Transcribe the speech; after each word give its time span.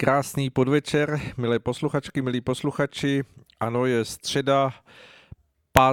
Krásný 0.00 0.50
podvečer, 0.50 1.20
milé 1.36 1.58
posluchačky, 1.58 2.22
milí 2.22 2.40
posluchači. 2.40 3.24
Ano, 3.60 3.86
je 3.86 4.04
středa 4.04 4.74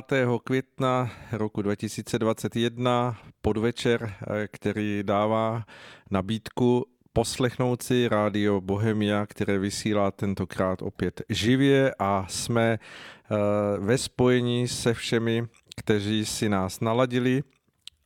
5. 0.10 0.28
května 0.44 1.12
roku 1.32 1.62
2021, 1.62 3.18
podvečer, 3.42 4.14
který 4.52 5.04
dává 5.04 5.64
nabídku 6.12 6.86
poslechnout 7.14 7.84
si 7.84 8.08
rádio 8.08 8.62
Bohemia, 8.62 9.26
které 9.26 9.58
vysílá 9.58 10.12
tentokrát 10.12 10.82
opět 10.82 11.22
živě 11.30 11.96
a 12.00 12.26
jsme 12.30 12.80
eh, 12.80 13.36
ve 13.80 13.98
spojení 13.98 14.68
se 14.68 14.94
všemi, 14.94 15.48
kteří 15.78 16.26
si 16.26 16.50
nás 16.50 16.80
naladili 16.80 17.44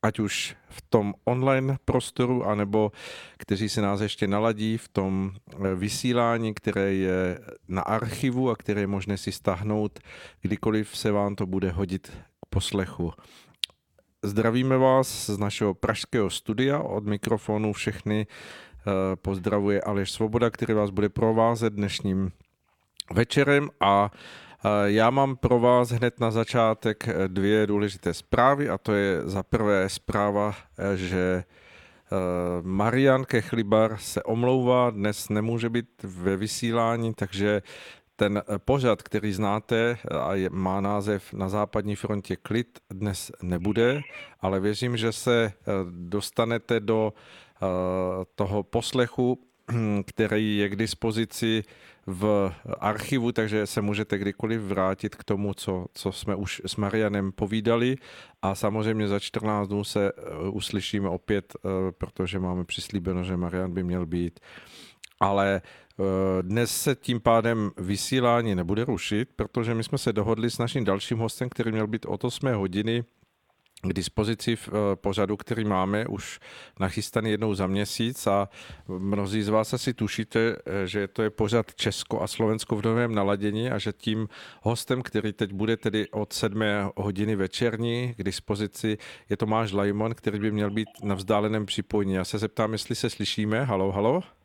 ať 0.02 0.20
už 0.20 0.56
v 0.70 0.82
tom 0.90 1.14
online 1.26 1.78
prostoru, 1.86 2.46
anebo 2.46 2.92
kteří 3.38 3.70
se 3.70 3.82
nás 3.82 4.02
ještě 4.02 4.28
naladí 4.28 4.78
v 4.78 4.88
tom 4.88 5.32
eh, 5.32 5.76
vysílání, 5.76 6.54
které 6.54 6.94
je 6.94 7.40
na 7.68 7.82
archivu 7.82 8.50
a 8.50 8.56
které 8.56 8.82
je 8.82 8.88
možné 8.88 9.18
si 9.18 9.32
stáhnout, 9.32 10.00
kdykoliv 10.42 10.98
se 10.98 11.12
vám 11.12 11.36
to 11.36 11.46
bude 11.46 11.72
hodit 11.72 12.08
k 12.10 12.46
poslechu. 12.50 13.14
Zdravíme 14.24 14.78
vás 14.78 15.30
z 15.30 15.38
našeho 15.38 15.74
pražského 15.74 16.30
studia, 16.30 16.80
od 16.80 17.06
mikrofonu 17.06 17.74
všechny 17.74 18.28
eh, 18.28 19.16
pozdravuje 19.16 19.82
Aleš 19.82 20.12
Svoboda, 20.12 20.50
který 20.50 20.74
vás 20.74 20.90
bude 20.90 21.10
provázet 21.10 21.74
dnešním 21.74 22.32
večerem 23.14 23.70
a 23.80 24.12
já 24.86 25.10
mám 25.10 25.36
pro 25.36 25.60
vás 25.60 25.90
hned 25.90 26.20
na 26.20 26.32
začátek 26.32 27.08
eh, 27.08 27.28
dvě 27.28 27.68
důležité 27.68 28.14
zprávy 28.14 28.70
a 28.70 28.78
to 28.78 28.94
je 28.94 29.22
za 29.24 29.44
prvé 29.44 29.90
zpráva, 29.90 30.56
eh, 30.78 30.98
že 30.98 31.44
eh, 31.44 32.16
Marian 32.62 33.26
Kechlibar 33.26 33.98
se 33.98 34.24
omlouvá, 34.24 34.90
dnes 34.90 35.30
nemůže 35.30 35.70
být 35.70 36.04
ve 36.04 36.38
vysílání, 36.38 37.14
takže 37.14 37.62
ten 38.16 38.44
pořad, 38.58 39.02
který 39.02 39.34
znáte 39.34 39.98
a 40.22 40.36
je, 40.36 40.50
má 40.50 40.82
název 40.82 41.34
Na 41.34 41.50
západní 41.50 41.96
frontě 41.96 42.36
klid, 42.36 42.80
dnes 42.90 43.32
nebude, 43.42 44.02
ale 44.42 44.60
věřím, 44.60 44.98
že 44.98 45.12
se 45.12 45.54
dostanete 45.90 46.80
do 46.80 47.14
toho 48.36 48.64
poslechu, 48.64 49.40
který 50.06 50.58
je 50.58 50.70
k 50.70 50.76
dispozici 50.76 51.64
v 52.12 52.52
archivu, 52.80 53.32
takže 53.32 53.68
se 53.68 53.82
můžete 53.82 54.18
kdykoliv 54.18 54.62
vrátit 54.62 55.16
k 55.16 55.24
tomu, 55.24 55.54
co, 55.54 55.86
co 55.94 56.12
jsme 56.12 56.36
už 56.36 56.62
s 56.66 56.76
Marianem 56.76 57.32
povídali 57.32 57.96
a 58.42 58.56
samozřejmě 58.56 59.08
za 59.08 59.20
14 59.20 59.68
dnů 59.68 59.84
se 59.84 60.12
eh, 60.12 60.50
uslyšíme 60.50 61.10
opět, 61.10 61.54
eh, 61.56 61.92
protože 61.92 62.40
máme 62.40 62.66
přislíbeno, 62.66 63.24
že 63.24 63.38
Marian 63.38 63.74
by 63.74 63.84
měl 63.84 64.06
být. 64.06 64.40
Ale 65.20 65.62
eh, 65.62 66.04
dnes 66.42 66.82
se 66.82 66.96
tím 66.96 67.20
pádem 67.20 67.72
vysílání 67.78 68.56
nebude 68.56 68.86
rušit, 68.86 69.30
protože 69.36 69.74
my 69.74 69.84
jsme 69.84 69.98
se 69.98 70.14
dohodli 70.14 70.50
s 70.50 70.58
naším 70.58 70.84
dalším 70.84 71.18
hostem, 71.18 71.50
který 71.50 71.72
měl 71.72 71.88
být 71.88 72.06
od 72.06 72.24
8 72.24 72.54
hodiny 72.54 73.04
k 73.82 73.94
dispozici 73.94 74.56
v 74.56 74.68
eh, 74.68 74.96
pořadu, 74.96 75.38
který 75.38 75.66
máme 75.66 76.08
už 76.08 76.40
nachystaný 76.80 77.32
jednou 77.32 77.54
za 77.54 77.68
měsíc 77.68 78.28
a 78.28 78.50
mnozí 78.88 79.42
z 79.42 79.50
vás 79.50 79.74
asi 79.74 79.94
tušíte, 79.94 80.40
eh, 80.40 80.88
že 80.88 81.08
to 81.08 81.24
je 81.24 81.30
pořad 81.30 81.76
Česko 81.76 82.22
a 82.22 82.28
Slovensko 82.28 82.76
v 82.76 82.86
novém 82.86 83.16
naladění 83.16 83.70
a 83.70 83.78
že 83.78 83.94
tím 83.94 84.28
hostem, 84.62 85.02
který 85.02 85.34
teď 85.34 85.54
bude 85.54 85.78
tedy 85.78 86.10
od 86.12 86.34
7 86.34 86.64
hodiny 86.96 87.36
večerní 87.36 88.14
k 88.18 88.24
dispozici, 88.24 88.98
je 89.30 89.38
Tomáš 89.38 89.72
Lajmon, 89.72 90.16
který 90.16 90.40
by 90.40 90.52
měl 90.52 90.72
být 90.72 90.90
na 91.04 91.16
vzdáleném 91.16 91.66
připojení. 91.66 92.14
Já 92.14 92.26
se 92.26 92.38
zeptám, 92.38 92.72
jestli 92.72 92.96
se 92.96 93.10
slyšíme. 93.10 93.64
Halo, 93.64 93.92
halo. 93.92 94.39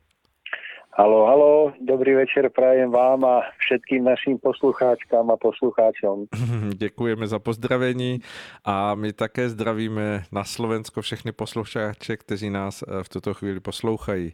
Halo, 0.97 1.25
halo, 1.25 1.73
dobrý 1.81 2.15
večer 2.15 2.49
prajem 2.49 2.91
vám 2.91 3.25
a 3.25 3.41
všetkým 3.57 4.03
našim 4.03 4.39
poslucháčkám 4.39 5.31
a 5.31 5.37
poslucháčom. 5.37 6.25
Děkujeme 6.73 7.27
za 7.27 7.39
pozdravení 7.39 8.19
a 8.65 8.95
my 8.95 9.13
také 9.13 9.49
zdravíme 9.49 10.23
na 10.31 10.43
Slovensko 10.43 11.01
všechny 11.01 11.31
posluchače, 11.31 12.17
kteří 12.17 12.49
nás 12.49 12.83
eh, 12.83 13.03
v 13.03 13.09
tuto 13.09 13.33
chvíli 13.33 13.59
poslouchají. 13.59 14.33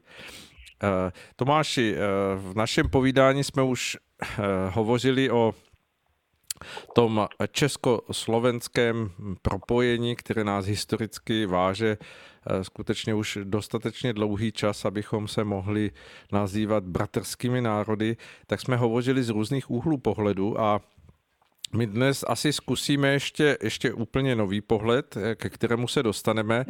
Eh, 0.83 1.11
Tomáši, 1.35 1.95
eh, 1.95 1.99
v 2.35 2.55
našem 2.55 2.89
povídání 2.89 3.43
jsme 3.43 3.63
už 3.63 3.97
hovořili 4.69 5.31
o 5.31 5.53
tom 6.93 7.27
československém 7.51 9.11
propojení, 9.41 10.15
které 10.15 10.43
nás 10.43 10.65
historicky 10.65 11.45
váže 11.45 11.97
Eh, 12.47 12.63
skutečně 12.63 13.13
už 13.13 13.37
dostatečně 13.43 14.13
dlouhý 14.13 14.51
čas, 14.51 14.85
abychom 14.85 15.27
se 15.27 15.43
mohli 15.43 15.91
nazývat 16.31 16.83
bratrskými 16.83 17.61
národy, 17.61 18.17
tak 18.47 18.61
jsme 18.61 18.77
hovořili 18.77 19.23
z 19.23 19.29
různých 19.29 19.71
úhlů 19.71 19.97
pohledu 19.97 20.61
a 20.61 20.81
my 21.75 21.87
dnes 21.87 22.25
asi 22.27 22.53
zkusíme 22.53 23.07
ještě, 23.07 23.57
ještě 23.63 23.93
úplně 23.93 24.35
nový 24.35 24.61
pohled, 24.61 25.17
eh, 25.17 25.35
ke 25.35 25.49
kterému 25.49 25.87
se 25.87 26.03
dostaneme. 26.03 26.65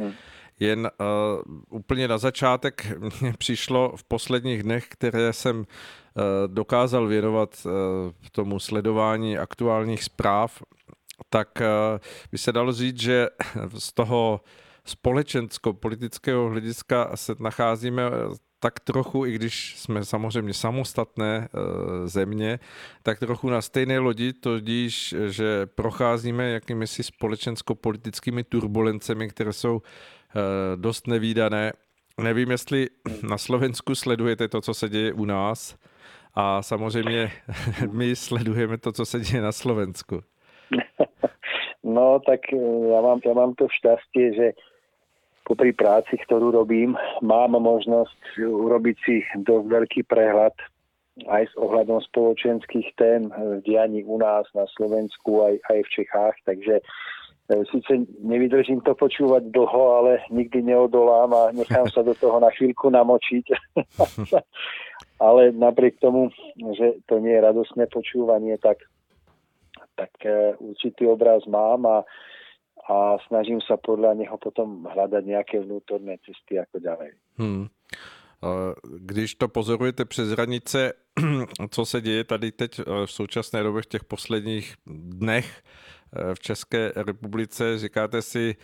Jen 0.62 0.90
uh, 1.00 1.54
úplně 1.70 2.08
na 2.08 2.18
začátek 2.18 2.86
mě 3.20 3.32
přišlo 3.38 3.92
v 3.96 4.04
posledních 4.04 4.62
dnech, 4.62 4.86
které 4.88 5.32
jsem 5.32 5.58
uh, 5.58 5.64
dokázal 6.46 7.06
věnovat 7.06 7.66
uh, 7.66 7.72
tomu 8.32 8.58
sledování 8.60 9.38
aktuálních 9.38 10.04
zpráv, 10.04 10.62
tak 11.30 11.48
uh, 11.60 11.98
by 12.32 12.38
se 12.38 12.52
dalo 12.52 12.72
říct, 12.72 13.00
že 13.00 13.28
z 13.78 13.92
toho 13.92 14.40
společensko-politického 14.84 16.48
hlediska 16.48 17.10
se 17.14 17.34
nacházíme 17.40 18.02
tak 18.60 18.80
trochu, 18.80 19.26
i 19.26 19.32
když 19.32 19.78
jsme 19.78 20.04
samozřejmě 20.04 20.54
samostatné 20.54 21.48
země, 22.04 22.58
tak 23.02 23.18
trochu 23.18 23.50
na 23.50 23.62
stejné 23.62 23.98
lodi, 23.98 24.32
tudíž, 24.32 25.14
že 25.26 25.66
procházíme 25.66 26.50
jakými 26.50 26.86
si 26.86 27.02
společensko-politickými 27.02 28.44
turbulencemi, 28.44 29.28
které 29.28 29.52
jsou 29.52 29.82
dost 30.76 31.06
nevýdané. 31.06 31.72
Nevím, 32.20 32.50
jestli 32.50 32.88
na 33.28 33.38
Slovensku 33.38 33.94
sledujete 33.94 34.48
to, 34.48 34.60
co 34.60 34.74
se 34.74 34.88
děje 34.88 35.12
u 35.12 35.24
nás 35.24 35.76
a 36.34 36.62
samozřejmě 36.62 37.30
my 37.92 38.16
sledujeme 38.16 38.78
to, 38.78 38.92
co 38.92 39.06
se 39.06 39.20
děje 39.20 39.42
na 39.42 39.52
Slovensku. 39.52 40.20
No, 41.84 42.22
tak 42.22 42.46
ja 42.54 43.00
mám, 43.02 43.18
ja 43.26 43.34
mám 43.34 43.52
to 43.58 43.66
šťastie, 43.66 44.38
že 44.38 44.46
popri 45.42 45.74
práci, 45.74 46.14
ktorú 46.14 46.54
robím, 46.54 46.94
mám 47.20 47.58
možnosť 47.58 48.38
urobiť 48.38 48.96
si 49.02 49.14
dosť 49.42 49.66
veľký 49.66 50.00
prehľad 50.06 50.54
aj 51.28 51.44
s 51.50 51.54
ohľadom 51.58 52.00
spoločenských 52.08 52.88
tém 52.96 53.28
v 53.28 53.60
dianí 53.66 54.06
u 54.06 54.16
nás 54.16 54.46
na 54.54 54.64
Slovensku 54.78 55.44
aj, 55.44 55.60
aj 55.68 55.78
v 55.84 55.92
Čechách, 55.92 56.36
takže 56.46 56.80
Sice 57.70 58.06
nevydržím 58.22 58.80
to 58.80 58.94
počúvať 58.94 59.52
dlho, 59.52 59.82
ale 59.98 60.10
nikdy 60.30 60.62
neodolám 60.62 61.30
a 61.34 61.42
nechám 61.52 61.90
sa 61.90 62.02
do 62.02 62.14
toho 62.14 62.40
na 62.40 62.50
chvíľku 62.54 62.90
namočiť. 62.90 63.44
ale 65.26 65.52
napriek 65.52 66.00
tomu, 66.00 66.30
že 66.76 67.02
to 67.06 67.18
nie 67.18 67.34
je 67.34 67.46
radostné 67.46 67.86
počúvanie, 67.90 68.58
tak, 68.58 68.82
tak 69.94 70.10
e, 70.24 70.58
určitý 70.58 71.06
obraz 71.06 71.46
mám 71.46 71.86
a 71.86 71.98
a 72.82 73.14
snažím 73.30 73.62
sa 73.62 73.78
podľa 73.78 74.18
neho 74.18 74.34
potom 74.42 74.90
hľadať 74.90 75.22
nejaké 75.22 75.62
vnútorné 75.62 76.18
cesty 76.26 76.58
ako 76.58 76.82
ďalej. 76.82 77.10
Hmm. 77.38 77.70
Když 78.98 79.34
to 79.34 79.48
pozorujete 79.48 80.04
přes 80.04 80.28
hranice, 80.28 80.92
co 81.70 81.84
se 81.86 82.00
děje 82.00 82.24
tady 82.24 82.52
teď 82.52 82.80
v 83.06 83.10
současné 83.10 83.62
době 83.62 83.82
v 83.82 83.86
těch 83.86 84.04
posledních 84.04 84.74
dnech 84.86 85.62
v 86.34 86.40
České 86.40 86.92
republice, 86.96 87.78
říkáte 87.78 88.22
si, 88.22 88.56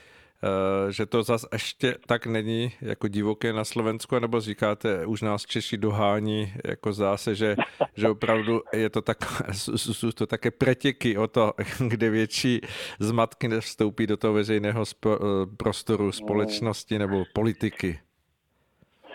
Eh, 0.42 0.92
že 0.92 1.06
to 1.06 1.22
zas 1.22 1.46
ještě 1.52 1.96
tak 2.06 2.26
není 2.26 2.72
jako 2.80 3.08
divoké 3.08 3.52
na 3.52 3.64
Slovensku, 3.64 4.18
nebo 4.18 4.40
říkáte, 4.40 5.06
už 5.06 5.22
nás 5.22 5.46
Češi 5.46 5.76
dohání, 5.76 6.52
jako 6.64 6.92
zdá 6.92 7.16
se, 7.16 7.34
že, 7.34 7.56
že 7.96 8.08
opravdu 8.08 8.62
je 8.72 8.90
to, 8.90 9.02
tak, 9.02 9.18
jsou 9.76 10.12
to 10.12 10.26
také 10.26 10.50
pretěky 10.50 11.18
o 11.18 11.26
to, 11.26 11.52
kde 11.88 12.10
větší 12.10 12.60
zmatky 13.00 13.48
vstoupí 13.60 14.06
do 14.06 14.16
toho 14.16 14.34
veřejného 14.34 14.84
eh, 15.06 15.08
prostoru 15.56 16.12
společnosti 16.12 16.98
nebo 16.98 17.24
politiky. 17.34 17.98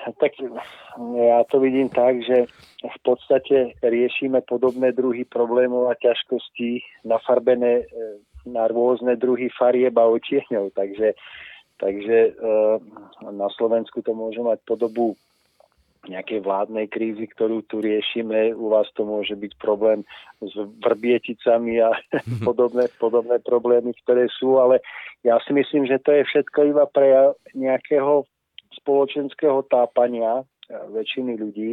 Tak 0.19 0.31
já 1.15 1.43
to 1.43 1.59
vidím 1.59 1.89
tak, 1.89 2.23
že 2.23 2.45
v 2.83 3.03
podstatě 3.03 3.71
riešime 3.83 4.41
podobné 4.41 4.91
druhy 4.91 5.25
problémov 5.25 5.87
a 5.87 5.95
ťažkostí 5.95 6.79
nafarbené 7.05 7.73
eh, 7.79 7.85
na 8.45 8.67
rôzne 8.67 9.15
druhy 9.15 9.47
farieb 9.55 9.95
a 9.97 10.03
otieňov, 10.03 10.75
takže, 10.75 11.15
takže 11.79 12.17
eh, 12.27 12.75
na 13.31 13.47
Slovensku 13.55 14.01
to 14.01 14.13
môže 14.13 14.43
mať 14.43 14.59
podobu 14.67 15.15
nejakej 16.03 16.43
vládnej 16.43 16.91
krízy, 16.91 17.31
ktorú 17.31 17.63
tu 17.63 17.79
riešime. 17.79 18.51
U 18.51 18.75
vás 18.75 18.91
to 18.91 19.07
môže 19.07 19.39
byť 19.39 19.55
problém 19.55 20.03
s 20.43 20.51
vrbieticami 20.83 21.79
a 21.79 21.95
podobné, 22.47 22.91
podobné 22.99 23.39
problémy, 23.39 23.95
ktoré 24.03 24.27
sú, 24.27 24.59
ale 24.59 24.83
ja 25.23 25.39
si 25.47 25.55
myslím, 25.55 25.87
že 25.87 26.03
to 26.03 26.11
je 26.11 26.27
všetko 26.27 26.59
iba 26.75 26.83
pre 26.91 27.31
nejakého 27.55 28.27
spoločenského 28.81 29.65
tápania 29.69 30.41
eh, 30.41 30.77
väčšiny 30.89 31.33
ľudí 31.37 31.71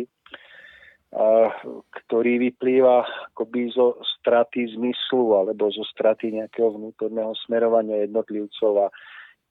ktorý 1.91 2.39
vyplýva 2.39 3.03
akoby 3.35 3.75
zo 3.75 3.99
straty 3.99 4.71
zmyslu 4.79 5.43
alebo 5.43 5.67
zo 5.75 5.83
straty 5.91 6.31
nejakého 6.39 6.71
vnútorného 6.71 7.35
smerovania 7.47 8.07
jednotlivcov. 8.07 8.73
A 8.79 8.95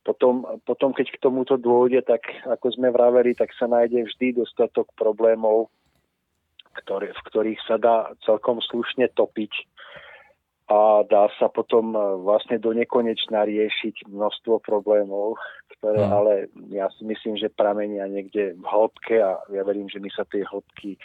potom, 0.08 0.48
potom, 0.64 0.96
keď 0.96 1.12
k 1.12 1.22
tomuto 1.22 1.60
dôjde, 1.60 2.08
tak 2.08 2.24
ako 2.48 2.72
sme 2.72 2.96
vraveli, 2.96 3.36
tak 3.36 3.52
sa 3.60 3.68
nájde 3.68 4.08
vždy 4.08 4.40
dostatok 4.40 4.88
problémov, 4.96 5.68
ktoré, 6.80 7.12
v 7.12 7.22
ktorých 7.28 7.62
sa 7.68 7.76
dá 7.76 8.16
celkom 8.24 8.64
slušne 8.64 9.12
topiť 9.12 9.52
a 10.70 11.04
dá 11.04 11.28
sa 11.42 11.50
potom 11.52 11.98
vlastne 12.24 12.62
do 12.62 12.72
nekonečna 12.72 13.42
riešiť 13.44 14.06
množstvo 14.08 14.62
problémov, 14.62 15.36
ktoré 15.80 16.04
hmm. 16.04 16.14
ale 16.14 16.34
ja 16.76 16.92
si 17.00 17.08
myslím, 17.08 17.40
že 17.40 17.48
pramenia 17.48 18.06
niekde 18.12 18.54
v 18.60 18.66
hĺbke 18.68 19.16
a 19.24 19.40
ja 19.48 19.64
verím, 19.64 19.88
že 19.88 20.04
my 20.04 20.12
sa 20.12 20.28
tej 20.28 20.44
hĺbky 20.44 21.00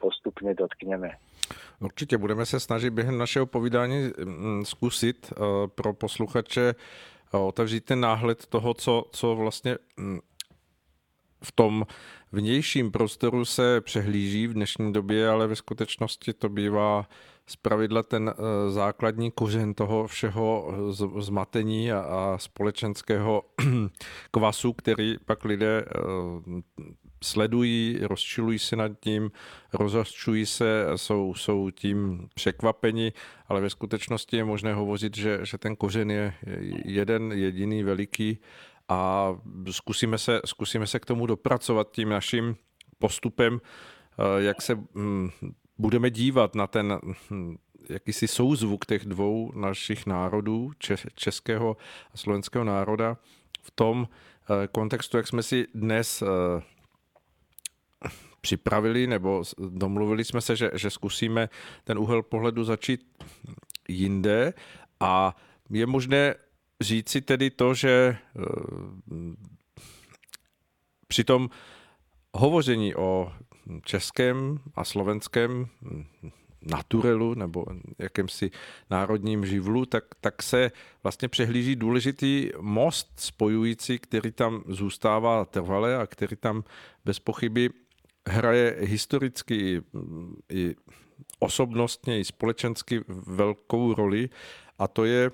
postupně 0.00 0.54
dotkneme. 0.54 1.10
Určitě 1.80 2.18
budeme 2.18 2.46
se 2.46 2.60
snažit 2.60 2.90
během 2.90 3.18
našeho 3.18 3.46
povídání 3.46 4.10
mm, 4.24 4.64
zkusit 4.64 5.32
eh, 5.32 5.40
pro 5.74 5.94
posluchače 5.94 6.74
eh, 7.34 7.36
otevřít 7.36 7.84
ten 7.84 8.00
náhled 8.00 8.46
toho, 8.46 8.74
co, 8.74 9.04
co 9.10 9.36
vlastně 9.36 9.76
mm, 9.96 10.18
v 11.44 11.52
tom 11.52 11.86
vnějším 12.32 12.90
prostoru 12.90 13.44
se 13.44 13.80
přehlíží 13.80 14.46
v 14.46 14.54
dnešní 14.54 14.92
době, 14.92 15.28
ale 15.28 15.46
ve 15.46 15.56
skutečnosti 15.56 16.32
to 16.32 16.48
bývá 16.48 17.08
zpravidla 17.46 18.02
ten 18.02 18.34
eh, 18.34 18.70
základní 18.70 19.30
kořen 19.30 19.74
toho 19.74 20.06
všeho 20.06 20.74
zmatení 21.18 21.92
a 21.92 22.34
společenského 22.40 23.42
kvasu, 24.30 24.72
který 24.72 25.16
pak 25.26 25.44
lidé 25.44 25.84
sledují, 27.24 27.98
rozčilují 28.02 28.58
se 28.58 28.76
nad 28.76 28.92
tím, 29.00 29.30
rozhořčují 29.72 30.46
se, 30.46 30.86
jsou, 30.96 31.34
jsou 31.34 31.70
tím 31.70 32.28
překvapeni, 32.34 33.12
ale 33.48 33.60
ve 33.60 33.70
skutečnosti 33.70 34.36
je 34.36 34.44
možné 34.44 34.74
hovořit, 34.74 35.16
že, 35.16 35.38
že 35.42 35.58
ten 35.58 35.76
kořen 35.76 36.10
je 36.10 36.34
jeden 36.84 37.32
jediný 37.32 37.82
veliký 37.82 38.38
a 38.88 39.28
zkusíme 39.70 40.18
se, 40.18 40.40
zkusíme 40.44 40.86
se 40.86 41.00
k 41.00 41.06
tomu 41.06 41.26
dopracovat 41.26 41.90
tím 41.90 42.08
naším 42.08 42.56
postupem, 42.98 43.60
eh, 43.60 44.42
jak 44.42 44.62
se 44.62 44.74
hm, 44.74 45.30
budeme 45.78 46.10
dívat 46.10 46.54
na 46.54 46.66
ten 46.66 47.00
hm, 47.30 47.56
jakýsi 47.88 48.28
souzvuk 48.28 48.86
těch 48.86 49.04
dvou 49.04 49.52
našich 49.52 50.06
národů, 50.06 50.72
českého 51.14 51.76
a 52.14 52.16
slovenského 52.16 52.64
národa, 52.64 53.16
v 53.62 53.70
tom 53.70 54.08
eh, 54.08 54.68
kontextu, 54.68 55.16
jak 55.16 55.28
jsme 55.28 55.42
si 55.42 55.66
dnes 55.74 56.22
eh, 56.22 56.62
připravili 58.40 59.06
nebo 59.06 59.42
domluvili 59.58 60.24
jsme 60.24 60.40
se, 60.40 60.56
že, 60.56 60.70
že 60.74 60.90
zkusíme 60.90 61.48
ten 61.84 61.98
úhel 61.98 62.22
pohledu 62.22 62.64
začít 62.64 63.24
jinde. 63.88 64.54
A 65.00 65.36
je 65.70 65.86
možné 65.86 66.34
říci 66.80 67.20
tedy 67.20 67.50
to, 67.50 67.74
že 67.74 68.16
eh, 68.16 68.42
při 71.08 71.24
tom 71.24 71.50
hovoření 72.34 72.94
o 72.94 73.32
českém 73.84 74.58
a 74.74 74.84
slovenském 74.84 75.68
naturelu 76.62 77.34
nebo 77.34 77.64
jakémsi 77.98 78.50
národním 78.90 79.46
živlu, 79.46 79.86
tak, 79.86 80.04
tak 80.20 80.42
se 80.42 80.72
vlastně 81.02 81.28
přehlíží 81.28 81.76
důležitý 81.76 82.50
most 82.60 83.12
spojující, 83.16 83.98
který 83.98 84.32
tam 84.32 84.62
zůstává 84.68 85.44
trvale 85.44 85.96
a 85.96 86.06
který 86.06 86.36
tam 86.36 86.64
bez 87.04 87.18
pochyby 87.18 87.70
hraje 88.28 88.76
historicky 88.80 89.82
i 90.52 90.74
osobnostně, 91.38 92.20
i 92.20 92.24
společensky 92.24 93.04
velkou 93.26 93.94
roli 93.94 94.30
a 94.78 94.88
to 94.88 95.04
je 95.04 95.30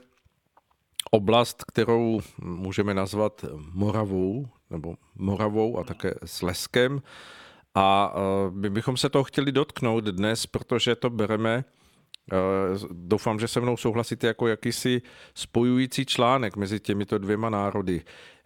oblast, 1.11 1.65
kterou 1.65 2.21
můžeme 2.43 2.95
nazvat 2.95 3.45
Moravou, 3.73 4.49
nebo 4.71 4.95
Moravou 5.15 5.79
a 5.79 5.85
také 5.85 6.15
Sleskem. 6.25 7.03
A 7.75 8.15
e, 8.15 8.51
my 8.51 8.71
bychom 8.71 8.97
se 8.97 9.09
toho 9.09 9.25
chtěli 9.25 9.53
dotknout 9.53 10.05
dnes, 10.05 10.47
protože 10.47 10.97
to 10.97 11.11
bereme, 11.11 11.55
e, 11.55 11.65
doufám, 12.91 13.41
že 13.41 13.49
se 13.49 13.61
mnou 13.61 13.77
souhlasíte, 13.77 14.27
jako 14.27 14.49
jakýsi 14.49 15.03
spojující 15.35 16.07
článek 16.07 16.57
mezi 16.57 16.81
těmito 16.81 17.19
dvěma 17.19 17.51
národy. 17.51 18.03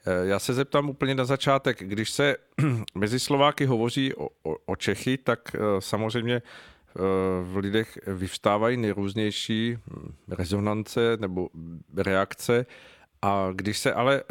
Eh, 0.06 0.26
já 0.26 0.38
se 0.38 0.54
zeptám 0.54 0.90
úplně 0.90 1.14
na 1.14 1.24
začátek. 1.24 1.82
Když 1.82 2.10
se 2.10 2.36
mezi 2.94 3.20
Slováky 3.20 3.66
hovoří 3.66 4.14
o, 4.14 4.28
o, 4.42 4.56
o 4.66 4.76
Čechy, 4.76 5.18
tak 5.18 5.40
eh, 5.54 5.58
samozřejmě 5.78 6.34
eh, 6.34 6.42
v 7.42 7.56
lidech 7.56 7.98
vyvstávají 8.06 8.76
nejrůznější 8.76 9.76
hm, 9.76 10.14
rezonance 10.28 11.16
nebo 11.20 11.48
reakce. 11.96 12.66
A 13.24 13.48
když 13.52 13.78
se 13.78 13.94
ale 13.94 14.22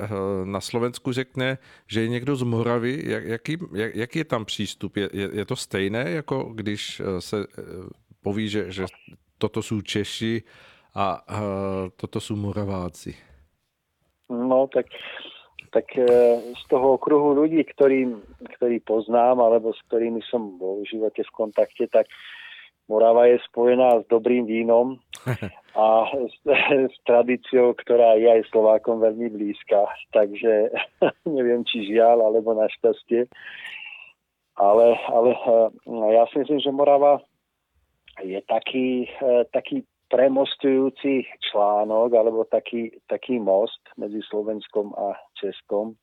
na 0.43 0.61
Slovensku 0.61 1.11
řekne, 1.11 1.57
že 1.87 2.01
je 2.01 2.07
někdo 2.07 2.35
z 2.35 2.43
Moravy, 2.43 3.01
jak, 3.05 3.23
jaký, 3.25 3.57
jak, 3.73 3.95
jaký 3.95 4.19
je 4.19 4.25
tam 4.25 4.45
přístup? 4.45 4.97
Je, 4.97 5.09
je, 5.13 5.29
je 5.33 5.45
to 5.45 5.55
stejné, 5.55 6.09
jako 6.09 6.43
když 6.53 7.01
se 7.19 7.37
poví, 8.23 8.49
že, 8.49 8.71
že 8.71 8.85
toto 9.37 9.61
jsou 9.61 9.81
Češi 9.81 10.43
a, 10.95 11.25
toto 11.95 12.19
jsou 12.19 12.35
Moraváci? 12.35 13.15
No, 14.29 14.67
tak 14.73 14.85
tak 15.73 15.89
z 16.53 16.63
toho 16.69 17.01
okruhu 17.01 17.33
ľudí, 17.33 17.65
ktorý, 17.65 18.13
ktorý 18.57 18.77
poznám 18.85 19.41
alebo 19.41 19.73
s 19.73 19.81
ktorými 19.89 20.21
som 20.29 20.61
bol 20.61 20.85
v 20.85 20.89
živote 20.93 21.25
v 21.25 21.33
kontakte, 21.33 21.89
tak 21.89 22.05
Morava 22.85 23.25
je 23.25 23.41
spojená 23.49 24.03
s 24.03 24.05
dobrým 24.05 24.45
vínom 24.45 25.01
a 25.79 25.85
s, 26.13 26.35
s 26.91 26.95
tradíciou, 27.07 27.73
ktorá 27.77 28.19
je 28.19 28.27
aj 28.29 28.49
Slovákom 28.51 28.99
veľmi 28.99 29.31
blízka. 29.33 29.87
Takže 30.11 30.71
neviem, 31.37 31.63
či 31.65 31.89
žiaľ 31.89 32.29
alebo 32.29 32.55
našťastie. 32.57 33.27
Ale, 34.53 34.87
ale 35.09 35.29
e, 35.33 35.49
ja 36.13 36.29
si 36.29 36.45
myslím, 36.45 36.59
že 36.61 36.69
Morava 36.69 37.17
je 38.21 38.37
taký, 38.45 39.09
e, 39.09 39.49
taký 39.49 39.81
premostujúci 40.13 41.25
článok 41.49 42.13
alebo 42.13 42.45
taký, 42.45 42.93
taký 43.09 43.41
most 43.41 43.81
medzi 43.97 44.21
Slovenskom 44.29 44.93
a 44.93 45.17
Českom. 45.41 45.97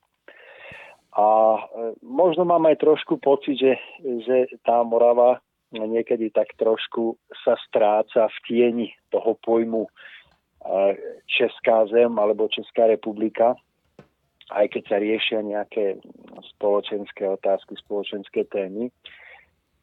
A 1.14 1.26
e, 1.58 1.62
možno 2.02 2.42
mám 2.42 2.66
aj 2.66 2.82
trošku 2.82 3.22
pocit, 3.22 3.54
že, 3.54 3.78
že 4.02 4.50
tá 4.66 4.82
Morava 4.82 5.38
niekedy 5.72 6.30
tak 6.34 6.54
trošku 6.58 7.18
sa 7.46 7.54
stráca 7.68 8.26
v 8.26 8.38
tieni 8.46 8.88
toho 9.14 9.38
pojmu 9.42 9.86
e, 9.86 9.90
Česká 11.30 11.86
zem 11.86 12.10
alebo 12.18 12.50
Česká 12.50 12.86
republika, 12.90 13.54
aj 14.50 14.66
keď 14.74 14.82
sa 14.88 14.96
riešia 14.98 15.40
nejaké 15.46 16.02
spoločenské 16.56 17.22
otázky, 17.26 17.78
spoločenské 17.78 18.44
témy. 18.50 18.90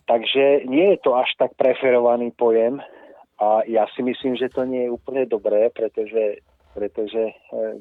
Takže 0.07 0.67
nie 0.67 0.95
je 0.95 0.99
to 1.03 1.15
až 1.15 1.27
tak 1.39 1.55
preferovaný 1.59 2.31
pojem, 2.35 2.79
a 3.37 3.61
ja 3.69 3.85
si 3.93 4.01
myslím, 4.01 4.33
že 4.33 4.49
to 4.49 4.65
nie 4.65 4.89
je 4.89 4.93
úplne 4.93 5.29
dobré, 5.29 5.69
pretože, 5.69 6.41
pretože 6.73 7.29
e, 7.29 7.33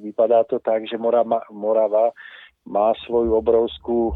vypadá 0.05 0.45
to 0.45 0.61
tak, 0.61 0.85
že 0.85 1.01
Morava, 1.01 1.41
Morava 1.49 2.13
má 2.69 2.93
svoju 3.09 3.33
obrovskú 3.41 4.13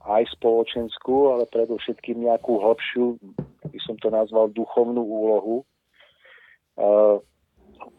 aj 0.00 0.32
spoločenskú, 0.40 1.36
ale 1.36 1.44
predovšetkým 1.48 2.24
nejakú 2.24 2.60
hlbšiu, 2.60 3.20
by 3.68 3.78
som 3.84 4.00
to 4.00 4.08
nazval, 4.08 4.48
duchovnú 4.48 5.04
úlohu 5.04 5.56
e, 5.60 5.64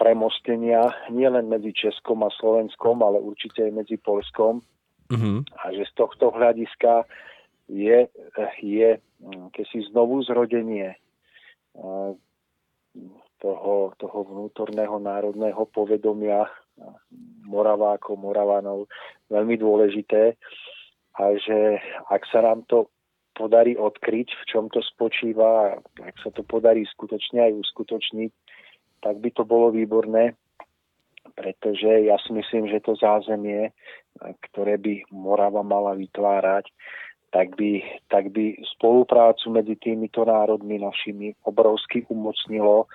premostenia 0.01 0.81
nielen 1.13 1.45
medzi 1.45 1.69
Českom 1.73 2.25
a 2.25 2.33
Slovenskom, 2.33 3.05
ale 3.05 3.21
určite 3.21 3.69
aj 3.69 3.71
medzi 3.85 3.95
Polskom. 4.01 4.65
Mm-hmm. 5.13 5.37
A 5.61 5.63
že 5.75 5.83
z 5.85 5.93
tohto 5.93 6.33
hľadiska 6.33 7.05
je, 7.69 8.09
je 8.63 8.89
kesi 9.53 9.79
znovu 9.93 10.25
zrodenie 10.25 10.97
e, 10.97 10.97
toho, 13.41 13.93
toho 13.97 14.19
vnútorného 14.25 14.97
národného 14.97 15.65
povedomia 15.69 16.45
Moravákov, 17.45 18.17
Moravanov 18.17 18.89
veľmi 19.29 19.55
dôležité 19.57 20.37
a 21.19 21.23
že 21.35 21.81
ak 22.07 22.23
sa 22.31 22.39
nám 22.43 22.63
to 22.67 22.87
podarí 23.35 23.75
odkryť, 23.79 24.27
v 24.31 24.43
čom 24.47 24.67
to 24.69 24.83
spočíva, 24.83 25.79
ak 26.03 26.15
sa 26.23 26.29
to 26.31 26.43
podarí 26.43 26.83
skutočne 26.87 27.51
aj 27.51 27.53
uskutočniť, 27.57 28.31
tak 29.01 29.17
by 29.17 29.29
to 29.33 29.43
bolo 29.47 29.73
výborné, 29.73 30.37
pretože 31.33 32.05
ja 32.05 32.19
si 32.21 32.31
myslím, 32.35 32.69
že 32.69 32.83
to 32.83 32.93
zázemie, 32.99 33.73
ktoré 34.51 34.77
by 34.77 35.09
Morava 35.09 35.63
mala 35.65 35.97
vytvárať, 35.97 36.69
tak 37.31 37.55
by, 37.55 37.79
tak 38.11 38.29
by 38.35 38.59
spoluprácu 38.75 39.55
medzi 39.55 39.79
týmito 39.79 40.27
národmi 40.27 40.83
našimi 40.83 41.33
obrovsky 41.47 42.03
umocnilo 42.11 42.91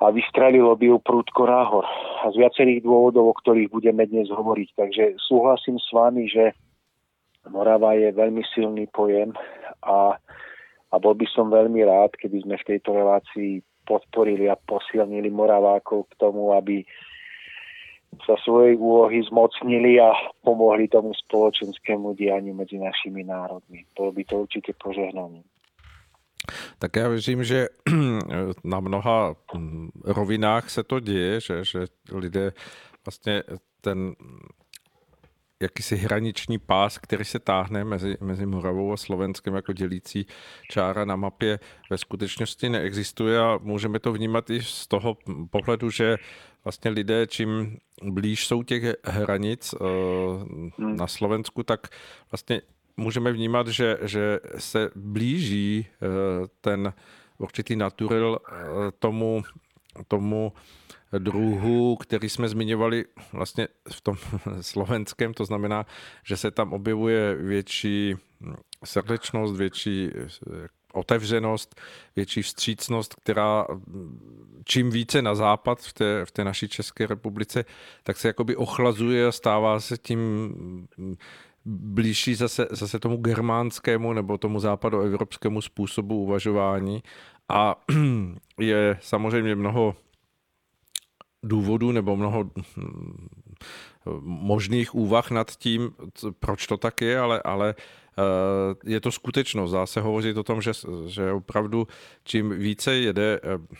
a 0.00 0.08
vystrelilo 0.08 0.72
by 0.80 0.84
ju 0.90 0.98
prúdko 1.04 1.44
náhor. 1.44 1.84
A 2.24 2.32
z 2.32 2.40
viacerých 2.40 2.80
dôvodov, 2.88 3.30
o 3.30 3.38
ktorých 3.38 3.68
budeme 3.68 4.08
dnes 4.08 4.32
hovoriť. 4.32 4.68
Takže 4.72 5.04
súhlasím 5.20 5.76
s 5.76 5.88
vami, 5.92 6.24
že 6.24 6.56
Morava 7.48 7.96
je 7.96 8.12
veľmi 8.12 8.44
silný 8.52 8.88
pojem 8.88 9.32
a 9.84 10.16
bol 11.00 11.14
by 11.16 11.26
som 11.28 11.48
veľmi 11.52 11.84
rád, 11.84 12.16
keby 12.16 12.44
sme 12.44 12.56
v 12.60 12.68
tejto 12.76 12.96
relácii 12.96 13.64
podporili 13.88 14.48
a 14.48 14.60
posilnili 14.60 15.32
Moravákov 15.32 16.12
k 16.12 16.18
tomu, 16.20 16.52
aby 16.52 16.84
sa 18.26 18.36
svojej 18.42 18.76
úlohy 18.76 19.22
zmocnili 19.24 20.02
a 20.02 20.12
pomohli 20.42 20.90
tomu 20.90 21.14
spoločenskému 21.14 22.12
dianiu 22.18 22.52
medzi 22.52 22.76
našimi 22.76 23.22
národmi. 23.24 23.86
Bolo 23.94 24.10
by 24.12 24.22
to 24.26 24.34
určite 24.44 24.74
požehnaním. 24.76 25.46
Tak 26.78 26.96
já 26.96 27.08
věřím, 27.08 27.44
že 27.44 27.68
na 28.64 28.80
mnoha 28.80 29.34
mm, 29.54 29.90
rovinách 30.04 30.70
se 30.70 30.82
to 30.82 31.00
děje, 31.00 31.40
že, 31.40 31.64
že 31.64 31.84
lidé 32.12 32.52
vlastně 33.06 33.42
ten 33.80 34.14
jakýsi 35.62 35.96
hraniční 35.96 36.58
pás, 36.58 36.98
který 36.98 37.24
se 37.24 37.38
táhne 37.38 37.84
mezi, 37.84 38.16
mezi 38.20 38.46
Moravou 38.46 38.92
a 38.92 38.96
Slovenskem 38.96 39.54
jako 39.54 39.72
dělící 39.72 40.26
čára 40.70 41.04
na 41.04 41.16
mapě 41.16 41.58
ve 41.90 41.98
skutečnosti 41.98 42.68
neexistuje 42.68 43.40
a 43.40 43.58
můžeme 43.62 43.98
to 43.98 44.12
vnímat 44.12 44.50
i 44.50 44.62
z 44.62 44.86
toho 44.86 45.16
pohledu, 45.50 45.90
že 45.90 46.16
vlastně 46.64 46.90
lidé, 46.90 47.26
čím 47.26 47.76
blíž 48.02 48.46
jsou 48.46 48.62
těch 48.62 48.82
hranic 49.04 49.74
eh, 49.74 49.84
hmm. 50.78 50.96
na 50.96 51.06
Slovensku, 51.06 51.62
tak 51.62 51.88
vlastně 52.32 52.62
můžeme 52.96 53.32
vnímat, 53.32 53.68
že, 53.68 53.98
že 54.02 54.40
se 54.58 54.90
blíží 54.96 55.86
eh, 55.86 56.06
ten 56.60 56.92
určitý 57.38 57.76
naturel 57.76 58.38
eh, 58.48 58.56
tomu, 58.98 59.42
tomu 60.08 60.52
druhu, 61.18 61.96
který 61.96 62.28
jsme 62.28 62.48
zmiňovali 62.48 63.04
vlastně 63.32 63.68
v 63.92 64.00
tom 64.00 64.16
slovenském, 64.60 65.34
to 65.34 65.44
znamená, 65.44 65.86
že 66.24 66.36
se 66.36 66.50
tam 66.50 66.72
objevuje 66.72 67.34
větší 67.34 68.14
srdečnost, 68.84 69.56
větší 69.56 70.10
otevřenost, 70.92 71.80
větší 72.16 72.42
vstřícnost, 72.42 73.14
která 73.14 73.66
čím 74.64 74.90
více 74.90 75.22
na 75.22 75.34
západ 75.34 75.80
v 75.80 75.92
té, 75.92 76.24
v 76.24 76.30
té 76.30 76.44
naší 76.44 76.68
České 76.68 77.06
republice, 77.06 77.64
tak 78.02 78.16
se 78.16 78.28
jakoby 78.28 78.56
ochlazuje 78.56 79.26
a 79.26 79.32
stává 79.32 79.80
se 79.80 79.98
tím 79.98 80.28
blížší 81.70 82.34
zase, 82.34 82.66
zase 82.70 82.98
tomu 82.98 83.16
germánskému 83.16 84.12
nebo 84.12 84.38
tomu 84.38 84.60
západoevropskému 84.60 85.60
způsobu 85.60 86.22
uvažování. 86.22 87.02
A 87.48 87.76
je 88.60 88.98
samozřejmě 89.00 89.54
mnoho 89.54 89.96
důvodů 91.42 91.92
nebo 91.92 92.16
mnoho 92.16 92.44
hm, 92.76 93.28
možných 94.22 94.94
úvah 94.94 95.30
nad 95.30 95.50
tím, 95.50 95.92
proč 96.38 96.66
to 96.66 96.76
tak 96.76 97.00
je, 97.00 97.18
ale, 97.18 97.42
ale 97.44 97.74
Eh, 97.74 97.74
je 98.84 99.00
to 99.00 99.12
skutečnost. 99.12 99.72
Dá 99.72 99.86
se 99.86 100.00
hovořit 100.00 100.36
o 100.36 100.42
tom, 100.42 100.62
že, 100.62 100.72
že 101.06 101.32
opravdu 101.32 101.86
čím 102.24 102.50
více 102.50 102.94
jede 102.94 103.40
eh, 103.42 103.76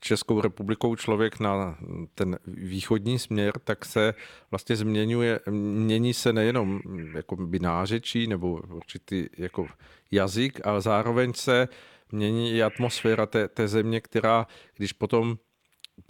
Českou 0.00 0.40
republikou 0.40 0.96
člověk 0.96 1.40
na 1.40 1.78
ten 2.14 2.38
východní 2.46 3.18
směr, 3.18 3.52
tak 3.64 3.84
se 3.84 4.14
vlastně 4.50 4.76
změňuje, 4.76 5.40
mění 5.50 6.14
se 6.14 6.32
nejenom 6.32 6.80
jako 7.14 7.36
by 7.36 7.58
nářečí 7.58 8.26
nebo 8.26 8.60
určitý 8.70 9.26
jako 9.38 9.66
jazyk, 10.10 10.66
ale 10.66 10.80
zároveň 10.80 11.32
se 11.32 11.68
mění 12.12 12.52
i 12.52 12.62
atmosféra 12.62 13.26
té, 13.26 13.48
té 13.48 13.68
země, 13.68 14.00
která, 14.00 14.46
když 14.76 14.92
potom 14.92 15.38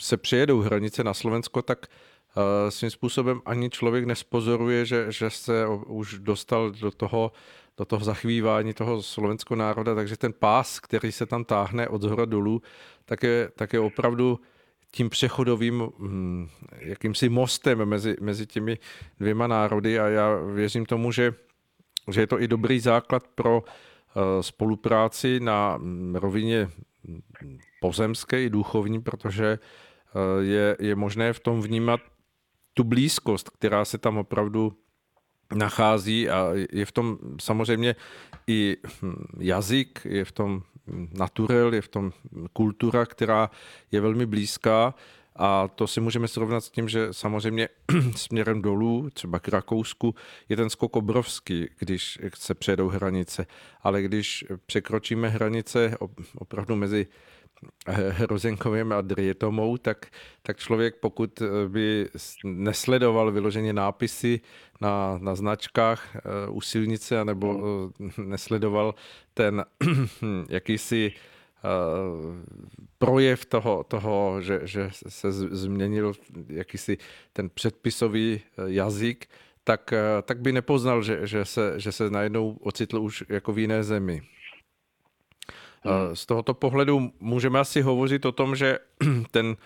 se 0.01 0.17
přijedou 0.17 0.61
hranice 0.61 1.05
na 1.05 1.15
Slovensko, 1.15 1.63
tak 1.63 1.87
uh, 1.87 2.43
svým 2.69 2.91
způsobem 2.91 3.41
ani 3.45 3.71
člověk 3.71 4.05
nespozoruje, 4.05 4.87
že, 4.87 5.07
že 5.13 5.31
se 5.31 5.67
už 5.87 6.19
dostal 6.19 6.71
do 6.71 6.91
toho 6.91 7.33
do 7.79 7.85
toho 7.85 8.05
zachvívání 8.05 8.75
toho 8.75 9.03
slovenského 9.03 9.57
národa, 9.57 9.95
takže 9.95 10.17
ten 10.17 10.33
pás, 10.33 10.81
který 10.81 11.13
se 11.13 11.27
tam 11.27 11.45
táhne 11.45 11.89
od 11.89 12.03
zhora 12.03 12.25
dolů, 12.25 12.63
tak 13.05 13.23
je, 13.23 13.51
tak 13.57 13.73
je 13.73 13.81
opravdu 13.81 14.41
tím 14.91 15.11
přechodovým 15.11 15.89
hm, 15.99 16.49
jakýmsi 16.79 17.29
mostem 17.29 17.85
mezi, 17.85 18.17
mezi 18.21 18.47
těmi 18.47 18.79
dvěma 19.19 19.47
národy. 19.47 20.01
A 20.01 20.09
já 20.09 20.35
věřím 20.35 20.87
tomu, 20.87 21.13
že, 21.13 21.35
že 22.11 22.21
je 22.21 22.27
to 22.27 22.41
i 22.41 22.49
dobrý 22.49 22.81
základ 22.81 23.27
pro 23.35 23.61
uh, 23.61 24.23
spolupráci 24.41 25.41
na 25.41 25.77
hm, 25.77 26.15
rovině 26.15 26.71
hm, 27.09 27.21
pozemské 27.81 28.43
i 28.43 28.51
duchovní, 28.51 29.03
protože 29.03 29.59
uh, 29.59 30.45
je, 30.45 30.77
je 30.81 30.95
možné 30.95 31.33
v 31.33 31.41
tom 31.41 31.63
vnímat 31.63 32.01
tu 32.75 32.85
blízkost, 32.85 33.51
která 33.51 33.85
se 33.85 33.99
tam 33.99 34.19
opravdu 34.19 34.73
nachází 35.55 36.29
a 36.29 36.51
je 36.73 36.87
v 36.87 36.93
tom 36.93 37.19
samozřejmě 37.41 37.97
i 38.47 38.77
hm, 39.03 39.27
jazyk, 39.39 40.01
je 40.05 40.25
v 40.25 40.33
tom 40.33 40.63
naturel, 41.13 41.75
je 41.75 41.83
v 41.83 41.89
tom 41.89 42.13
kultura, 42.53 43.07
která 43.07 43.51
je 43.93 44.01
velmi 44.01 44.27
blízká 44.27 44.95
a 45.37 45.69
to 45.69 45.87
si 45.87 46.01
můžeme 46.01 46.29
srovnat 46.29 46.61
s 46.61 46.71
tím, 46.71 46.89
že 46.89 47.09
samozřejmě 47.11 47.69
směrem 48.17 48.63
dolů, 48.63 49.11
třeba 49.13 49.39
k 49.39 49.49
Rakousku, 49.49 50.15
je 50.49 50.57
ten 50.57 50.71
skok 50.71 50.97
obrovský, 50.97 51.69
když 51.79 52.19
se 52.35 52.55
přejedou 52.55 52.89
hranice. 52.89 53.47
Ale 53.83 54.03
když 54.03 54.45
překročíme 54.67 55.29
hranice 55.29 55.97
opravdu 56.39 56.77
mezi 56.77 57.07
Hrozenkovým 57.87 58.93
a 58.93 59.01
Drietomou, 59.01 59.77
tak, 59.77 60.07
tak 60.43 60.59
člověk, 60.59 60.95
pokud 61.01 61.43
by 61.69 62.09
nesledoval 62.45 63.33
vyloženě 63.33 63.73
nápisy 63.73 64.41
na, 64.81 65.19
na 65.23 65.35
značkách 65.35 66.17
uh, 66.49 66.57
u 66.57 66.61
silnice, 66.61 67.21
anebo 67.21 67.55
uh, 67.55 67.65
nesledoval 68.25 68.95
ten 69.35 69.65
jakýsi 70.49 71.13
projev 72.99 73.45
toho, 73.45 73.85
toho 73.89 74.41
že, 74.41 74.61
že 74.65 74.91
se 75.09 75.33
změnil 75.33 76.13
jakýsi 76.49 76.99
ten 77.33 77.51
předpisový 77.51 78.41
jazyk, 78.67 79.27
tak, 79.65 79.95
tak 80.23 80.41
by 80.41 80.53
nepoznal, 80.53 81.03
že, 81.03 81.27
že, 81.27 81.45
se, 81.45 81.81
že 81.81 81.93
se 81.93 82.11
najednou 82.11 82.57
ocitl 82.61 82.99
už 82.99 83.25
jako 83.29 83.53
v 83.53 83.59
jiné 83.59 83.85
zemi. 83.85 84.23
Hmm. 85.85 86.17
Z 86.17 86.27
tohoto 86.27 86.55
pohledu 86.55 87.11
můžeme 87.21 87.61
asi 87.61 87.83
hovořit 87.83 88.25
o 88.25 88.33
tom, 88.33 88.57
že 88.57 88.79
ten, 89.31 89.57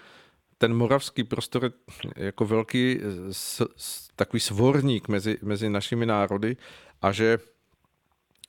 ten 0.58 0.74
moravský 0.74 1.24
prostor 1.24 1.64
je 1.64 1.70
jako 2.16 2.44
velký 2.44 3.00
s, 3.30 3.66
s, 3.76 4.08
takový 4.16 4.40
svorník 4.40 5.08
mezi, 5.08 5.38
mezi 5.42 5.70
našimi 5.70 6.06
národy 6.06 6.56
a 7.02 7.12
že 7.12 7.38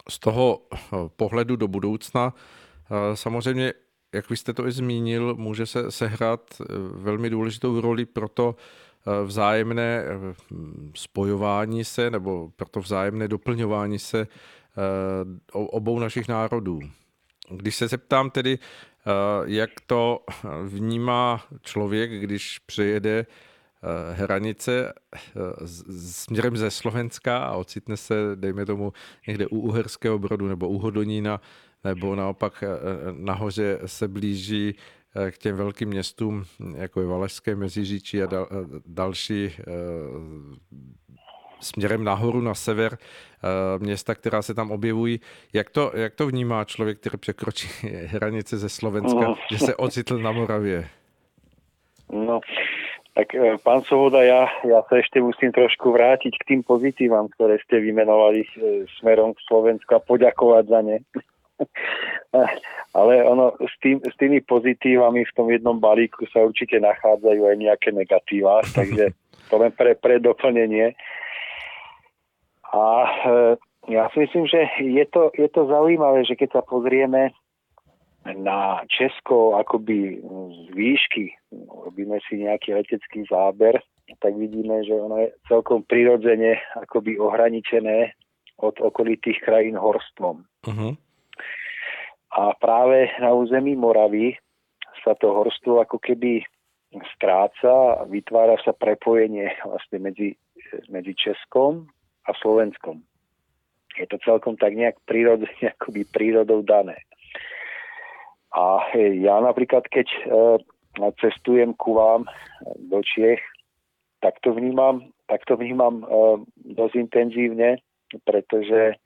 z 0.10 0.20
toho 0.20 0.62
eh, 0.74 0.78
pohledu 1.16 1.56
do 1.56 1.68
budoucna 1.68 2.34
eh, 2.34 3.16
samozřejmě, 3.16 3.74
jak 4.14 4.30
vy 4.30 4.38
jste 4.38 4.54
to 4.54 4.68
i 4.68 4.72
zmínil, 4.72 5.36
může 5.36 5.66
se 5.66 5.92
sehrát 5.92 6.42
eh, 6.62 6.66
velmi 6.94 7.30
důležitou 7.30 7.82
roli 7.82 8.06
pro 8.06 8.28
to 8.28 8.56
vzájemné 9.26 10.04
spojování 10.96 11.84
se 11.84 12.10
nebo 12.10 12.52
pro 12.56 12.70
to 12.70 12.80
vzájemné 12.80 13.28
doplňování 13.28 14.00
se 14.00 14.28
obou 15.52 16.00
našich 16.00 16.28
národů. 16.28 16.80
Když 17.50 17.76
se 17.76 17.88
zeptám 17.88 18.30
tedy, 18.30 18.60
eh, 18.60 19.12
jak 19.46 19.70
to 19.88 20.20
vnímá 20.64 21.44
člověk, 21.62 22.12
když 22.12 22.60
přijede 22.60 23.20
eh, 23.20 24.14
hranice 24.14 24.94
eh, 25.16 25.68
směrem 26.10 26.58
ze 26.58 26.72
Slovenska 26.72 27.38
a 27.38 27.56
ocitne 27.56 27.98
se, 27.98 28.16
dejme 28.36 28.66
tomu, 28.66 28.94
někde 29.28 29.48
u 29.48 29.60
Uherského 29.60 30.20
brodu 30.20 30.48
nebo 30.48 30.70
u 30.70 30.78
Hodonína, 30.78 31.42
nebo 31.84 32.16
naopak 32.16 32.64
nahoře 33.12 33.80
se 33.86 34.08
blíží 34.08 34.76
k 35.32 35.38
těm 35.38 35.56
velkým 35.56 35.90
městům, 35.90 36.46
jako 36.76 37.02
je 37.02 37.08
Valašské 37.08 37.56
Meziříčí 37.56 38.24
a 38.24 38.26
dal, 38.26 38.48
další 38.86 39.52
směrem 41.62 42.04
nahoru 42.04 42.42
na 42.42 42.54
sever 42.54 42.98
eh, 42.98 43.80
města, 43.80 44.16
která 44.16 44.42
se 44.42 44.54
tam 44.54 44.72
objevují. 44.72 45.20
Jak 45.54 45.70
to, 45.70 45.92
jak 45.96 46.16
to 46.16 46.28
vnímá 46.28 46.66
člověk, 46.66 47.00
který 47.00 47.18
překročí 47.18 47.68
hranice 48.06 48.58
ze 48.58 48.70
Slovenska, 48.70 49.20
no. 49.20 49.36
že 49.52 49.58
se 49.58 49.76
ocitl 49.76 50.20
na 50.20 50.32
Moravě? 50.32 50.88
No, 52.12 52.40
tak 53.14 53.36
eh, 53.36 53.58
pán 53.64 53.82
Sovoda, 53.82 54.24
ja, 54.24 54.48
ja 54.64 54.80
sa 54.88 54.96
ešte 54.96 55.20
musím 55.20 55.52
trošku 55.52 55.92
vrátiť 55.92 56.34
k 56.40 56.48
tým 56.56 56.62
pozitívam, 56.64 57.28
ktoré 57.28 57.60
ste 57.68 57.84
vymenovali 57.84 58.48
eh, 58.48 58.50
smerom 59.00 59.36
k 59.36 59.44
Slovensku 59.44 59.92
a 59.92 60.00
poďakovať 60.00 60.66
za 60.72 60.80
ne. 60.82 60.98
Ale 63.00 63.14
ono, 63.28 63.54
s, 63.60 63.76
tým, 63.84 64.00
s 64.02 64.16
tými 64.18 64.42
pozitívami 64.42 65.28
v 65.28 65.36
tom 65.36 65.52
jednom 65.52 65.78
balíku 65.78 66.26
sa 66.32 66.48
určite 66.48 66.80
nachádzajú 66.80 67.42
aj 67.46 67.56
nejaké 67.60 67.90
negatíva, 67.92 68.64
takže 68.72 69.12
to 69.52 69.56
len 69.60 69.76
pre, 69.76 69.94
pre 70.00 70.24
doplnenie. 70.24 70.96
A 72.70 72.86
e, 73.06 73.08
ja 73.90 74.10
si 74.14 74.22
myslím, 74.22 74.46
že 74.46 74.70
je 74.78 75.06
to, 75.10 75.34
je 75.34 75.50
to 75.50 75.66
zaujímavé, 75.66 76.26
že 76.26 76.38
keď 76.38 76.60
sa 76.60 76.62
pozrieme 76.62 77.34
na 78.26 78.84
Česko 78.92 79.58
akoby 79.58 80.22
z 80.52 80.66
výšky, 80.76 81.34
robíme 81.72 82.20
si 82.28 82.44
nejaký 82.44 82.78
letecký 82.78 83.26
záber, 83.26 83.80
tak 84.20 84.36
vidíme, 84.36 84.84
že 84.86 84.94
ono 84.94 85.18
je 85.24 85.30
celkom 85.48 85.86
prirodzene 85.86 86.60
akoby 86.78 87.18
ohraničené 87.18 88.14
od 88.60 88.76
okolitých 88.82 89.40
krajín 89.42 89.80
horstvom. 89.80 90.44
Uh-huh. 90.68 90.94
A 92.30 92.40
A 92.40 92.54
práve 92.60 93.10
na 93.18 93.34
území 93.34 93.74
Moravy 93.74 94.38
sa 95.02 95.16
to 95.16 95.32
horstvo 95.34 95.82
ako 95.82 95.98
keby 95.98 96.44
stráca 97.16 98.02
a 98.02 98.04
vytvára 98.06 98.58
sa 98.66 98.74
prepojenie 98.74 99.50
vlastne 99.62 99.98
medzi, 100.02 100.30
medzi 100.90 101.14
Českom 101.16 101.88
a 102.30 102.32
Slovenskom. 102.38 103.02
Je 103.98 104.06
to 104.06 104.22
celkom 104.22 104.54
tak 104.54 104.78
nejak 104.78 105.02
prírodne, 105.10 105.50
akoby 105.76 106.06
prírodou 106.06 106.62
dané. 106.62 107.02
A 108.54 108.82
ja 108.98 109.38
napríklad, 109.42 109.86
keď 109.90 110.08
e, 110.10 110.20
cestujem 111.22 111.78
ku 111.78 111.98
vám 111.98 112.26
do 112.90 113.02
Čiech, 113.06 113.42
tak 114.26 114.42
to 114.42 114.58
vnímam, 114.58 115.14
tak 115.30 115.46
to 115.46 115.54
vnímam 115.54 116.02
e, 116.02 116.06
dosť 116.74 116.96
intenzívne, 116.98 117.78
pretože 118.26 118.98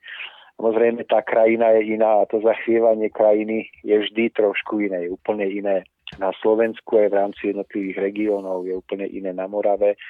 samozrejme 0.56 1.04
tá 1.04 1.20
krajina 1.20 1.76
je 1.76 1.92
iná 1.92 2.24
a 2.24 2.28
to 2.28 2.40
zachvievanie 2.40 3.12
krajiny 3.12 3.68
je 3.84 4.00
vždy 4.00 4.32
trošku 4.32 4.80
iné, 4.80 5.06
je 5.06 5.10
úplne 5.12 5.44
iné 5.44 5.84
na 6.16 6.32
Slovensku 6.40 6.96
aj 7.04 7.08
v 7.12 7.18
rámci 7.20 7.42
jednotlivých 7.52 8.00
regiónov, 8.00 8.64
je 8.64 8.80
úplne 8.80 9.04
iné 9.12 9.36
na 9.36 9.44
Morave 9.44 10.00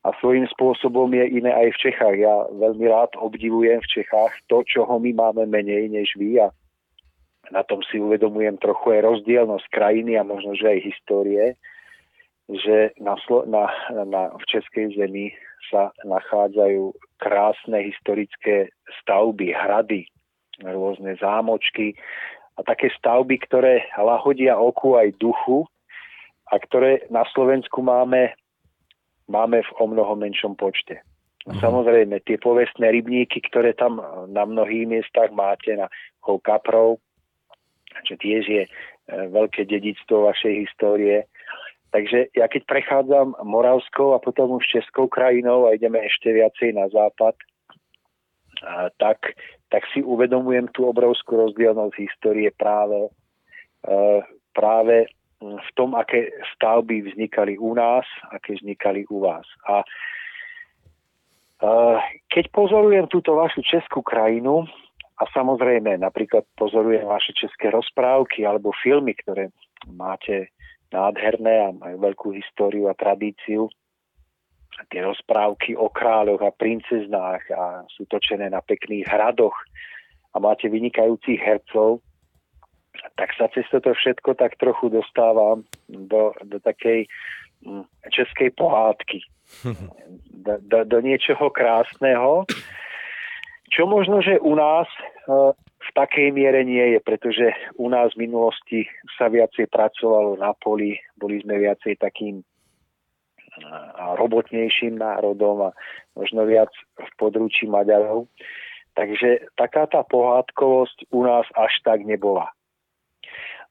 a 0.00 0.08
svojím 0.16 0.48
spôsobom 0.48 1.12
je 1.12 1.24
iné 1.28 1.52
aj 1.52 1.76
v 1.76 1.80
Čechách. 1.88 2.16
Ja 2.16 2.48
veľmi 2.48 2.88
rád 2.88 3.12
obdivujem 3.20 3.84
v 3.84 3.90
Čechách 4.00 4.32
to, 4.48 4.64
čoho 4.64 4.96
my 4.96 5.12
máme 5.12 5.44
menej 5.44 5.92
než 5.92 6.16
vy 6.16 6.40
a 6.40 6.48
na 7.50 7.66
tom 7.66 7.82
si 7.84 7.98
uvedomujem 7.98 8.56
trochu 8.62 8.96
aj 8.96 9.00
rozdielnosť 9.04 9.66
krajiny 9.74 10.16
a 10.16 10.22
možno, 10.22 10.54
že 10.54 10.70
aj 10.70 10.86
histórie, 10.86 11.44
že 12.46 12.94
na, 12.96 13.18
na, 13.46 13.64
na, 14.06 14.22
v 14.38 14.44
Českej 14.46 14.94
zemi 14.94 15.34
sa 15.68 15.90
nachádzajú 16.06 16.94
krásne 17.18 17.78
historické 17.84 18.70
stavby, 19.02 19.50
hrady, 19.52 20.06
rôzne 20.62 21.18
zámočky, 21.18 21.98
a 22.58 22.60
také 22.62 22.92
stavby, 22.92 23.40
ktoré 23.48 23.88
lahodia 23.96 24.60
oku 24.60 25.00
aj 25.00 25.16
duchu 25.16 25.64
a 26.52 26.60
ktoré 26.60 27.08
na 27.08 27.24
Slovensku 27.32 27.80
máme, 27.80 28.36
máme 29.30 29.62
v 29.62 29.70
o 29.78 29.84
mnoho 29.86 30.18
menšom 30.18 30.58
počte. 30.58 31.00
A 31.48 31.56
samozrejme, 31.56 32.20
tie 32.28 32.36
povestné 32.36 32.92
rybníky, 32.92 33.40
ktoré 33.48 33.72
tam 33.72 34.02
na 34.28 34.44
mnohých 34.44 34.84
miestach 34.84 35.32
máte, 35.32 35.72
na 35.72 35.88
Chov 36.20 36.44
Kaprov, 36.44 37.00
čo 38.04 38.14
tiež 38.20 38.44
je 38.44 38.62
e, 38.66 38.70
veľké 39.08 39.64
dedictvo 39.64 40.28
vašej 40.28 40.68
histórie. 40.68 41.24
Takže 41.90 42.34
ja 42.36 42.46
keď 42.46 42.68
prechádzam 42.68 43.40
Moravskou 43.40 44.12
a 44.14 44.22
potom 44.22 44.60
už 44.60 44.68
Českou 44.68 45.08
krajinou 45.08 45.66
a 45.66 45.74
ideme 45.74 45.98
ešte 46.06 46.30
viacej 46.30 46.76
na 46.76 46.86
západ, 46.86 47.34
tak 49.00 49.34
tak 49.70 49.86
si 49.94 50.02
uvedomujem 50.02 50.66
tú 50.74 50.90
obrovskú 50.90 51.46
rozdielnosť 51.46 51.94
histórie 51.94 52.50
práve, 52.50 53.08
práve 54.50 55.06
v 55.40 55.70
tom, 55.74 55.96
aké 55.96 56.28
stavby 56.56 57.12
vznikali 57.12 57.56
u 57.56 57.72
nás, 57.72 58.04
aké 58.28 58.60
vznikali 58.60 59.08
u 59.08 59.24
vás. 59.24 59.48
A 59.64 59.80
e, 59.80 59.86
keď 62.28 62.44
pozorujem 62.52 63.08
túto 63.08 63.34
vašu 63.34 63.64
českú 63.64 64.04
krajinu, 64.04 64.68
a 65.20 65.28
samozrejme 65.36 66.00
napríklad 66.00 66.48
pozorujem 66.56 67.04
vaše 67.04 67.36
české 67.36 67.68
rozprávky 67.68 68.48
alebo 68.48 68.72
filmy, 68.72 69.12
ktoré 69.12 69.52
máte 69.92 70.48
nádherné 70.88 71.68
a 71.68 71.76
majú 71.76 71.96
veľkú 72.00 72.28
históriu 72.32 72.88
a 72.88 72.96
tradíciu, 72.96 73.68
tie 74.88 75.04
rozprávky 75.04 75.76
o 75.76 75.92
kráľoch 75.92 76.40
a 76.40 76.56
princeznách 76.56 77.42
a 77.52 77.84
sú 77.92 78.08
točené 78.08 78.48
na 78.48 78.64
pekných 78.64 79.04
hradoch 79.04 79.54
a 80.32 80.40
máte 80.40 80.72
vynikajúcich 80.72 81.36
hercov, 81.36 82.00
cez 83.54 83.66
toto 83.70 83.92
všetko 83.94 84.34
tak 84.34 84.56
trochu 84.56 84.88
dostávam 84.88 85.64
do, 85.88 86.32
do 86.44 86.60
takej 86.60 87.08
mm, 87.64 87.84
českej 88.12 88.50
pohádky. 88.54 89.20
Do, 90.40 90.56
do, 90.56 90.88
do 90.88 90.98
niečoho 91.04 91.52
krásneho, 91.52 92.48
čo 93.68 93.84
možno, 93.84 94.24
že 94.24 94.40
u 94.40 94.56
nás 94.56 94.88
e, 94.88 95.00
v 95.58 95.90
takej 95.92 96.32
miere 96.32 96.64
nie 96.64 96.96
je, 96.96 96.98
pretože 97.04 97.52
u 97.76 97.92
nás 97.92 98.16
v 98.16 98.24
minulosti 98.24 98.88
sa 99.20 99.28
viacej 99.28 99.68
pracovalo 99.68 100.40
na 100.40 100.56
poli, 100.56 100.96
boli 101.20 101.44
sme 101.44 101.60
viacej 101.60 102.00
takým 102.00 102.40
a 103.98 104.14
robotnejším 104.16 104.96
národom 104.96 105.68
a 105.68 105.70
možno 106.14 106.46
viac 106.46 106.70
v 106.96 107.10
područí 107.18 107.66
Maďarov. 107.66 108.30
Takže 108.94 109.52
taká 109.54 109.86
tá 109.86 110.02
pohádkovosť 110.02 111.10
u 111.14 111.26
nás 111.26 111.46
až 111.54 111.72
tak 111.86 112.02
nebola. 112.02 112.50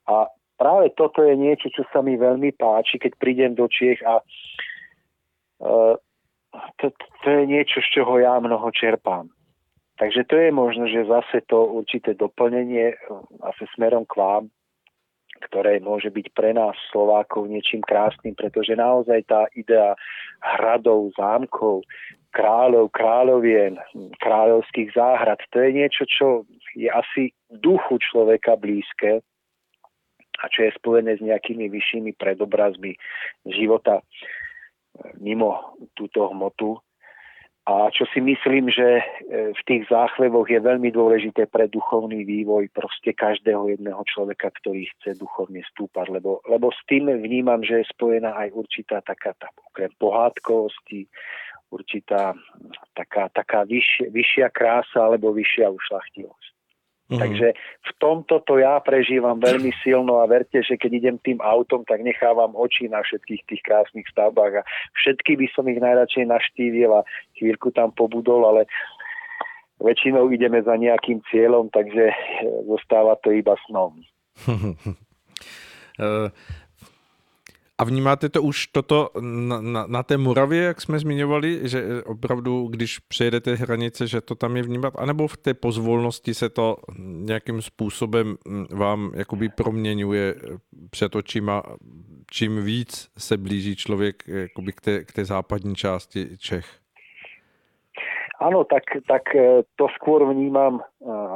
A 0.09 0.25
práve 0.57 0.89
toto 0.97 1.21
je 1.21 1.37
niečo, 1.37 1.69
čo 1.69 1.85
sa 1.93 2.01
mi 2.01 2.17
veľmi 2.17 2.57
páči, 2.57 2.97
keď 2.97 3.11
prídem 3.21 3.51
do 3.53 3.69
Čiech 3.69 4.01
a 4.01 4.19
uh, 5.61 5.95
to, 6.81 6.85
to 7.23 7.27
je 7.29 7.43
niečo, 7.45 7.79
z 7.79 8.01
čoho 8.01 8.17
ja 8.17 8.41
mnoho 8.41 8.73
čerpám. 8.73 9.29
Takže 9.99 10.23
to 10.25 10.35
je 10.39 10.49
možno, 10.55 10.87
že 10.87 11.11
zase 11.11 11.43
to 11.45 11.59
určité 11.75 12.15
doplnenie 12.15 12.95
asi 13.43 13.63
smerom 13.75 14.07
k 14.07 14.15
vám, 14.15 14.43
ktoré 15.43 15.83
môže 15.83 16.07
byť 16.07 16.27
pre 16.31 16.55
nás 16.55 16.75
Slovákov 16.91 17.51
niečím 17.51 17.83
krásnym, 17.83 18.35
pretože 18.35 18.79
naozaj 18.79 19.27
tá 19.27 19.47
idea 19.55 19.95
hradov, 20.39 21.11
zámkov, 21.19 21.83
kráľov, 22.31 22.91
kráľovien, 22.95 23.75
kráľovských 24.23 24.95
záhrad, 24.95 25.39
to 25.51 25.57
je 25.63 25.69
niečo, 25.75 26.03
čo 26.07 26.27
je 26.75 26.87
asi 26.87 27.35
duchu 27.51 27.99
človeka 27.99 28.55
blízke 28.55 29.19
a 30.39 30.45
čo 30.47 30.67
je 30.67 30.77
spojené 30.79 31.19
s 31.19 31.21
nejakými 31.21 31.67
vyššími 31.67 32.15
predobrazmi 32.15 32.95
života 33.47 34.01
mimo 35.19 35.77
túto 35.93 36.27
hmotu 36.31 36.79
a 37.69 37.93
čo 37.93 38.09
si 38.09 38.17
myslím, 38.17 38.73
že 38.73 38.97
e, 38.97 39.03
v 39.53 39.61
tých 39.69 39.85
záchlevoch 39.93 40.49
je 40.49 40.57
veľmi 40.57 40.89
dôležité 40.89 41.45
pre 41.45 41.69
duchovný 41.69 42.25
vývoj 42.25 42.65
proste 42.73 43.13
každého 43.13 43.77
jedného 43.77 44.01
človeka, 44.09 44.49
ktorý 44.57 44.89
chce 44.97 45.21
duchovne 45.21 45.61
stúpať, 45.69 46.09
lebo, 46.09 46.41
lebo 46.49 46.73
s 46.73 46.81
tým 46.89 47.13
vnímam, 47.21 47.61
že 47.61 47.85
je 47.85 47.91
spojená 47.93 48.33
aj 48.33 48.57
určitá 48.57 49.05
taká 49.05 49.37
tá, 49.37 49.53
okrem 49.69 49.93
pohádkovosti, 50.01 51.05
určitá 51.69 52.33
taká, 52.97 53.29
taká 53.29 53.69
vyššia, 53.69 54.09
vyššia 54.09 54.47
krása 54.49 55.05
alebo 55.05 55.29
vyššia 55.29 55.69
ušlachtilosť. 55.69 56.58
Mm-hmm. 57.09 57.21
Takže 57.25 57.47
v 57.57 57.91
tomto 57.97 58.37
to 58.45 58.61
ja 58.61 58.77
prežívam 58.85 59.41
veľmi 59.41 59.73
silno 59.81 60.21
a 60.21 60.29
verte, 60.29 60.61
že 60.61 60.77
keď 60.77 60.91
idem 60.93 61.17
tým 61.17 61.41
autom, 61.41 61.81
tak 61.81 62.05
nechávam 62.05 62.53
oči 62.53 62.85
na 62.85 63.01
všetkých 63.01 63.41
tých 63.49 63.61
krásnych 63.65 64.05
stavbách 64.13 64.61
a 64.61 64.67
všetky 64.93 65.33
by 65.41 65.47
som 65.57 65.65
ich 65.65 65.81
najradšej 65.81 66.29
naštívil 66.29 67.01
a 67.01 67.01
chvíľku 67.41 67.73
tam 67.73 67.89
pobudol, 67.97 68.45
ale 68.45 68.69
väčšinou 69.81 70.29
ideme 70.29 70.61
za 70.61 70.77
nejakým 70.77 71.25
cieľom, 71.33 71.73
takže 71.73 72.13
zostáva 72.69 73.17
to 73.25 73.33
iba 73.33 73.57
snom. 73.65 73.97
Eh, 77.79 77.83
a 77.83 77.85
vnímáte 77.85 78.29
to 78.29 78.41
už 78.41 78.67
toto 78.67 79.09
na, 79.21 79.61
na, 79.61 79.87
na 79.87 80.03
té 80.03 80.17
Moravě, 80.17 80.63
jak 80.63 80.81
jsme 80.81 80.99
zmiňovali, 80.99 81.59
že 81.69 82.03
opravdu, 82.03 82.67
když 82.67 82.99
přejedete 82.99 83.55
hranice, 83.55 84.07
že 84.07 84.21
to 84.21 84.35
tam 84.35 84.57
je 84.57 84.63
vnímat, 84.63 84.93
anebo 84.97 85.27
v 85.27 85.37
té 85.37 85.53
pozvolnosti 85.53 86.33
se 86.33 86.49
to 86.49 86.77
nějakým 86.99 87.61
způsobem 87.61 88.35
vám 88.71 89.11
jakoby 89.15 89.49
proměňuje 89.49 90.35
před 90.89 91.15
očima, 91.15 91.63
čím 92.31 92.63
víc 92.63 93.11
se 93.17 93.37
blíží 93.37 93.75
člověk 93.75 94.23
jakoby 94.27 94.71
k 94.71 94.81
té, 94.81 95.03
k 95.03 95.11
té 95.11 95.25
západní 95.25 95.75
části 95.75 96.37
Čech? 96.37 96.65
Áno, 98.39 98.63
tak, 98.63 99.03
tak 99.03 99.35
e, 99.35 99.67
to 99.75 99.91
skôr 99.99 100.23
vnímam 100.23 100.79
e, 100.79 100.83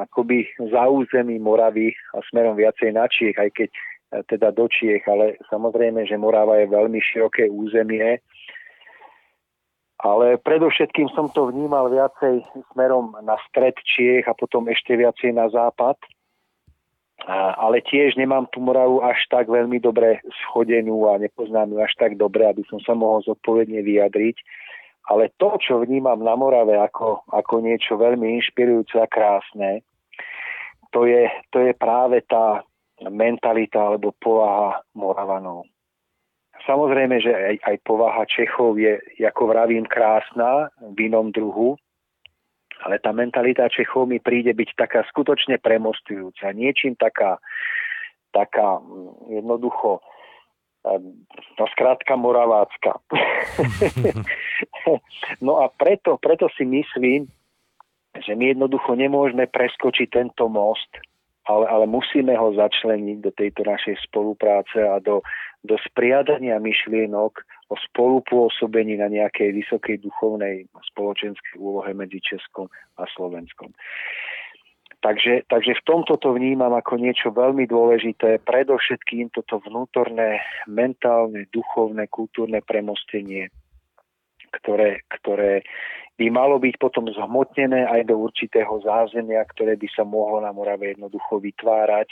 akoby 0.07 0.47
za 0.71 0.87
území 0.87 1.35
Moravy 1.35 1.91
a 2.15 2.23
smerom 2.31 2.55
viacej 2.55 2.95
na 2.95 3.11
Čiech, 3.11 3.35
aj 3.35 3.51
keď 3.51 3.69
teda 4.29 4.53
do 4.53 4.69
Čiech, 4.69 5.01
ale 5.09 5.41
samozrejme, 5.49 6.05
že 6.05 6.19
Morava 6.19 6.61
je 6.61 6.69
veľmi 6.69 6.99
široké 7.01 7.49
územie. 7.49 8.21
Ale 10.03 10.35
predovšetkým 10.35 11.07
som 11.15 11.31
to 11.31 11.47
vnímal 11.47 11.87
viacej 11.87 12.43
smerom 12.75 13.15
na 13.23 13.39
stred 13.47 13.73
Čiech 13.87 14.27
a 14.27 14.35
potom 14.35 14.67
ešte 14.67 14.99
viacej 14.99 15.31
na 15.31 15.47
západ. 15.47 15.95
Ale 17.55 17.79
tiež 17.79 18.19
nemám 18.19 18.51
tú 18.51 18.59
Moravu 18.59 18.99
až 18.99 19.15
tak 19.31 19.47
veľmi 19.47 19.79
dobre 19.79 20.19
schodenú 20.43 21.07
a 21.07 21.15
nepoznám 21.15 21.71
ju 21.71 21.79
až 21.79 21.93
tak 21.95 22.19
dobre, 22.19 22.43
aby 22.43 22.67
som 22.67 22.83
sa 22.83 22.91
mohol 22.91 23.23
zodpovedne 23.23 23.79
vyjadriť. 23.79 24.35
Ale 25.07 25.31
to, 25.39 25.55
čo 25.59 25.79
vnímam 25.79 26.19
na 26.19 26.35
Morave 26.35 26.75
ako, 26.75 27.23
ako 27.31 27.63
niečo 27.63 27.95
veľmi 27.95 28.39
inšpirujúce 28.43 28.99
a 28.99 29.07
krásne, 29.07 29.87
to 30.91 31.07
je, 31.07 31.31
to 31.55 31.63
je 31.63 31.71
práve 31.75 32.21
tá, 32.27 32.61
mentalita 33.09 33.91
alebo 33.91 34.15
povaha 34.15 34.83
Moravanov. 34.95 35.67
Samozrejme, 36.63 37.19
že 37.19 37.31
aj, 37.33 37.55
aj 37.59 37.75
povaha 37.83 38.23
Čechov 38.23 38.79
je, 38.79 38.95
ako 39.19 39.51
vravím, 39.51 39.83
krásna 39.83 40.71
v 40.79 41.11
inom 41.11 41.27
druhu, 41.33 41.75
ale 42.87 43.03
tá 43.03 43.11
mentalita 43.11 43.67
Čechov 43.67 44.07
mi 44.07 44.23
príde 44.23 44.55
byť 44.55 44.69
taká 44.79 45.03
skutočne 45.11 45.59
premostujúca, 45.59 46.55
niečím 46.55 46.95
taká 46.95 47.39
taká 48.33 48.81
jednoducho 49.29 50.01
no 51.55 51.65
skrátka 51.71 52.19
moravácka. 52.19 52.99
no 55.45 55.63
a 55.63 55.71
preto, 55.71 56.19
preto 56.19 56.51
si 56.59 56.67
myslím, 56.67 57.31
že 58.19 58.35
my 58.35 58.51
jednoducho 58.51 58.91
nemôžeme 58.99 59.47
preskočiť 59.47 60.11
tento 60.11 60.51
most, 60.51 60.91
ale, 61.43 61.65
ale 61.67 61.85
musíme 61.85 62.31
ho 62.35 62.55
začleniť 62.55 63.17
do 63.19 63.31
tejto 63.35 63.67
našej 63.67 63.99
spolupráce 64.07 64.79
a 64.79 64.99
do, 65.03 65.19
do 65.63 65.75
spriadania 65.83 66.59
myšlienok 66.59 67.43
o 67.71 67.75
spolupôsobení 67.91 68.99
na 68.99 69.11
nejakej 69.11 69.51
vysokej 69.63 70.03
duchovnej 70.03 70.67
spoločenskej 70.93 71.59
úlohe 71.59 71.91
medzi 71.91 72.23
Českom 72.23 72.71
a 72.99 73.03
Slovenskom. 73.11 73.75
Takže, 75.03 75.43
takže 75.51 75.75
v 75.83 75.83
tomto 75.83 76.15
to 76.15 76.31
vnímam 76.31 76.71
ako 76.71 76.95
niečo 76.95 77.35
veľmi 77.35 77.67
dôležité, 77.67 78.39
predovšetkým 78.47 79.35
toto 79.35 79.59
vnútorné, 79.67 80.39
mentálne, 80.63 81.43
duchovné, 81.51 82.07
kultúrne 82.07 82.63
premostenie, 82.63 83.51
ktoré, 84.47 85.03
ktoré 85.11 85.67
by 86.17 86.25
malo 86.29 86.61
byť 86.61 86.75
potom 86.77 87.09
zhmotnené 87.09 87.89
aj 87.89 88.05
do 88.05 88.21
určitého 88.21 88.81
zázemia, 88.85 89.41
ktoré 89.49 89.73
by 89.73 89.87
sa 89.89 90.05
mohlo 90.05 90.41
na 90.41 90.53
Morave 90.53 90.93
jednoducho 90.93 91.41
vytvárať, 91.41 92.09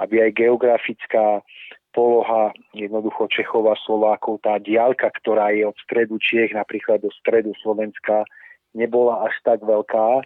aby 0.00 0.24
aj 0.24 0.30
geografická 0.40 1.44
poloha 1.92 2.54
jednoducho 2.72 3.28
Čechova, 3.28 3.76
Slovákov, 3.84 4.40
tá 4.40 4.56
diálka, 4.56 5.10
ktorá 5.20 5.52
je 5.52 5.68
od 5.68 5.76
stredu 5.84 6.16
Čiech 6.16 6.54
napríklad 6.54 7.02
do 7.02 7.10
stredu 7.12 7.52
Slovenska, 7.60 8.24
nebola 8.72 9.26
až 9.26 9.34
tak 9.42 9.60
veľká, 9.66 10.22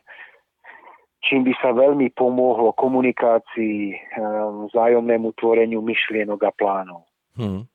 čím 1.24 1.48
by 1.48 1.52
sa 1.58 1.72
veľmi 1.72 2.12
pomohlo 2.12 2.76
komunikácii, 2.76 3.96
ehm, 3.96 4.68
vzájomnému 4.70 5.32
tvoreniu 5.40 5.80
myšlienok 5.80 6.40
a 6.44 6.52
plánov. 6.52 7.08
Hmm. 7.34 7.66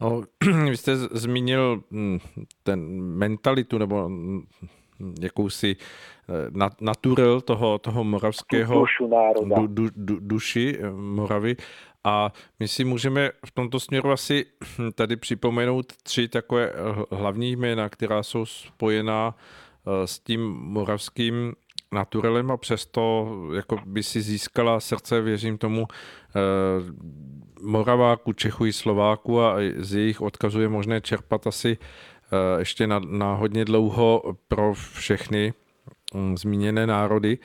No, 0.00 0.22
vy 0.70 0.76
jste 0.76 0.96
zmínil 0.96 1.82
hm, 1.90 2.18
ten 2.62 3.00
mentalitu 3.00 3.78
nebo 3.78 4.08
hm, 4.08 4.42
jakousi 5.20 5.76
eh, 6.28 6.68
naturel 6.80 7.40
toho, 7.40 7.78
toho 7.78 8.04
moravského 8.04 8.80
dušu 8.80 9.06
národa. 9.06 9.56
Du, 9.56 9.66
du, 9.66 9.88
du, 9.96 10.16
duši 10.20 10.78
eh, 10.80 10.90
Moravy 10.90 11.56
a 12.04 12.32
my 12.60 12.68
si 12.68 12.84
můžeme 12.84 13.30
v 13.46 13.50
tomto 13.50 13.80
směru 13.80 14.10
asi 14.12 14.46
hm, 14.78 14.92
tady 14.94 15.16
připomenout 15.16 15.92
tři 16.02 16.28
takové 16.28 16.72
hlavní 17.10 17.56
jména, 17.56 17.88
která 17.88 18.22
jsou 18.22 18.46
spojená 18.46 19.34
eh, 19.34 20.06
s 20.06 20.18
tím 20.18 20.50
moravským 20.50 21.52
naturelem 21.92 22.50
a 22.50 22.56
přesto 22.56 23.28
jako 23.54 23.78
by 23.86 24.02
si 24.02 24.20
získala 24.20 24.80
srdce, 24.80 25.20
věřím 25.20 25.58
tomu, 25.58 25.86
eh, 25.90 26.40
Moraváku, 27.62 28.32
Čechu 28.32 28.66
i 28.66 28.72
Slováku 28.72 29.40
a 29.40 29.56
z 29.76 29.94
jejich 29.94 30.20
odkazu 30.20 30.60
je 30.60 30.68
možné 30.68 31.00
čerpat 31.00 31.46
asi 31.46 31.78
eh, 31.80 32.58
ještě 32.58 32.86
na, 32.86 32.98
na 32.98 33.34
hodně 33.34 33.64
dlouho 33.64 34.36
pro 34.48 34.74
všechny 34.74 35.54
hm, 36.14 36.36
zmíněné 36.36 36.86
národy. 36.86 37.38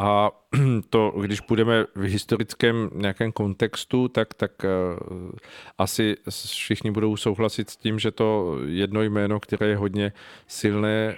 A 0.00 0.30
to, 0.90 1.14
když 1.20 1.40
půjdeme 1.40 1.84
v 1.94 2.02
historickém 2.02 2.90
nějakém 2.94 3.32
kontextu, 3.32 4.08
tak, 4.08 4.34
tak 4.34 4.52
uh, 4.64 5.30
asi 5.78 6.16
všichni 6.30 6.90
budou 6.90 7.16
souhlasit 7.16 7.70
s 7.70 7.76
tím, 7.76 7.98
že 7.98 8.10
to 8.10 8.58
jedno 8.66 9.02
jméno, 9.02 9.40
které 9.40 9.66
je 9.66 9.76
hodně 9.76 10.12
silné 10.46 11.16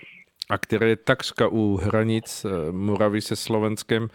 a 0.50 0.58
které 0.58 0.88
je 0.88 0.96
takřka 0.96 1.48
u 1.48 1.76
hranic 1.76 2.44
eh, 2.44 2.72
Moravy 2.72 3.20
se 3.20 3.36
Slovenskem, 3.36 4.08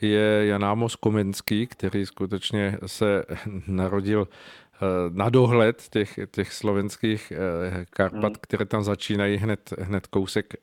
je 0.00 0.46
Jan 0.46 0.64
Amos 0.64 0.96
Komenský, 0.96 1.66
který 1.66 2.06
skutečně 2.06 2.78
se 2.86 3.24
narodil 3.66 4.28
eh, 4.28 4.78
na 5.08 5.30
dohled 5.30 5.82
těch, 5.90 6.18
těch 6.30 6.52
slovenských 6.52 7.32
eh, 7.32 7.86
Karpat, 7.90 8.32
hmm. 8.32 8.40
které 8.40 8.64
tam 8.64 8.82
začínají 8.82 9.36
hned, 9.36 9.72
hned 9.78 10.06
kousek 10.06 10.54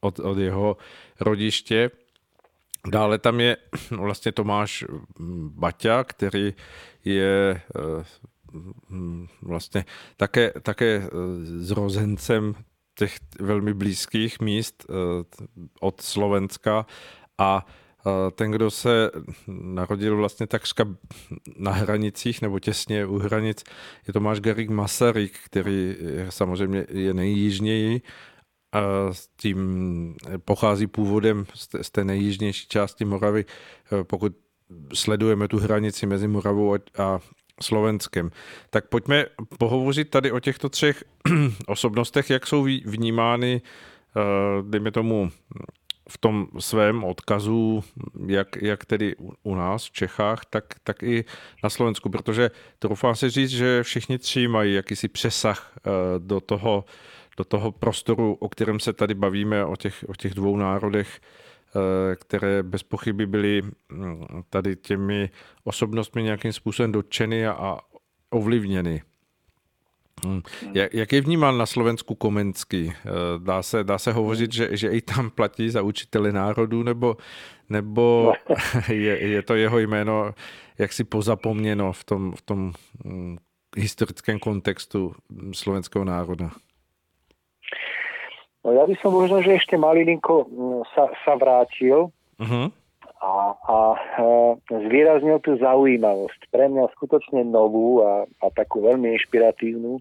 od, 0.00 0.18
od 0.18 0.38
jeho 0.38 0.76
rodiště. 1.20 1.90
Dále 2.90 3.18
tam 3.18 3.40
je 3.40 3.56
vlastně 3.90 4.32
Tomáš 4.32 4.84
Baťa, 5.48 6.04
který 6.04 6.54
je 7.04 7.60
vlastně 9.42 9.84
také, 10.16 10.52
také 10.62 11.08
zrozencem 11.42 12.54
těch 12.94 13.16
velmi 13.40 13.74
blízkých 13.74 14.40
míst 14.40 14.86
eh, 14.88 14.94
od 15.80 16.00
Slovenska 16.00 16.86
a 17.38 17.66
eh, 17.66 18.30
ten, 18.30 18.50
kdo 18.50 18.70
se 18.70 19.10
narodil 19.48 20.16
vlastně 20.16 20.46
takřka 20.46 20.84
na 21.56 21.72
hranicích 21.72 22.42
nebo 22.42 22.58
těsně 22.58 23.06
u 23.06 23.18
hranic, 23.18 23.64
je 24.06 24.12
Tomáš 24.12 24.40
Garik 24.40 24.70
Masaryk, 24.70 25.38
který 25.44 25.96
samozřejmě 26.30 26.86
je 26.88 27.14
nejjižněji 27.14 28.02
a 28.72 29.12
s 29.12 29.28
tím 29.36 30.14
pochází 30.44 30.86
původem 30.86 31.46
z 31.82 31.90
té 31.90 32.04
nejjižnější 32.04 32.68
části 32.68 33.04
Moravy. 33.04 33.44
Eh, 33.44 34.04
pokud 34.04 34.32
sledujeme 34.94 35.48
tu 35.48 35.58
hranici 35.58 36.06
mezi 36.06 36.28
Moravou 36.28 36.74
a 36.74 37.20
Slovenskem. 37.60 38.30
Tak 38.70 38.88
pojďme 38.88 39.26
pohovořit 39.58 40.10
tady 40.10 40.32
o 40.32 40.40
těchto 40.40 40.68
třech 40.68 41.04
osobnostech, 41.66 42.30
jak 42.30 42.46
jsou 42.46 42.62
vnímány, 42.84 43.62
eh, 44.16 44.20
dejme 44.62 44.90
tomu, 44.90 45.30
v 46.08 46.18
tom 46.18 46.46
svém 46.58 47.04
odkazu, 47.04 47.84
jak, 48.26 48.62
jak 48.62 48.84
tedy 48.84 49.16
u 49.42 49.54
nás 49.54 49.84
v 49.84 49.90
Čechách, 49.90 50.44
tak, 50.50 50.64
tak 50.84 51.02
i 51.02 51.24
na 51.64 51.70
Slovensku, 51.70 52.10
protože 52.10 52.50
troufám 52.78 53.14
si 53.14 53.30
říct, 53.30 53.50
že 53.50 53.82
všichni 53.82 54.18
tři 54.18 54.48
mají 54.48 54.74
jakýsi 54.74 55.08
přesah 55.08 55.72
eh, 55.76 55.90
do 56.18 56.40
toho, 56.40 56.84
do 57.36 57.44
toho 57.44 57.72
prostoru, 57.72 58.34
o 58.40 58.48
kterém 58.48 58.80
se 58.80 58.92
tady 58.92 59.14
bavíme, 59.14 59.64
o 59.64 59.76
těch, 59.76 60.04
o 60.08 60.14
těch 60.14 60.34
dvou 60.34 60.56
národech, 60.56 61.20
které 62.14 62.62
bez 62.62 62.82
pochyby 62.82 63.26
byly 63.26 63.62
mm, 63.62 64.26
tady 64.50 64.76
těmi 64.76 65.30
osobnostmi 65.64 66.22
nějakým 66.22 66.52
způsobem 66.52 66.92
dotčeny 66.92 67.46
a 67.46 67.78
ovlivněny. 68.30 69.02
Hmm. 70.24 70.42
Jak, 70.74 70.94
jak 70.94 71.12
je 71.12 71.20
vnímán 71.20 71.58
na 71.58 71.66
Slovensku 71.66 72.14
Komenský? 72.14 72.92
Eh, 72.92 73.10
dá 73.38 73.62
se, 73.62 73.84
dá 73.84 73.98
se 73.98 74.12
hovořit, 74.12 74.52
že, 74.52 74.76
že 74.76 74.88
i 74.88 75.00
tam 75.00 75.30
platí 75.30 75.70
za 75.70 75.82
učitele 75.82 76.32
národů, 76.32 76.82
nebo, 76.82 77.16
nebo 77.68 78.32
no. 78.48 78.56
je, 78.94 79.28
je 79.28 79.42
to 79.42 79.54
jeho 79.54 79.78
jméno 79.78 80.34
jaksi 80.78 81.04
pozapomněno 81.04 81.92
v 81.92 82.04
tom, 82.04 82.32
v 82.36 82.42
tom 82.42 82.72
hm, 83.04 83.36
historickém 83.76 84.38
kontextu 84.38 85.14
slovenského 85.52 86.04
národa? 86.04 86.50
No 88.62 88.70
ja 88.70 88.86
by 88.86 88.94
som 89.02 89.10
možno, 89.10 89.42
že 89.42 89.58
ešte 89.58 89.74
malilinko 89.74 90.46
mm, 90.46 90.82
sa, 90.94 91.10
sa 91.26 91.34
vrátil 91.34 92.14
uh-huh. 92.38 92.66
a, 93.18 93.32
a 93.58 93.76
e, 93.98 94.24
zvýraznil 94.86 95.42
tú 95.42 95.58
zaujímavosť. 95.58 96.46
Pre 96.46 96.64
mňa 96.70 96.94
skutočne 96.94 97.42
novú 97.50 98.06
a, 98.06 98.22
a 98.38 98.46
takú 98.54 98.86
veľmi 98.86 99.18
inšpiratívnu, 99.18 99.98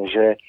že 0.00 0.40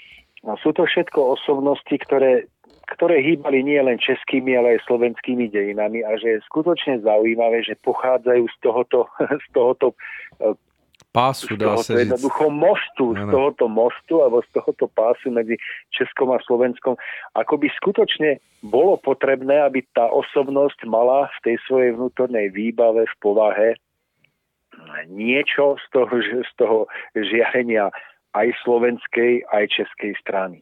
no, 0.48 0.56
sú 0.64 0.72
to 0.72 0.88
všetko 0.88 1.36
osobnosti, 1.36 1.92
ktoré, 1.92 2.48
ktoré 2.88 3.20
hýbali 3.20 3.68
nie 3.68 3.84
len 3.84 4.00
českými, 4.00 4.56
ale 4.56 4.80
aj 4.80 4.88
slovenskými 4.88 5.52
dejinami 5.52 6.08
a 6.08 6.16
že 6.16 6.40
je 6.40 6.48
skutočne 6.48 7.04
zaujímavé, 7.04 7.68
že 7.68 7.76
pochádzajú 7.84 8.48
z 8.48 8.58
tohoto, 8.64 9.12
z 9.44 9.48
tohoto 9.52 9.92
e, 9.92 10.56
pásu, 11.16 11.56
dá 11.56 11.80
sa 11.80 11.96
jednoducho 11.96 12.52
mostu, 12.52 13.16
ano. 13.16 13.24
z 13.24 13.32
tohoto 13.32 13.66
mostu 13.72 14.14
alebo 14.20 14.44
z 14.44 14.50
tohoto 14.52 14.86
pásu 14.92 15.32
medzi 15.32 15.56
Českom 15.96 16.36
a 16.36 16.40
Slovenskom, 16.44 17.00
ako 17.32 17.54
by 17.56 17.68
skutočne 17.80 18.44
bolo 18.60 19.00
potrebné, 19.00 19.64
aby 19.64 19.88
tá 19.96 20.12
osobnosť 20.12 20.84
mala 20.84 21.32
v 21.40 21.48
tej 21.48 21.56
svojej 21.64 21.92
vnútornej 21.96 22.52
výbave, 22.52 23.08
v 23.08 23.16
povahe 23.24 23.70
niečo 25.08 25.80
z 25.80 25.86
toho, 25.96 26.16
z 26.20 26.52
toho 26.60 26.80
žiarenia 27.16 27.96
aj 28.36 28.52
slovenskej, 28.68 29.48
aj 29.48 29.72
českej 29.72 30.12
strany. 30.20 30.60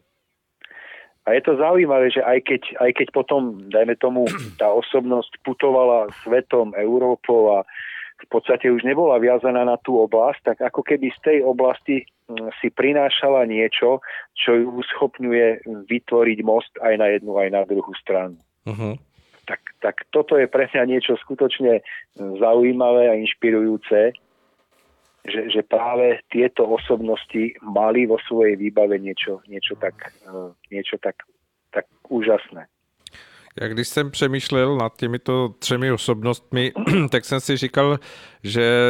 A 1.24 1.32
je 1.32 1.40
to 1.40 1.56
zaujímavé, 1.56 2.12
že 2.12 2.20
aj 2.20 2.38
keď, 2.44 2.62
aj 2.84 2.90
keď 3.00 3.08
potom, 3.16 3.56
dajme 3.72 3.96
tomu, 3.96 4.28
tá 4.60 4.68
osobnosť 4.68 5.40
putovala 5.40 6.12
svetom, 6.22 6.76
Európou 6.76 7.60
a 7.60 7.66
v 8.24 8.28
podstate 8.32 8.72
už 8.72 8.82
nebola 8.82 9.20
viazaná 9.20 9.62
na 9.68 9.76
tú 9.76 10.00
oblasť, 10.00 10.40
tak 10.54 10.58
ako 10.72 10.80
keby 10.80 11.12
z 11.12 11.20
tej 11.20 11.38
oblasti 11.44 12.02
mm, 12.04 12.50
si 12.58 12.72
prinášala 12.72 13.44
niečo, 13.44 14.00
čo 14.32 14.56
ju 14.56 14.80
schopňuje 14.96 15.68
vytvoriť 15.86 16.38
most 16.42 16.72
aj 16.80 16.94
na 16.96 17.12
jednu, 17.12 17.36
aj 17.36 17.48
na 17.52 17.62
druhú 17.68 17.92
stranu. 18.00 18.40
Uh-huh. 18.64 18.96
Tak, 19.44 19.60
tak 19.84 19.96
toto 20.08 20.40
je 20.40 20.48
pre 20.48 20.64
mňa 20.72 20.88
niečo 20.88 21.20
skutočne 21.20 21.84
zaujímavé 22.16 23.12
a 23.12 23.20
inšpirujúce, 23.20 24.16
že, 25.24 25.40
že 25.48 25.60
práve 25.64 26.20
tieto 26.28 26.68
osobnosti 26.68 27.56
mali 27.64 28.04
vo 28.04 28.20
svojej 28.28 28.60
výbave 28.60 29.00
niečo, 29.00 29.40
niečo, 29.48 29.76
tak, 29.76 30.12
eh, 30.24 30.48
niečo 30.68 31.00
tak, 31.00 31.24
tak 31.72 31.88
úžasné. 32.08 32.68
Já 33.60 33.68
když 33.68 33.88
jsem 33.88 34.10
přemýšlel 34.10 34.76
nad 34.76 34.96
těmito 34.96 35.54
třemi 35.58 35.92
osobnostmi, 35.92 36.72
tak 37.10 37.24
jsem 37.24 37.40
si 37.40 37.56
říkal, 37.56 37.98
že 38.42 38.82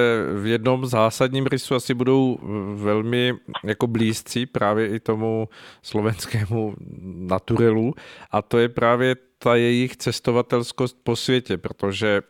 v 0.42 0.46
jednom 0.46 0.86
zásadním 0.86 1.46
rysu 1.46 1.74
asi 1.74 1.94
budou 1.94 2.38
velmi 2.74 3.34
jako 3.64 3.86
blízcí 3.86 4.46
právě 4.46 4.88
i 4.88 5.00
tomu 5.00 5.48
slovenskému 5.82 6.74
naturelu 7.02 7.94
a 8.30 8.42
to 8.42 8.58
je 8.58 8.68
právě 8.68 9.16
ta 9.38 9.56
jejich 9.56 9.96
cestovatelskost 9.96 10.98
po 11.02 11.16
světě, 11.16 11.58
protože 11.58 12.22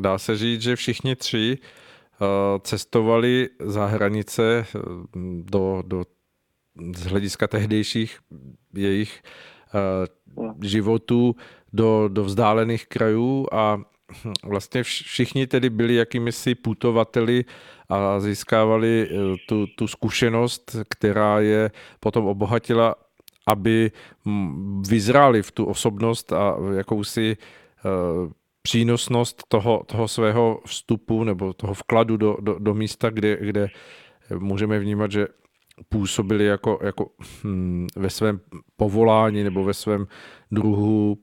dá 0.00 0.18
se 0.18 0.36
říct, 0.36 0.62
že 0.62 0.76
všichni 0.76 1.16
tři 1.16 1.58
eh, 1.60 2.26
cestovali 2.60 3.48
za 3.60 3.86
hranice 3.86 4.66
eh, 4.74 4.78
do, 5.42 5.82
do 5.86 6.04
z 6.94 7.06
hlediska 7.06 7.48
tehdejších 7.48 8.18
jejich 8.74 9.22
uh, 9.74 10.52
životů 10.62 11.34
do, 11.72 12.08
do 12.08 12.24
vzdálených 12.24 12.86
krajů 12.86 13.46
a 13.52 13.80
vlastně 14.44 14.82
všichni 14.82 15.46
tedy 15.46 15.70
byli 15.70 15.94
jakými 15.94 16.32
si 16.32 16.54
putovateli 16.54 17.44
a 17.88 18.20
získávali 18.20 19.08
eh, 19.10 19.16
tu, 19.48 19.66
tu 19.66 19.86
zkušenost, 19.86 20.76
která 20.88 21.40
je 21.40 21.70
potom 22.00 22.26
obohatila, 22.26 22.94
aby 23.46 23.90
vyzráli 24.88 25.42
v 25.42 25.50
tu 25.50 25.64
osobnost 25.64 26.32
a 26.32 26.56
jakousi 26.76 27.36
uh, 27.36 28.32
přínosnost 28.62 29.42
toho, 29.48 29.82
toho 29.86 30.08
svého 30.08 30.60
vstupu 30.66 31.24
nebo 31.24 31.52
toho 31.52 31.74
vkladu 31.74 32.16
do, 32.16 32.36
do, 32.40 32.58
do 32.58 32.74
místa, 32.74 33.10
kde, 33.10 33.36
kde 33.36 33.68
můžeme 34.38 34.78
vnímat, 34.78 35.12
že 35.12 35.26
působili 35.88 36.44
jako, 36.44 36.78
jako 36.82 37.10
hm, 37.44 37.86
ve 37.96 38.10
svém 38.10 38.40
povolání 38.76 39.44
nebo 39.44 39.64
ve 39.64 39.74
svém 39.74 40.06
druhu 40.50 41.18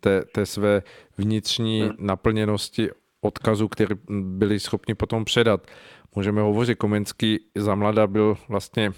té, 0.00 0.24
té 0.24 0.46
své 0.46 0.82
vnitřní 1.18 1.82
hmm. 1.82 1.92
naplněnosti 1.98 2.90
odkazu, 3.20 3.68
který 3.68 3.94
byli 4.08 4.60
schopni 4.60 4.94
potom 4.94 5.24
předat. 5.24 5.66
Můžeme 6.14 6.40
hovořit, 6.40 6.78
Komenský 6.78 7.40
za 7.54 7.74
mlada 7.74 8.06
byl 8.06 8.36
vlastně 8.48 8.92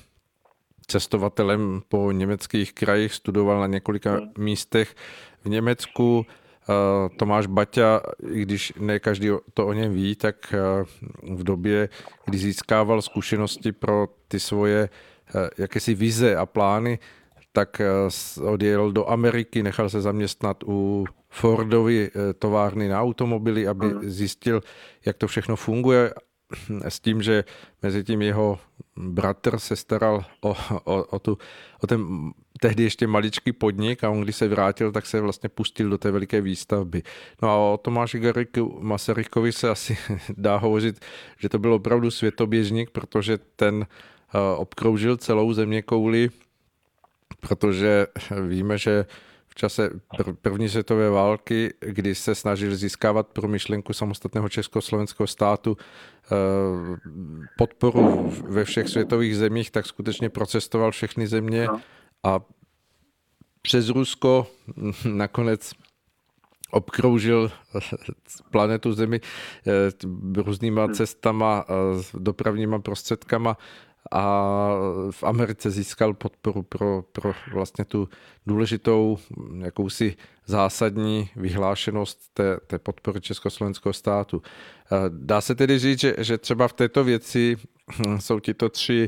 cestovatelem 0.86 1.82
po 1.88 2.12
německých 2.12 2.72
krajích, 2.72 3.14
studoval 3.14 3.60
na 3.60 3.66
několika 3.66 4.16
hmm. 4.16 4.32
místech 4.38 4.94
v 5.44 5.48
Německu, 5.48 6.26
Eh, 6.68 7.08
Tomáš 7.16 7.46
Baťa, 7.46 8.00
i 8.32 8.40
když 8.42 8.72
ne 8.78 9.00
každý 9.00 9.28
to 9.54 9.66
o 9.66 9.72
něm 9.72 9.92
ví, 9.94 10.14
tak 10.14 10.54
eh, 10.54 10.84
v 11.34 11.44
době, 11.44 11.88
kdy 12.24 12.38
získával 12.38 13.02
zkušenosti 13.02 13.72
pro 13.72 14.08
ty 14.28 14.40
svoje 14.40 14.88
eh, 14.88 15.50
jakési 15.58 15.94
vize 15.94 16.36
a 16.36 16.46
plány, 16.46 16.98
tak 17.52 17.82
odjel 18.42 18.92
do 18.92 19.10
Ameriky, 19.10 19.62
nechal 19.62 19.90
se 19.90 20.00
zaměstnat 20.00 20.64
u 20.66 21.04
Fordovy 21.28 22.10
továrny 22.38 22.88
na 22.88 23.02
automobily, 23.02 23.68
aby 23.68 23.86
zjistil, 24.02 24.60
jak 25.06 25.16
to 25.16 25.26
všechno 25.26 25.56
funguje 25.56 26.12
s 26.88 27.00
tím, 27.00 27.22
že 27.22 27.44
mezi 27.82 28.04
tím 28.04 28.22
jeho 28.22 28.58
bratr 28.96 29.58
se 29.58 29.76
staral 29.76 30.24
o, 30.40 30.56
o, 30.84 31.04
o, 31.04 31.18
tu, 31.18 31.38
o 31.82 31.86
ten 31.86 32.06
tehdy 32.60 32.82
ještě 32.82 33.06
maličký 33.06 33.52
podnik 33.52 34.04
a 34.04 34.10
on 34.10 34.20
když 34.20 34.36
se 34.36 34.48
vrátil, 34.48 34.92
tak 34.92 35.06
se 35.06 35.20
vlastně 35.20 35.48
pustil 35.48 35.90
do 35.90 35.98
té 35.98 36.10
veliké 36.10 36.40
výstavby. 36.40 37.02
No 37.42 37.48
a 37.48 37.56
o 37.56 37.76
Tomáši 37.82 38.18
Gariku 38.18 38.78
Masarykovi 38.80 39.52
se 39.52 39.70
asi 39.70 39.98
dá 40.36 40.56
hovořit, 40.56 41.04
že 41.38 41.48
to 41.48 41.58
byl 41.58 41.74
opravdu 41.74 42.10
světoběžník, 42.10 42.90
protože 42.90 43.38
ten 43.56 43.86
eh, 44.34 44.56
obkroužil 44.56 45.16
celou 45.16 45.52
země 45.52 45.82
kouli, 45.82 46.30
protože 47.40 48.06
víme, 48.46 48.78
že 48.78 49.06
v 49.46 49.54
čase 49.54 49.90
první 50.42 50.68
světové 50.68 51.10
války, 51.10 51.74
kdy 51.80 52.14
se 52.14 52.34
snažil 52.34 52.76
získávat 52.76 53.26
pro 53.26 53.48
myšlenku 53.48 53.92
samostatného 53.92 54.48
československého 54.48 55.26
státu 55.26 55.76
eh, 55.76 56.28
podporu 57.58 58.32
ve 58.48 58.64
všech 58.64 58.88
světových 58.88 59.36
zemích, 59.36 59.70
tak 59.70 59.86
skutečně 59.86 60.28
procestoval 60.28 60.90
všechny 60.90 61.26
země 61.26 61.66
no 61.66 61.80
a 62.24 62.40
přes 63.62 63.88
Rusko 63.88 64.46
nakonec 65.04 65.72
obkroužil 66.70 67.50
planetu 68.50 68.92
Zemi 68.92 69.20
eh, 69.66 70.42
různýma 70.42 70.84
hmm. 70.84 70.94
cestama, 70.94 71.64
dopravníma 72.14 72.78
prostředkama 72.78 73.56
a 74.12 74.22
v 75.10 75.22
Americe 75.22 75.70
získal 75.70 76.14
podporu 76.14 76.62
pro, 76.62 77.02
pro 77.12 77.32
vlastně 77.52 77.84
tu 77.84 78.08
důležitou 78.46 79.18
jakousi 79.58 80.16
zásadní 80.46 81.30
vyhlášenost 81.36 82.18
té, 82.34 82.58
té 82.66 82.78
podpory 82.78 83.20
Československého 83.20 83.92
státu. 83.92 84.42
Eh, 84.42 84.96
dá 85.08 85.40
se 85.40 85.54
tedy 85.54 85.78
říct, 85.78 86.00
že, 86.00 86.14
že 86.18 86.38
třeba 86.38 86.68
v 86.68 86.72
této 86.72 87.04
věci 87.04 87.56
jsou 88.18 88.40
tito 88.40 88.68
tři 88.68 89.06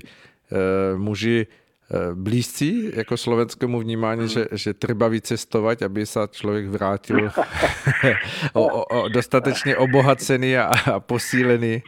eh, 0.52 0.96
muži 0.96 1.46
Eh, 1.90 2.14
blízcí 2.14 2.90
jako 2.94 3.16
slovenskému 3.16 3.80
vnímání, 3.80 4.28
že, 4.28 4.46
že 4.52 4.74
treba 4.78 5.10
vycestovať, 5.10 5.82
aby 5.82 6.06
sa 6.06 6.30
člověk 6.30 6.70
vrátil 6.70 7.34
o, 8.54 8.62
o, 8.62 8.80
o 8.84 9.08
dostatečně 9.10 9.74
obohacený 9.74 10.54
a, 10.56 10.70
a 10.70 11.00
posílený. 11.02 11.82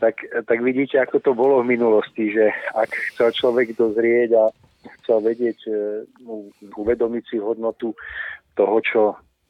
Tak, 0.00 0.16
tak 0.48 0.58
vidíte, 0.64 0.96
ako 0.96 1.20
to 1.20 1.32
bolo 1.36 1.60
v 1.60 1.76
minulosti, 1.76 2.32
že 2.32 2.48
ak 2.72 2.88
chcel 3.12 3.36
človek 3.36 3.76
dozrieť 3.76 4.32
a 4.32 4.44
chcel 5.04 5.20
vedieť, 5.20 5.58
eh, 5.68 6.08
uvedomiť 6.72 7.24
si 7.28 7.36
hodnotu 7.36 7.92
toho, 8.56 8.76
čo 8.80 9.00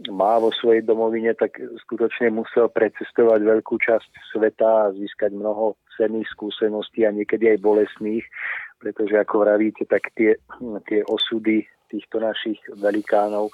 má 0.08 0.40
vo 0.40 0.48
svojej 0.50 0.80
domovine, 0.80 1.36
tak 1.36 1.60
skutočne 1.86 2.32
musel 2.32 2.72
precestovať 2.72 3.40
veľkú 3.44 3.76
časť 3.76 4.10
sveta 4.32 4.88
a 4.88 4.92
získať 4.96 5.36
mnoho 5.36 5.76
cenných 6.00 6.26
skúseností 6.32 7.04
a 7.04 7.12
niekedy 7.12 7.52
aj 7.52 7.60
bolestných, 7.60 8.24
pretože 8.80 9.20
ako 9.20 9.44
vravíte, 9.44 9.84
tak 9.84 10.08
tie, 10.16 10.40
tie 10.88 11.04
osudy 11.04 11.68
týchto 11.92 12.22
našich 12.22 12.56
velikánov 12.80 13.52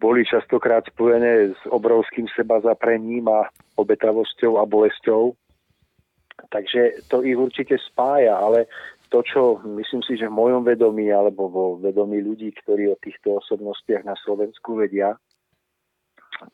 boli 0.00 0.24
častokrát 0.24 0.82
spojené 0.88 1.52
s 1.52 1.60
obrovským 1.68 2.26
seba 2.32 2.58
zaprením 2.64 3.28
a 3.28 3.52
obetavosťou 3.76 4.56
a 4.58 4.64
bolesťou. 4.64 5.36
Takže 6.50 7.06
to 7.06 7.22
ich 7.22 7.38
určite 7.38 7.78
spája, 7.78 8.34
ale 8.34 8.66
to, 9.10 9.22
čo 9.22 9.62
myslím 9.66 10.02
si, 10.02 10.18
že 10.18 10.30
v 10.30 10.38
mojom 10.38 10.62
vedomí 10.66 11.10
alebo 11.10 11.50
vo 11.50 11.66
vedomí 11.78 12.22
ľudí, 12.22 12.54
ktorí 12.62 12.90
o 12.90 12.98
týchto 12.98 13.42
osobnostiach 13.42 14.06
na 14.06 14.14
Slovensku 14.22 14.78
vedia, 14.78 15.14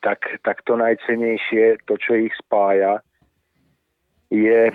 tak, 0.00 0.24
tak 0.44 0.64
to 0.64 0.76
najcenejšie, 0.76 1.84
to, 1.84 1.94
čo 2.00 2.16
ich 2.16 2.32
spája, 2.40 3.00
je, 4.32 4.72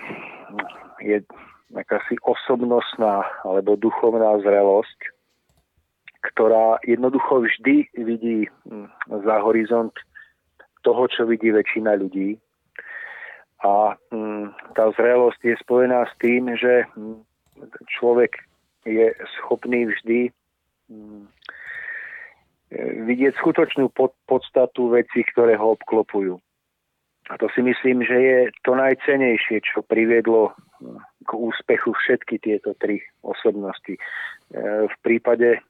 je 1.03 1.17
akási 1.75 2.15
osobnostná 2.23 3.25
alebo 3.43 3.75
duchovná 3.75 4.39
zrelosť, 4.39 4.99
ktorá 6.31 6.77
jednoducho 6.86 7.43
vždy 7.49 7.89
vidí 7.97 8.47
hm, 8.69 8.88
za 9.25 9.36
horizont 9.41 9.93
toho, 10.86 11.10
čo 11.10 11.25
vidí 11.25 11.49
väčšina 11.49 11.97
ľudí. 11.97 12.38
A 13.62 13.93
hm, 14.10 14.58
tá 14.74 14.89
zrelosť 14.97 15.41
je 15.45 15.56
spojená 15.62 16.10
s 16.10 16.13
tým, 16.17 16.50
že 16.58 16.89
hm, 16.97 17.21
človek 17.88 18.41
je 18.86 19.13
schopný 19.38 19.86
vždy 19.86 20.34
mm, 20.89 21.24
vidieť 23.06 23.38
skutočnú 23.38 23.93
pod, 23.93 24.17
podstatu 24.26 24.89
vecí, 24.89 25.21
ktoré 25.34 25.60
ho 25.60 25.78
obklopujú. 25.78 26.39
A 27.30 27.38
to 27.38 27.47
si 27.54 27.62
myslím, 27.62 28.02
že 28.02 28.17
je 28.17 28.38
to 28.65 28.74
najcenejšie, 28.76 29.62
čo 29.62 29.86
priviedlo 29.86 30.52
k 31.24 31.32
úspechu 31.32 31.93
všetky 31.93 32.41
tieto 32.41 32.74
tri 32.82 33.00
osobnosti. 33.21 33.93
E, 33.93 34.02
v 34.89 34.95
prípade 35.06 35.62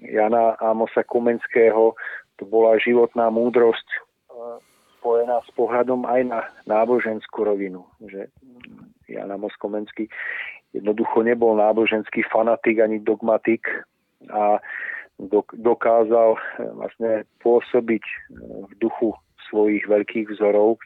Jana 0.00 0.54
Amosa 0.62 1.02
Kumenského 1.02 1.98
to 2.38 2.44
bola 2.46 2.78
životná 2.78 3.28
múdrosť 3.32 3.84
spojená 5.06 5.38
s 5.46 5.50
pohľadom 5.54 6.02
aj 6.02 6.20
na 6.26 6.40
náboženskú 6.66 7.46
rovinu. 7.46 7.86
Že 8.02 8.26
Jan 9.06 9.30
Amos 9.30 9.54
Komenský 9.62 10.10
jednoducho 10.74 11.22
nebol 11.22 11.54
náboženský 11.54 12.26
fanatik 12.26 12.82
ani 12.82 12.98
dogmatik 12.98 13.62
a 14.26 14.58
dokázal 15.54 16.34
eh, 16.34 16.42
vlastne 16.74 17.22
pôsobiť 17.38 18.02
eh, 18.02 18.18
v 18.66 18.72
duchu 18.82 19.14
svojich 19.46 19.86
veľkých 19.86 20.26
vzorov 20.34 20.82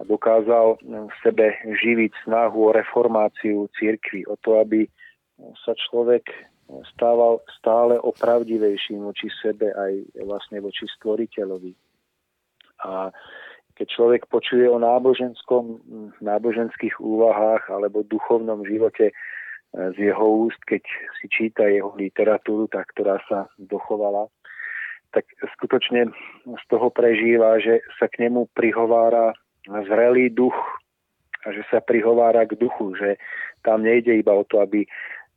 a 0.00 0.08
dokázal 0.08 0.80
eh, 0.80 1.04
v 1.04 1.14
sebe 1.20 1.52
živiť 1.60 2.24
snahu 2.24 2.56
o 2.64 2.72
reformáciu 2.72 3.68
církvy, 3.76 4.24
o 4.24 4.40
to, 4.40 4.56
aby 4.56 4.88
sa 5.68 5.76
človek 5.76 6.32
stával 6.96 7.44
stále 7.60 8.00
opravdivejším 8.00 9.04
voči 9.04 9.28
sebe 9.44 9.68
aj 9.68 10.24
vlastne 10.24 10.64
voči 10.64 10.88
stvoriteľovi. 10.96 11.76
A 12.80 13.12
keď 13.80 13.88
človek 13.96 14.22
počuje 14.28 14.68
o 14.68 14.76
náboženskom, 14.76 15.80
náboženských 16.20 17.00
úvahách 17.00 17.72
alebo 17.72 18.04
duchovnom 18.04 18.60
živote 18.68 19.16
z 19.72 19.96
jeho 19.96 20.44
úst, 20.44 20.60
keď 20.68 20.84
si 21.16 21.32
číta 21.32 21.64
jeho 21.64 21.96
literatúru, 21.96 22.68
tá, 22.68 22.84
ktorá 22.84 23.16
sa 23.24 23.48
dochovala, 23.56 24.28
tak 25.16 25.24
skutočne 25.56 26.12
z 26.44 26.64
toho 26.68 26.92
prežíva, 26.92 27.56
že 27.56 27.80
sa 27.96 28.04
k 28.12 28.28
nemu 28.28 28.52
prihovára 28.52 29.32
zrelý 29.64 30.28
duch 30.28 30.60
a 31.48 31.56
že 31.56 31.64
sa 31.72 31.80
prihovára 31.80 32.44
k 32.44 32.60
duchu, 32.60 32.92
že 33.00 33.16
tam 33.64 33.80
nejde 33.80 34.12
iba 34.12 34.36
o 34.36 34.44
to, 34.44 34.60
aby 34.60 34.84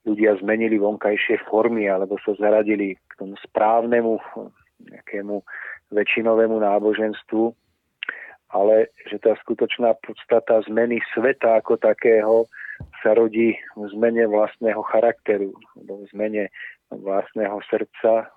ľudia 0.03 0.36
zmenili 0.43 0.75
vonkajšie 0.84 1.47
formy 1.47 1.88
alebo 1.88 2.19
sa 2.27 2.36
zaradili 2.36 2.99
k 3.08 3.12
tomu 3.23 3.39
správnemu 3.39 4.19
nejakému 4.84 5.39
väčšinovému 5.95 6.60
náboženstvu, 6.60 7.56
ale 8.53 8.93
že 9.09 9.17
tá 9.17 9.33
skutočná 9.41 9.97
podstata 10.05 10.61
zmeny 10.69 11.01
sveta 11.17 11.57
ako 11.57 11.81
takého 11.81 12.45
sa 13.01 13.17
rodí 13.17 13.57
v 13.73 13.83
zmene 13.91 14.29
vlastného 14.29 14.79
charakteru, 14.85 15.51
v 15.75 16.05
zmene 16.13 16.53
vlastného 16.93 17.57
srdca 17.65 18.29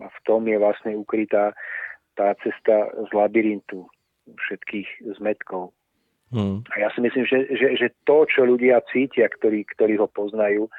a 0.00 0.06
v 0.08 0.18
tom 0.24 0.48
je 0.48 0.56
vlastne 0.56 0.96
ukrytá 0.96 1.52
tá 2.16 2.32
cesta 2.40 2.88
z 2.96 3.10
labyrintu 3.12 3.84
všetkých 4.24 5.16
zmetkov. 5.20 5.76
Hmm. 6.32 6.64
A 6.72 6.74
ja 6.80 6.88
si 6.96 7.04
myslím, 7.04 7.28
že, 7.28 7.44
že, 7.52 7.76
že 7.76 7.88
to, 8.08 8.24
čo 8.24 8.48
ľudia 8.48 8.80
cítia, 8.88 9.28
ktorí, 9.28 9.68
ktorí 9.76 10.00
ho 10.00 10.08
poznajú, 10.08 10.72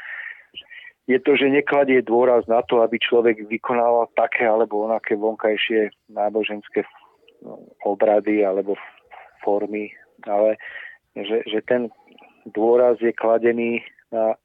je 1.06 1.19
to, 1.19 1.36
že 1.36 1.51
nekladie 1.51 1.99
dôraz 2.01 2.47
na 2.47 2.63
to, 2.63 2.79
aby 2.82 2.95
človek 2.97 3.43
vykonával 3.45 4.08
také 4.15 4.47
alebo 4.47 4.88
onaké 4.88 5.19
vonkajšie 5.19 5.91
náboženské 6.10 6.88
obrady 7.86 8.45
alebo 8.45 8.75
formy, 9.43 9.91
ale 10.23 10.58
že, 11.13 11.43
že 11.45 11.60
ten 11.63 11.91
dôraz 12.49 12.99
je 12.99 13.13
kladený 13.13 13.84
na 14.12 14.38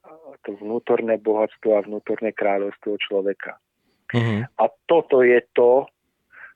to 0.46 0.56
vnútorné 0.58 1.18
bohatstvo 1.20 1.76
a 1.76 1.84
vnútorné 1.84 2.32
kráľovstvo 2.32 2.96
človeka. 2.98 3.58
Uh-huh. 4.14 4.44
A 4.56 4.64
toto 4.88 5.20
je 5.20 5.40
to, 5.52 5.84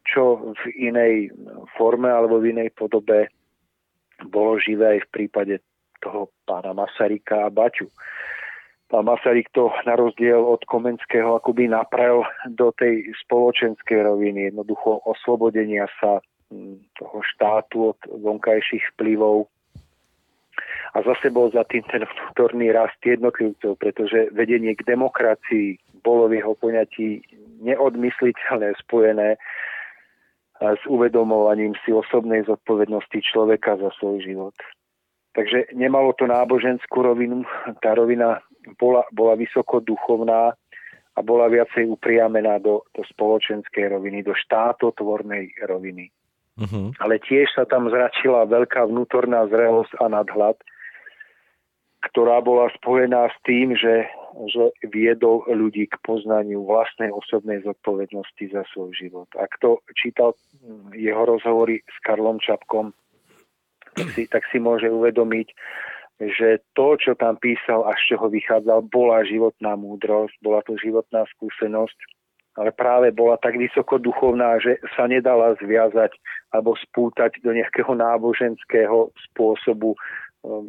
čo 0.08 0.54
v 0.56 0.62
inej 0.90 1.14
forme 1.78 2.10
alebo 2.10 2.40
v 2.40 2.56
inej 2.56 2.74
podobe 2.74 3.28
bolo 4.26 4.58
živé 4.58 4.98
aj 4.98 5.00
v 5.06 5.12
prípade 5.12 5.54
toho 6.02 6.30
pána 6.46 6.74
Masaryka 6.74 7.46
a 7.46 7.50
Baťu. 7.50 7.86
Pán 8.90 9.08
Masaryk 9.08 9.48
to 9.56 9.72
na 9.88 9.96
rozdiel 9.96 10.36
od 10.36 10.60
Komenského 10.68 11.40
akoby 11.40 11.64
naprel 11.70 12.28
do 12.52 12.76
tej 12.76 13.08
spoločenskej 13.24 14.04
roviny, 14.04 14.52
jednoducho 14.52 15.00
oslobodenia 15.08 15.88
sa 15.96 16.20
toho 16.98 17.18
štátu 17.34 17.94
od 17.94 17.98
vonkajších 18.08 18.94
vplyvov 18.96 19.48
a 20.92 21.00
zase 21.00 21.32
bol 21.32 21.48
za 21.48 21.64
tým 21.64 21.80
ten 21.88 22.04
vnútorný 22.04 22.68
rast 22.72 23.00
jednotlivcov, 23.00 23.80
pretože 23.80 24.28
vedenie 24.36 24.76
k 24.76 24.84
demokracii 24.84 25.80
bolo 26.04 26.28
v 26.28 26.42
jeho 26.42 26.52
poňatí 26.58 27.24
neodmysliteľné 27.64 28.76
spojené 28.84 29.40
s 30.62 30.82
uvedomovaním 30.86 31.74
si 31.82 31.90
osobnej 31.90 32.46
zodpovednosti 32.46 33.18
človeka 33.24 33.80
za 33.82 33.90
svoj 33.98 34.22
život. 34.22 34.54
Takže 35.32 35.72
nemalo 35.72 36.12
to 36.12 36.28
náboženskú 36.28 37.02
rovinu, 37.02 37.42
tá 37.80 37.96
rovina 37.96 38.44
bola, 38.76 39.02
bola 39.10 39.34
vysoko 39.34 39.80
duchovná 39.80 40.54
a 41.16 41.20
bola 41.24 41.48
viacej 41.48 41.88
upriamená 41.88 42.60
do, 42.60 42.84
do 42.92 43.02
spoločenskej 43.04 43.90
roviny, 43.90 44.22
do 44.22 44.36
štátotvornej 44.36 45.56
roviny. 45.66 46.12
Uh-huh. 46.62 46.94
Ale 47.02 47.18
tiež 47.18 47.50
sa 47.58 47.66
tam 47.66 47.90
zračila 47.90 48.46
veľká 48.46 48.86
vnútorná 48.86 49.50
zrelosť 49.50 49.98
a 49.98 50.06
nadhľad, 50.06 50.56
ktorá 52.10 52.38
bola 52.42 52.70
spojená 52.78 53.30
s 53.30 53.36
tým, 53.42 53.74
že, 53.74 54.06
že 54.50 54.70
viedol 54.90 55.42
ľudí 55.50 55.90
k 55.90 55.98
poznaniu 56.06 56.62
vlastnej 56.66 57.10
osobnej 57.10 57.62
zodpovednosti 57.66 58.44
za 58.50 58.62
svoj 58.70 58.94
život. 58.94 59.30
A 59.38 59.46
kto 59.58 59.82
čítal 59.98 60.38
hm, 60.62 60.94
jeho 60.94 61.22
rozhovory 61.26 61.82
s 61.82 61.96
Karlom 62.06 62.38
Čapkom, 62.38 62.94
tak 63.98 64.08
si, 64.14 64.22
tak 64.30 64.42
si 64.50 64.62
môže 64.62 64.86
uvedomiť, 64.86 65.50
že 66.22 66.62
to, 66.78 66.94
čo 66.94 67.18
tam 67.18 67.34
písal 67.42 67.82
a 67.82 67.92
z 67.98 68.14
čoho 68.14 68.30
vychádzal, 68.30 68.86
bola 68.86 69.26
životná 69.26 69.74
múdrosť, 69.74 70.38
bola 70.38 70.62
to 70.62 70.78
životná 70.78 71.26
skúsenosť, 71.34 71.98
ale 72.56 72.70
práve 72.72 73.08
bola 73.12 73.40
tak 73.40 73.56
vysoko 73.56 73.96
duchovná, 73.96 74.60
že 74.60 74.76
sa 74.92 75.08
nedala 75.08 75.56
zviazať 75.56 76.12
alebo 76.52 76.76
spútať 76.76 77.40
do 77.40 77.56
nejakého 77.56 77.96
náboženského 77.96 79.08
spôsobu 79.30 79.96
um, 80.44 80.68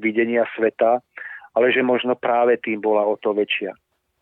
videnia 0.00 0.48
sveta, 0.56 1.04
ale 1.52 1.66
že 1.74 1.84
možno 1.84 2.16
práve 2.16 2.56
tým 2.56 2.80
bola 2.80 3.04
o 3.04 3.20
to 3.20 3.36
väčšia. 3.36 3.76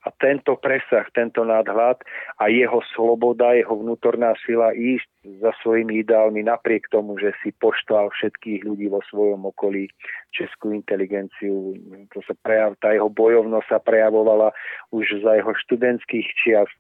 A 0.07 0.15
tento 0.25 0.57
presah, 0.57 1.05
tento 1.11 1.43
nadhľad 1.43 2.01
a 2.41 2.49
jeho 2.49 2.81
sloboda, 2.95 3.53
jeho 3.59 3.77
vnútorná 3.77 4.33
sila 4.47 4.71
ísť 4.73 5.11
za 5.43 5.51
svojimi 5.61 6.01
ideálmi 6.07 6.47
napriek 6.47 6.89
tomu, 6.89 7.19
že 7.19 7.35
si 7.43 7.51
poštval 7.59 8.09
všetkých 8.15 8.63
ľudí 8.65 8.87
vo 8.89 9.05
svojom 9.11 9.51
okolí, 9.51 9.91
českú 10.33 10.73
inteligenciu, 10.73 11.77
to 12.15 12.25
sa 12.25 12.33
prejav, 12.41 12.79
tá 12.81 12.95
jeho 12.95 13.11
bojovnosť 13.11 13.69
sa 13.69 13.79
prejavovala 13.83 14.55
už 14.95 15.19
za 15.21 15.35
jeho 15.35 15.53
študentských 15.67 16.27
čias, 16.41 16.71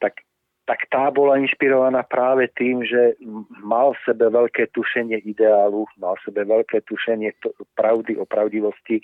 tak 0.00 0.26
tak 0.66 0.90
tá 0.90 1.14
bola 1.14 1.38
inšpirovaná 1.38 2.02
práve 2.02 2.50
tým, 2.58 2.82
že 2.82 3.14
mal 3.62 3.94
v 3.94 4.02
sebe 4.02 4.26
veľké 4.26 4.74
tušenie 4.74 5.22
ideálu, 5.22 5.86
mal 5.94 6.18
v 6.18 6.24
sebe 6.26 6.42
veľké 6.42 6.82
tušenie 6.90 7.38
pravdy 7.78 8.18
o 8.18 8.26
pravdivosti 8.26 8.98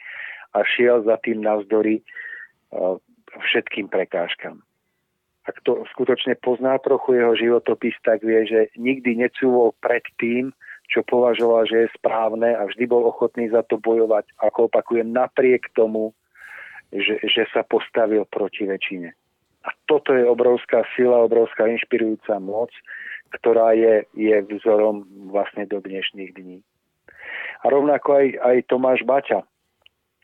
a 0.58 0.66
šiel 0.66 1.06
za 1.06 1.22
tým 1.22 1.38
navzdory 1.38 2.02
uh, 2.02 2.98
všetkým 3.38 3.86
prekážkam. 3.86 4.58
Ak 5.46 5.62
to 5.62 5.86
skutočne 5.94 6.34
pozná 6.42 6.82
trochu 6.82 7.22
jeho 7.22 7.34
životopis, 7.38 7.94
tak 8.02 8.26
vie, 8.26 8.42
že 8.42 8.74
nikdy 8.74 9.22
necúvol 9.22 9.70
pred 9.78 10.02
tým, 10.18 10.50
čo 10.90 11.06
považoval, 11.06 11.66
že 11.70 11.86
je 11.86 11.94
správne 11.94 12.58
a 12.58 12.66
vždy 12.66 12.90
bol 12.90 13.06
ochotný 13.06 13.50
za 13.54 13.62
to 13.66 13.78
bojovať, 13.78 14.26
ako 14.42 14.66
opakujem, 14.66 15.14
napriek 15.14 15.70
tomu, 15.78 16.10
že, 16.90 17.22
že 17.22 17.46
sa 17.54 17.62
postavil 17.62 18.26
proti 18.28 18.66
väčšine. 18.66 19.14
A 19.62 19.68
toto 19.86 20.14
je 20.14 20.26
obrovská 20.26 20.82
sila, 20.98 21.22
obrovská 21.22 21.70
inšpirujúca 21.70 22.38
moc, 22.42 22.70
ktorá 23.38 23.72
je, 23.72 24.04
je 24.12 24.42
vzorom 24.58 25.06
vlastne 25.30 25.64
do 25.64 25.80
dnešných 25.80 26.34
dní. 26.34 26.58
A 27.62 27.70
rovnako 27.70 28.18
aj, 28.18 28.26
aj 28.42 28.56
Tomáš 28.68 29.00
Baťa. 29.06 29.46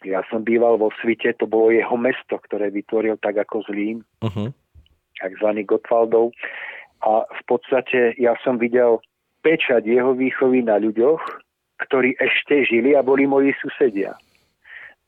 Ja 0.06 0.22
som 0.30 0.46
býval 0.46 0.78
vo 0.78 0.94
Svite, 1.02 1.34
to 1.34 1.46
bolo 1.46 1.74
jeho 1.74 1.94
mesto, 1.98 2.38
ktoré 2.38 2.70
vytvoril 2.70 3.18
tak 3.18 3.38
ako 3.38 3.66
Zlín, 3.66 4.06
uh-huh. 4.22 4.54
takzvaný 5.18 5.66
Gottwaldov. 5.66 6.34
A 7.02 7.26
v 7.26 7.42
podstate 7.46 8.14
ja 8.18 8.34
som 8.42 8.58
videl 8.58 9.02
pečať 9.42 9.86
jeho 9.86 10.14
výchovy 10.14 10.66
na 10.66 10.78
ľuďoch, 10.82 11.22
ktorí 11.86 12.18
ešte 12.18 12.66
žili 12.66 12.94
a 12.98 13.06
boli 13.06 13.26
moji 13.26 13.54
susedia. 13.62 14.18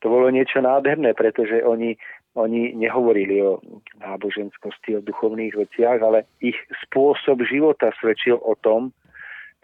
To 0.00 0.08
bolo 0.08 0.30
niečo 0.32 0.62
nádherné, 0.62 1.12
pretože 1.12 1.60
oni 1.60 1.98
oni 2.38 2.78
nehovorili 2.78 3.42
o 3.42 3.58
náboženskosti, 3.98 4.98
o 4.98 5.04
duchovných 5.04 5.54
veciach, 5.58 5.98
ale 5.98 6.30
ich 6.38 6.54
spôsob 6.86 7.42
života 7.42 7.90
svedčil 7.98 8.38
o 8.38 8.54
tom, 8.54 8.94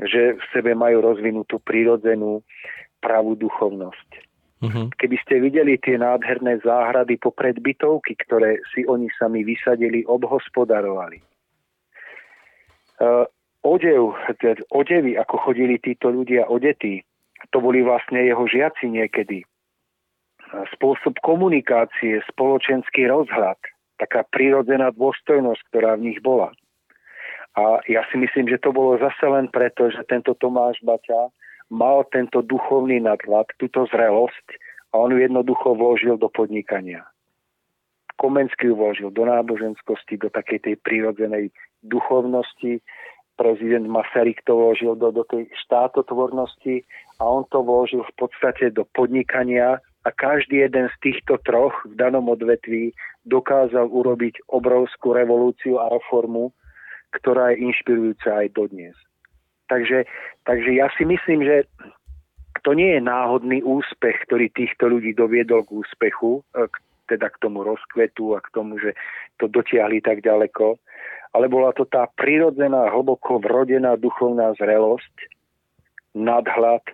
že 0.03 0.35
v 0.35 0.45
sebe 0.51 0.75
majú 0.75 1.01
rozvinutú 1.01 1.63
prirodzenú 1.63 2.43
pravú 2.99 3.39
duchovnosť. 3.39 4.09
Uh-huh. 4.57 4.89
Keby 4.99 5.17
ste 5.23 5.35
videli 5.39 5.79
tie 5.79 6.01
nádherné 6.01 6.65
záhrady 6.65 7.21
popred 7.21 7.61
bytovky, 7.61 8.19
ktoré 8.27 8.59
si 8.73 8.83
oni 8.89 9.13
sami 9.15 9.45
vysadili, 9.45 10.03
obhospodarovali. 10.09 11.23
Uh, 12.97 13.29
odev, 13.61 14.17
odevy, 14.73 15.21
ako 15.21 15.37
chodili 15.39 15.77
títo 15.77 16.09
ľudia 16.09 16.49
odetí, 16.49 17.05
to 17.53 17.61
boli 17.61 17.85
vlastne 17.85 18.25
jeho 18.25 18.49
žiaci 18.49 18.89
niekedy 18.89 19.45
spôsob 20.77 21.19
komunikácie, 21.23 22.23
spoločenský 22.31 23.11
rozhľad, 23.11 23.59
taká 23.99 24.23
prírodzená 24.29 24.93
dôstojnosť, 24.95 25.61
ktorá 25.73 25.97
v 25.97 26.13
nich 26.13 26.21
bola. 26.23 26.53
A 27.57 27.81
ja 27.89 28.05
si 28.13 28.21
myslím, 28.21 28.53
že 28.53 28.61
to 28.61 28.71
bolo 28.71 29.01
zase 29.01 29.25
len 29.25 29.49
preto, 29.49 29.89
že 29.89 30.05
tento 30.05 30.37
Tomáš 30.37 30.77
Baťa 30.85 31.33
mal 31.73 32.05
tento 32.13 32.45
duchovný 32.45 33.01
nadhľad, 33.01 33.49
túto 33.57 33.89
zrelosť 33.89 34.47
a 34.93 35.01
on 35.01 35.17
ju 35.17 35.19
jednoducho 35.25 35.75
vložil 35.75 36.21
do 36.21 36.29
podnikania. 36.29 37.09
Komenský 38.21 38.73
ju 38.73 38.77
vložil 38.77 39.09
do 39.13 39.25
náboženskosti, 39.25 40.21
do 40.21 40.29
takej 40.33 40.69
tej 40.69 40.75
prírodzenej 40.81 41.53
duchovnosti, 41.85 42.81
prezident 43.37 43.85
Masaryk 43.85 44.41
to 44.49 44.57
vložil 44.57 44.97
do, 44.97 45.13
do 45.13 45.25
tej 45.29 45.49
štátotvornosti 45.69 46.85
a 47.21 47.23
on 47.29 47.45
to 47.53 47.61
vložil 47.61 48.05
v 48.05 48.15
podstate 48.17 48.73
do 48.73 48.89
podnikania 48.97 49.85
a 50.07 50.15
každý 50.15 50.63
jeden 50.63 50.87
z 50.87 50.97
týchto 51.03 51.43
troch 51.43 51.75
v 51.83 51.99
danom 51.99 52.31
odvetví 52.31 52.95
dokázal 53.27 53.91
urobiť 53.91 54.39
obrovskú 54.47 55.11
revolúciu 55.11 55.83
a 55.83 55.91
reformu, 55.91 56.55
ktorá 57.19 57.51
je 57.51 57.67
inšpirujúca 57.67 58.47
aj 58.47 58.55
dodnes. 58.55 58.95
Takže, 59.67 60.07
takže 60.47 60.71
ja 60.79 60.87
si 60.95 61.03
myslím, 61.03 61.43
že 61.43 61.67
to 62.63 62.79
nie 62.79 62.95
je 62.95 63.03
náhodný 63.03 63.67
úspech, 63.67 64.31
ktorý 64.31 64.47
týchto 64.55 64.87
ľudí 64.87 65.11
doviedol 65.11 65.67
k 65.67 65.75
úspechu, 65.75 66.47
e, 66.55 66.71
teda 67.11 67.27
k 67.35 67.41
tomu 67.43 67.67
rozkvetu 67.67 68.39
a 68.39 68.43
k 68.43 68.49
tomu, 68.55 68.79
že 68.79 68.95
to 69.43 69.51
dotiahli 69.51 70.03
tak 70.07 70.23
ďaleko, 70.23 70.79
ale 71.35 71.51
bola 71.51 71.75
to 71.75 71.83
tá 71.83 72.07
prirodzená, 72.15 72.95
hlboko 72.95 73.43
vrodená 73.43 73.99
duchovná 73.99 74.55
zrelosť, 74.55 75.35
nadhľad, 76.15 76.87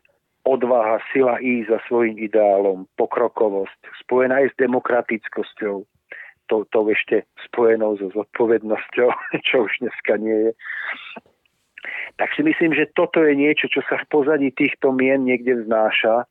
odvaha, 0.43 0.99
sila 1.14 1.38
ísť 1.38 1.70
za 1.70 1.78
svojim 1.86 2.18
ideálom, 2.18 2.90
pokrokovosť, 2.99 3.78
spojená 4.03 4.43
aj 4.43 4.47
s 4.51 4.55
demokratickosťou, 4.59 5.86
to, 6.51 6.57
to 6.68 6.78
ešte 6.90 7.16
spojenou 7.47 7.97
so 7.97 8.11
zodpovednosťou, 8.11 9.09
čo 9.49 9.57
už 9.64 9.72
dneska 9.80 10.18
nie 10.18 10.51
je. 10.51 10.53
Tak 12.20 12.30
si 12.36 12.43
myslím, 12.47 12.74
že 12.74 12.90
toto 12.95 13.22
je 13.22 13.34
niečo, 13.34 13.66
čo 13.66 13.82
sa 13.88 13.99
v 13.99 14.07
pozadí 14.11 14.55
týchto 14.55 14.95
mien 14.95 15.24
niekde 15.26 15.64
vznáša 15.64 16.28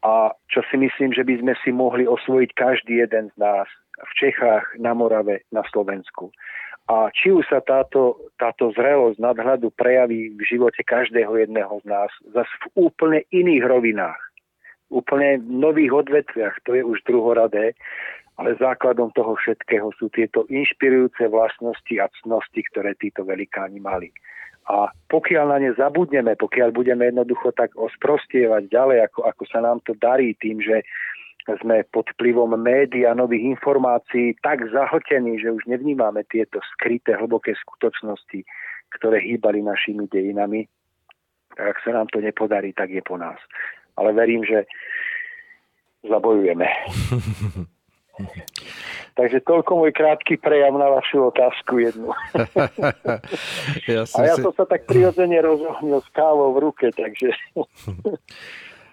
a 0.00 0.32
čo 0.48 0.60
si 0.72 0.80
myslím, 0.80 1.12
že 1.12 1.24
by 1.28 1.34
sme 1.44 1.54
si 1.60 1.70
mohli 1.76 2.08
osvojiť 2.08 2.50
každý 2.56 3.04
jeden 3.04 3.28
z 3.28 3.36
nás 3.36 3.68
v 4.00 4.12
Čechách, 4.16 4.64
na 4.80 4.96
Morave, 4.96 5.44
na 5.52 5.60
Slovensku. 5.68 6.32
A 6.88 7.12
či 7.14 7.30
už 7.30 7.46
sa 7.46 7.62
táto, 7.62 8.18
táto 8.40 8.72
zrelosť 8.74 9.20
nadhľadu 9.22 9.70
prejaví 9.76 10.34
v 10.34 10.42
živote 10.42 10.82
každého 10.82 11.38
jedného 11.38 11.78
z 11.82 11.86
nás 11.86 12.10
zase 12.34 12.50
v 12.66 12.90
úplne 12.90 13.20
iných 13.30 13.62
rovinách, 13.62 14.20
úplne 14.90 15.38
nových 15.46 16.06
odvetviach, 16.06 16.66
to 16.66 16.74
je 16.74 16.82
už 16.82 16.98
druhoradé, 17.06 17.78
ale 18.40 18.56
základom 18.56 19.12
toho 19.12 19.36
všetkého 19.36 19.92
sú 20.00 20.08
tieto 20.10 20.48
inšpirujúce 20.48 21.28
vlastnosti 21.28 21.94
a 22.00 22.08
cnosti, 22.24 22.64
ktoré 22.72 22.96
títo 22.96 23.22
velikáni 23.22 23.78
mali. 23.78 24.10
A 24.70 24.88
pokiaľ 25.12 25.44
na 25.50 25.58
ne 25.60 25.70
zabudneme, 25.74 26.38
pokiaľ 26.40 26.72
budeme 26.72 27.10
jednoducho 27.10 27.52
tak 27.52 27.74
osprostievať 27.76 28.70
ďalej, 28.70 28.98
ako, 29.10 29.20
ako 29.28 29.44
sa 29.50 29.60
nám 29.60 29.78
to 29.84 29.92
darí 29.98 30.32
tým, 30.38 30.62
že 30.62 30.86
sme 31.58 31.82
pod 31.90 32.06
vplyvom 32.14 32.54
médií 32.54 33.02
a 33.08 33.16
nových 33.16 33.58
informácií 33.58 34.38
tak 34.44 34.62
zahltení, 34.70 35.40
že 35.40 35.50
už 35.50 35.66
nevnímame 35.66 36.22
tieto 36.28 36.62
skryté, 36.76 37.16
hlboké 37.18 37.56
skutočnosti, 37.58 38.46
ktoré 38.94 39.18
hýbali 39.24 39.64
našimi 39.64 40.06
dejinami. 40.06 40.68
Tak 41.56 41.66
ak 41.66 41.78
sa 41.82 41.90
nám 41.96 42.06
to 42.14 42.22
nepodarí, 42.22 42.70
tak 42.70 42.94
je 42.94 43.02
po 43.02 43.18
nás. 43.18 43.38
Ale 43.98 44.14
verím, 44.14 44.46
že 44.46 44.68
zabojujeme. 46.06 46.66
Takže 49.18 49.42
toľko 49.44 49.84
môj 49.84 49.92
krátky 49.92 50.40
prejav 50.40 50.72
na 50.76 50.88
vašu 50.88 51.28
otázku 51.28 51.82
jednu. 51.82 52.14
ja 53.90 54.02
a 54.06 54.18
ja 54.24 54.34
si... 54.38 54.42
som 54.44 54.52
sa 54.54 54.64
tak 54.64 54.86
prirodzene 54.88 55.40
rozohnil 55.44 56.00
s 56.00 56.08
kávou 56.14 56.56
v 56.56 56.70
ruke, 56.70 56.86
takže... 56.94 57.34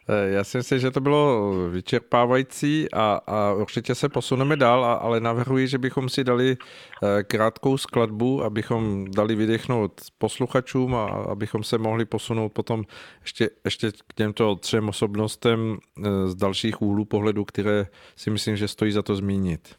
Eh, 0.09 0.29
já 0.29 0.43
si 0.43 0.57
myslím, 0.57 0.79
že 0.79 0.91
to 0.91 1.01
bylo 1.01 1.51
vyčerpávající 1.69 2.91
a, 2.93 3.19
a 3.27 3.53
určitě 3.53 3.95
se 3.95 4.09
posuneme 4.09 4.55
dál, 4.55 4.85
a, 4.85 4.93
ale 4.93 5.19
navrhuji, 5.19 5.67
že 5.67 5.77
bychom 5.77 6.09
si 6.09 6.23
dali 6.23 6.57
eh, 6.57 7.23
krátkou 7.23 7.77
skladbu, 7.77 8.43
abychom 8.43 9.11
dali 9.11 9.35
vydechnout 9.35 10.01
posluchačům 10.17 10.95
a 10.95 11.05
abychom 11.05 11.63
se 11.63 11.77
mohli 11.77 12.05
posunout 12.05 12.49
potom 12.49 12.83
ještě, 13.21 13.49
ještě 13.65 13.91
k 14.07 14.13
těmto 14.13 14.55
třem 14.55 14.89
osobnostem 14.89 15.77
eh, 15.97 16.27
z 16.27 16.35
dalších 16.35 16.81
úhlů 16.81 17.05
pohledu, 17.05 17.45
které 17.45 17.85
si 18.15 18.29
myslím, 18.29 18.55
že 18.55 18.67
stojí 18.67 18.91
za 18.91 19.01
to 19.01 19.15
zmínit. 19.15 19.75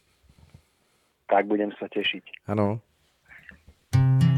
Tak 1.29 1.45
budem 1.45 1.69
se 1.71 1.87
těšit. 1.93 2.23
Ano. 2.47 2.79
kým 3.91 4.28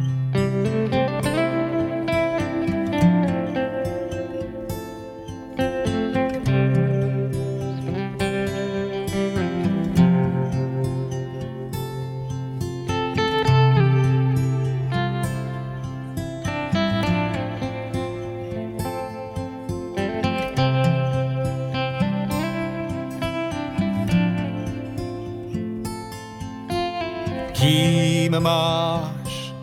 máš 28.42 29.54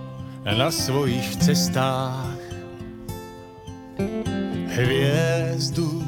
na 0.47 0.71
svojich 0.71 1.35
cestách 1.43 2.39
hviezdu, 4.71 6.07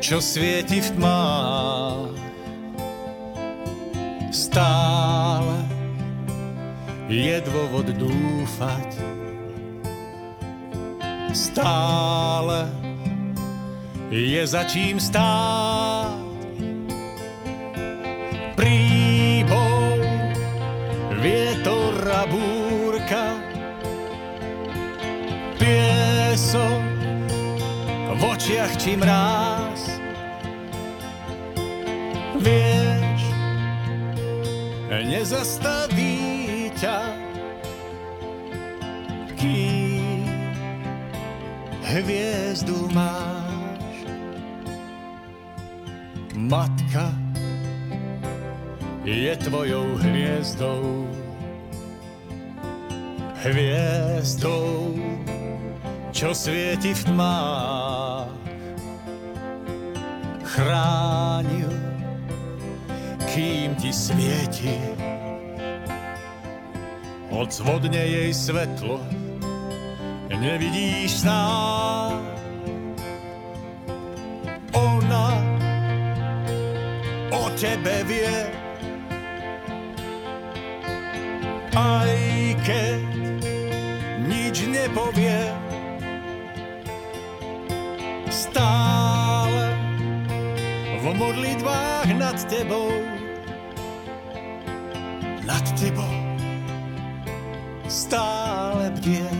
čo 0.00 0.24
svieti 0.24 0.80
v 0.80 0.88
tmách. 0.96 2.16
Stále 4.32 5.68
je 7.12 7.36
dôvod 7.44 7.86
dúfať, 7.92 8.90
stále 11.36 12.66
je 14.08 14.42
za 14.48 14.64
čím 14.64 14.96
stáť. 14.96 16.23
Piesok 26.54 26.86
v 28.14 28.22
očiach 28.22 28.74
či 28.78 28.94
mráz. 28.94 29.82
Vieš, 32.38 33.22
nezastaví 34.86 36.70
ťa, 36.78 37.00
kým 39.34 40.30
hviezdu 41.90 42.86
máš. 42.94 43.94
Matka 46.38 47.10
je 49.02 49.34
tvojou 49.42 49.98
hviezdou 49.98 51.02
hviezdou, 53.44 54.96
čo 56.24 56.32
svieti 56.32 56.96
v 56.96 57.02
tmách. 57.04 58.32
Chránil, 60.56 61.68
kým 63.28 63.76
ti 63.76 63.92
svieti, 63.92 64.72
odzvodne 67.28 68.08
jej 68.08 68.32
svetlo, 68.32 69.04
nevidíš 70.32 71.28
sám. 71.28 72.24
Ona 74.72 75.28
o 77.36 77.52
tebe 77.52 78.00
vie, 78.08 78.36
aj 81.76 82.16
keď 82.64 83.04
nič 84.24 84.56
nepovie. 84.72 85.63
V 91.14 91.22
modlitvách 91.22 92.10
nad 92.18 92.34
tebou, 92.50 92.90
nad 95.46 95.62
tebou. 95.78 96.14
Stále 97.86 98.90
bdie. 98.98 99.30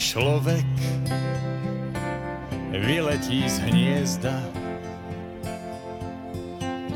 Človek 0.00 0.72
vyletí 2.72 3.44
z 3.44 3.60
hniezda, 3.68 4.40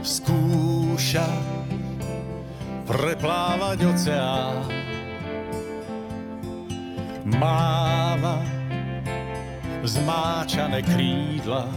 skúša 0.01 1.29
preplávať 2.89 3.85
oceán. 3.85 4.65
Máva 7.37 8.56
zmáčané 9.87 10.83
krídla 10.83 11.71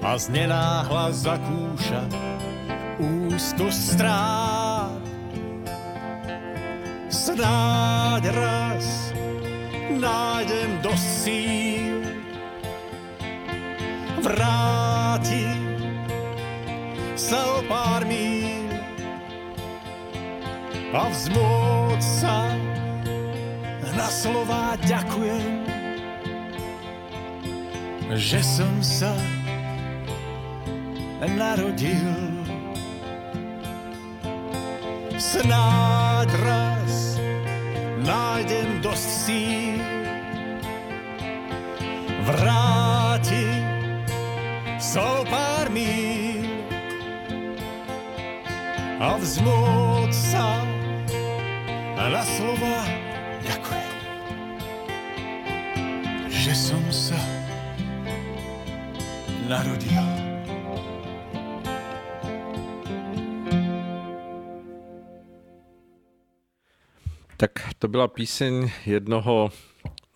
a 0.00 0.10
z 0.16 0.28
nenáhla 0.28 1.12
zakúša 1.12 2.04
úzko 3.00 3.72
strát. 3.72 5.00
Snáď 7.10 8.32
raz 8.32 9.12
nájdem 9.88 10.80
do 10.84 10.92
síl 10.96 12.04
vráti 14.20 15.48
sa 17.16 17.40
o 17.56 17.64
pár 17.64 18.04
míl 18.04 18.68
a 20.90 21.08
vzmôcť 21.08 22.04
sa 22.04 22.50
na 23.94 24.08
slova 24.08 24.74
ďakujem. 24.84 25.69
Že 28.18 28.42
som 28.42 28.82
sa 28.82 29.14
narodil. 31.36 32.10
Snáď 35.20 36.30
raz 36.42 37.20
nájdem 38.02 38.80
dosť 38.80 39.08
síl 39.28 39.78
vrátiť 42.24 43.64
so 44.80 45.22
pár 45.28 45.68
míl 45.70 46.40
a 48.98 49.16
vzmôcť 49.20 50.16
sa 50.16 50.48
na 52.10 52.24
slova 52.26 52.80
ďakujem, 53.44 53.96
že 56.32 56.52
som 56.56 56.82
sa 56.90 57.39
narodil. 59.50 60.02
Tak 67.36 67.50
to 67.78 67.88
byla 67.88 68.08
píseň 68.08 68.70
jednoho 68.86 69.50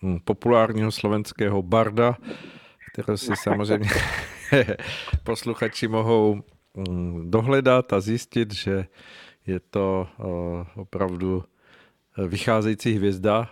hm, 0.03 0.19
populárního 0.23 0.91
slovenského 0.91 1.61
barda, 1.61 2.17
kterého 2.91 3.17
si 3.17 3.31
samozřejmě 3.35 3.89
posluchači 5.23 5.87
mohou 5.87 6.41
hm, 6.77 7.31
dohledat 7.31 7.93
a 7.93 7.99
zjistit, 7.99 8.53
že 8.53 8.85
je 9.47 9.59
to 9.59 10.07
opravdu 10.75 11.43
vycházející 12.17 12.93
hvězda 12.93 13.49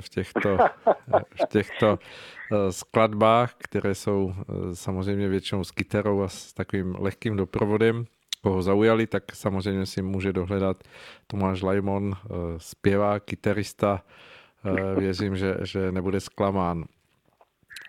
v 0.00 0.08
těchto, 0.08 0.58
v 1.42 1.48
těchto 1.48 1.98
skladbách, 2.70 3.54
které 3.58 3.94
jsou 3.94 4.34
samozřejmě 4.74 5.28
většinou 5.28 5.64
s 5.64 5.70
kytarou 5.70 6.22
a 6.22 6.28
s 6.28 6.52
takovým 6.52 6.96
lehkým 6.98 7.36
doprovodem. 7.36 8.04
Koho 8.42 8.62
zaujali, 8.62 9.06
tak 9.06 9.22
samozřejmě 9.34 9.86
si 9.86 10.02
může 10.02 10.32
dohledat 10.32 10.84
Tomáš 11.26 11.62
Lajmon, 11.62 12.12
zpěvák, 12.56 13.24
kytarista. 13.24 14.02
Věřím, 14.98 15.36
že, 15.36 15.56
že 15.62 15.92
nebude 15.92 16.20
zklamán. 16.20 16.84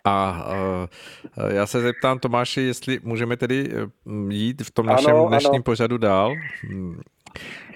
A 0.05 0.45
já 1.47 1.65
se 1.65 1.81
zeptám 1.81 2.19
Tomáši, 2.19 2.61
jestli 2.61 2.99
můžeme 3.03 3.37
tedy 3.37 3.71
jít 4.29 4.61
v 4.61 4.71
tom 4.71 4.85
našem 4.85 5.15
ano, 5.15 5.27
dnešním 5.27 5.53
ano. 5.53 5.63
pořadu 5.63 5.97
dál. 5.97 6.35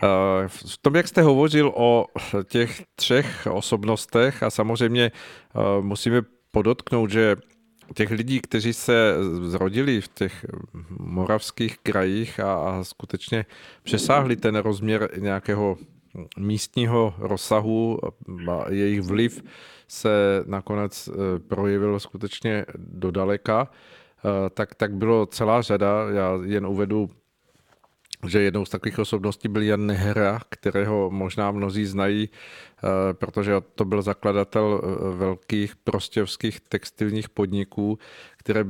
Eh, 0.03 0.47
v 0.47 0.78
tom, 0.82 0.95
jak 0.95 1.07
jste 1.07 1.22
hovořil 1.22 1.72
o 1.76 2.05
těch 2.43 2.82
třech 2.95 3.47
osobnostech 3.51 4.43
a 4.43 4.49
samozřejmě 4.49 5.12
eh, 5.12 5.82
musíme 5.82 6.22
podotknout, 6.51 7.12
že 7.12 7.36
těch 7.93 8.12
lidí, 8.12 8.41
kteří 8.41 8.74
se 8.74 9.16
zrodili 9.41 10.01
v 10.01 10.07
těch 10.07 10.45
moravských 10.99 11.78
krajích 11.78 12.39
a, 12.39 12.53
a 12.53 12.84
skutečně 12.84 13.45
přesáhli 13.84 14.36
ten 14.36 14.55
rozměr 14.55 15.09
nějakého 15.18 15.78
místního 16.38 17.14
rozsahu 17.18 17.99
a 18.49 18.72
jejich 18.72 19.01
vliv 19.01 19.43
se 19.88 20.43
nakonec 20.45 21.09
eh, 21.09 21.39
projevil 21.39 21.99
skutečně 21.99 22.66
do 22.78 23.12
daleka, 23.12 23.72
tak, 24.53 24.76
tak 24.76 24.93
bylo 24.93 25.26
celá 25.26 25.62
řada. 25.62 26.09
Já 26.09 26.39
jen 26.45 26.66
uvedu 26.66 27.09
že 28.28 28.41
jednou 28.41 28.65
z 28.65 28.69
takových 28.69 28.99
osobností 28.99 29.47
byl 29.47 29.61
Jan 29.61 29.86
Nehra, 29.86 30.39
kterého 30.49 31.11
možná 31.11 31.51
mnozí 31.51 31.86
znají, 31.86 32.30
eh, 32.30 33.13
protože 33.13 33.53
to 33.76 33.86
byl 33.86 34.01
zakladatel 34.01 34.82
eh, 34.84 35.15
velkých 35.15 35.76
prostěvských 35.76 36.59
textilních 36.59 37.30
podniků, 37.30 37.99
které 38.38 38.65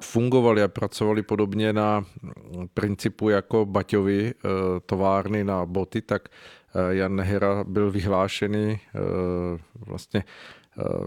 fungovaly 0.00 0.62
a 0.62 0.68
pracovaly 0.68 1.22
podobně 1.22 1.72
na 1.72 2.00
mm, 2.00 2.68
principu 2.74 3.28
jako 3.28 3.66
Baťovi 3.66 4.34
eh, 4.34 4.48
továrny 4.86 5.44
na 5.44 5.66
boty, 5.66 6.02
tak 6.02 6.28
Jan 6.90 7.16
Nehra 7.16 7.64
byl 7.64 7.90
vyhlášený 7.90 8.80
vlastně 9.86 10.24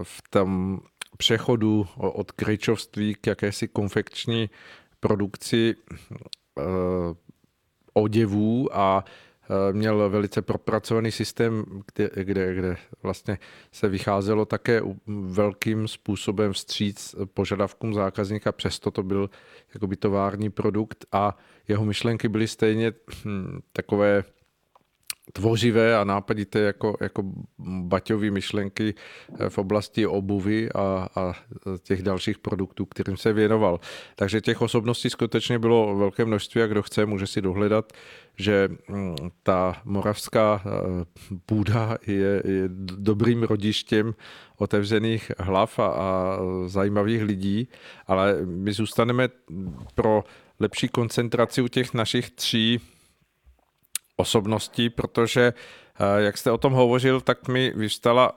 v 0.02 0.22
tom 0.30 0.80
přechodu 1.16 1.86
od 1.96 2.32
kryčovství 2.32 3.14
k 3.14 3.26
jakési 3.26 3.68
konfekční 3.68 4.50
produkci 5.00 5.74
oděvů 8.00 8.68
a 8.72 9.04
e, 9.70 9.72
měl 9.72 10.10
velice 10.10 10.42
propracovaný 10.42 11.10
systém, 11.12 11.64
kde, 11.94 12.10
kde, 12.24 12.54
kde 12.54 12.76
vlastně 13.02 13.38
se 13.72 13.88
vycházelo 13.88 14.44
také 14.44 14.82
velkým 15.06 15.88
způsobem 15.88 16.52
vstříc 16.52 17.14
požadavkům 17.34 17.94
zákazníka, 17.94 18.52
přesto 18.52 18.90
to 18.90 19.02
byl 19.02 19.30
jakoby 19.74 19.96
tovární 19.96 20.50
produkt 20.50 21.06
a 21.12 21.38
jeho 21.68 21.84
myšlenky 21.84 22.28
byly 22.28 22.48
stejně 22.48 22.92
hm, 23.24 23.60
takové 23.72 24.24
tvořivé 25.32 25.96
a 25.96 26.04
nápadité 26.04 26.58
jako, 26.58 26.96
jako 27.00 27.22
Baťové 27.58 28.30
myšlenky 28.30 28.94
eh, 29.38 29.50
v 29.50 29.58
oblasti 29.58 30.06
obuvy 30.06 30.68
a, 30.74 31.08
a 31.16 31.32
těch 31.82 32.02
dalších 32.02 32.38
produktů, 32.38 32.86
kterým 32.86 33.16
se 33.16 33.32
věnoval. 33.32 33.80
Takže 34.16 34.40
těch 34.40 34.62
osobností 34.62 35.10
skutečně 35.10 35.58
bylo 35.58 35.96
velké 35.96 36.24
množství 36.24 36.62
a 36.62 36.66
kdo 36.66 36.82
chce, 36.82 37.06
může 37.06 37.26
si 37.26 37.40
dohledat, 37.40 37.92
že 38.36 38.68
mm, 38.88 39.16
ta 39.42 39.80
moravská 39.84 40.62
eh, 40.64 41.04
půda 41.46 41.98
je, 42.06 42.42
je 42.44 42.68
dobrým 42.98 43.42
rodištěm 43.42 44.14
otevřených 44.56 45.32
hlav 45.38 45.78
a, 45.78 45.86
a 45.86 46.38
zajímavých 46.66 47.22
lidí, 47.22 47.68
ale 48.06 48.36
my 48.44 48.72
zůstaneme 48.72 49.28
pro 49.94 50.24
lepší 50.60 50.88
koncentraci 50.88 51.62
u 51.62 51.68
těch 51.68 51.94
našich 51.94 52.30
tří 52.30 52.80
osobností, 54.18 54.90
protože 54.90 55.52
eh, 55.52 56.22
jak 56.22 56.38
jste 56.38 56.50
o 56.50 56.58
tom 56.58 56.72
hovořil, 56.72 57.20
tak 57.20 57.48
mi 57.48 57.72
vystala 57.76 58.32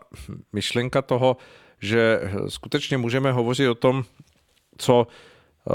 myšlenka 0.54 1.02
toho, 1.02 1.38
že 1.80 2.20
skutečně 2.48 2.98
můžeme 2.98 3.32
hovořit 3.32 3.68
o 3.68 3.76
tom, 3.76 4.04
co 4.78 5.08
eh, 5.08 5.74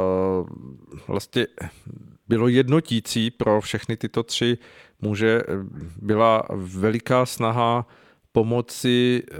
vlastně 1.08 1.46
bylo 2.28 2.48
jednotící 2.48 3.30
pro 3.30 3.60
všechny 3.60 3.96
tyto 3.96 4.22
tři 4.22 4.58
muže, 5.00 5.42
byla 6.02 6.42
veliká 6.54 7.26
snaha 7.26 7.86
pomoci 8.32 9.22
eh, 9.30 9.36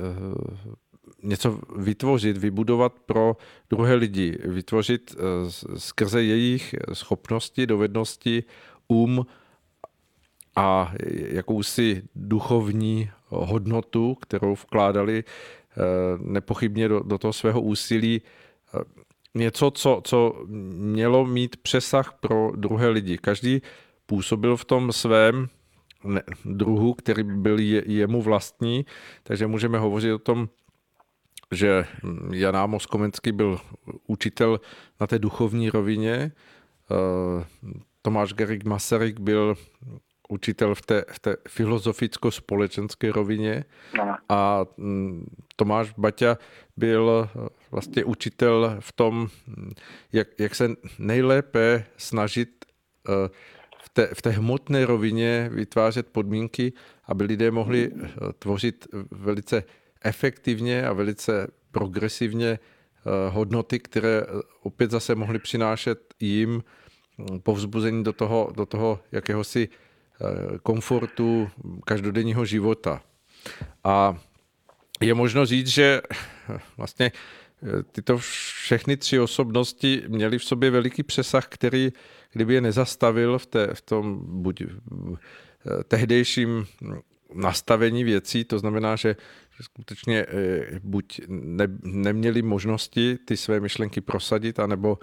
něco 1.23 1.61
vytvořit, 1.77 2.37
vybudovat 2.37 2.93
pro 3.07 3.37
druhé 3.71 3.95
lidi, 3.95 4.39
vytvořit 4.45 5.17
skrze 5.77 6.23
jejich 6.23 6.75
schopnosti, 6.93 7.67
dovednosti, 7.67 8.45
um, 8.89 9.27
a 10.57 10.93
jakousi 11.11 12.03
duchovní 12.15 13.11
hodnotu, 13.29 14.15
kterou 14.15 14.55
vkládali 14.55 15.25
eh, 15.25 15.83
nepochybně 16.19 16.89
do, 16.89 17.01
do 17.01 17.19
toho 17.19 17.33
svého 17.33 17.61
úsilí, 17.61 18.23
eh, 18.75 18.79
něco, 19.35 19.71
co, 19.71 20.01
co 20.05 20.45
mělo 20.77 21.27
mít 21.27 21.57
přesah 21.57 22.13
pro 22.21 22.53
druhé 22.57 22.89
lidi. 22.89 23.19
Každý 23.19 23.63
působil 24.07 24.57
v 24.57 24.65
tom 24.65 24.93
svém 24.93 25.49
druhu, 26.45 26.95
který 26.95 27.23
byl 27.23 27.59
je, 27.59 27.83
jemu 27.87 28.23
vlastní, 28.23 28.87
takže 29.23 29.47
můžeme 29.47 29.79
hovořit 29.79 30.13
o 30.13 30.19
tom, 30.19 30.49
že 31.53 31.87
Jan 32.33 32.57
Amos 32.57 32.87
Komenský 32.87 33.33
byl 33.33 33.61
učitel 34.07 34.61
na 35.01 35.07
té 35.07 35.19
duchovní 35.19 35.71
rovině, 35.71 36.33
eh, 36.91 37.45
Tomáš 38.03 38.33
Gerik 38.33 38.65
Masaryk 38.65 39.21
byl 39.21 39.55
učitel 40.29 40.75
v 40.75 40.83
té, 40.83 41.05
v 41.13 41.19
té 41.19 41.37
filozoficko-společenské 41.49 43.13
rovině. 43.13 43.65
A 44.29 44.67
mm, 44.77 45.27
Tomáš 45.57 45.93
Baťa 45.99 46.39
byl 46.77 47.29
eh, 47.29 47.49
vlastně 47.71 48.05
učitel 48.05 48.77
v 48.81 48.93
tom, 48.93 49.29
mm, 49.47 49.73
jak, 50.13 50.29
jak 50.39 50.55
se 50.55 50.69
nejlépe 50.99 51.85
snažit 51.97 52.65
eh, 53.09 53.29
v 53.79 53.89
té, 53.89 54.07
v 54.15 54.23
té 54.23 54.31
hmotné 54.31 54.87
rovině 54.87 55.51
vytvářet 55.53 56.07
podmínky, 56.07 56.73
aby 57.05 57.25
lidé 57.25 57.51
mohli 57.51 57.93
eh, 57.93 58.09
tvořit 58.39 58.87
velice 59.11 59.65
efektivně 60.05 60.87
a 60.87 60.93
velice 60.93 61.47
progresivně 61.71 62.59
hodnoty, 63.29 63.79
které 63.79 64.23
opět 64.63 64.91
zase 64.91 65.15
mohly 65.15 65.39
přinášet 65.39 66.15
jim 66.21 66.63
mm, 67.19 67.41
povzbuzení 67.41 68.05
do 68.05 68.13
toho, 68.13 68.53
do 68.57 68.67
toho 68.67 69.01
jakéhosi 69.13 69.69
Eh, 69.69 69.86
komfortu 70.63 71.51
každodenního 71.85 72.45
života. 72.45 73.03
A 73.85 74.19
je 75.01 75.15
možno 75.15 75.47
říct, 75.47 75.67
že 75.67 76.01
vlastně 76.77 77.13
eh, 77.63 77.83
tyto 77.83 78.19
všechny 78.19 78.97
tři 78.97 79.21
osobnosti 79.21 80.03
měly 80.09 80.39
v 80.39 80.45
sobě 80.45 80.71
veliký 80.71 81.03
přesah, 81.03 81.47
který, 81.49 81.93
kdyby 82.33 82.55
je 82.55 82.61
nezastavil 82.61 83.39
v, 83.39 83.47
té, 83.47 83.75
v 83.75 83.81
tom 83.81 84.21
buď 84.43 84.63
eh, 84.63 84.67
tehdejším 85.85 86.67
nastavení 87.35 88.05
věcí, 88.05 88.45
to 88.45 88.59
znamená, 88.59 88.97
že 88.97 89.17
skutečně 89.61 90.27
buď 90.83 91.21
ne, 91.29 91.67
neměli 91.83 92.43
možnosti 92.43 93.19
ty 93.25 93.37
své 93.37 93.61
myšlenky 93.61 94.01
prosadit, 94.01 94.59
anebo 94.59 94.99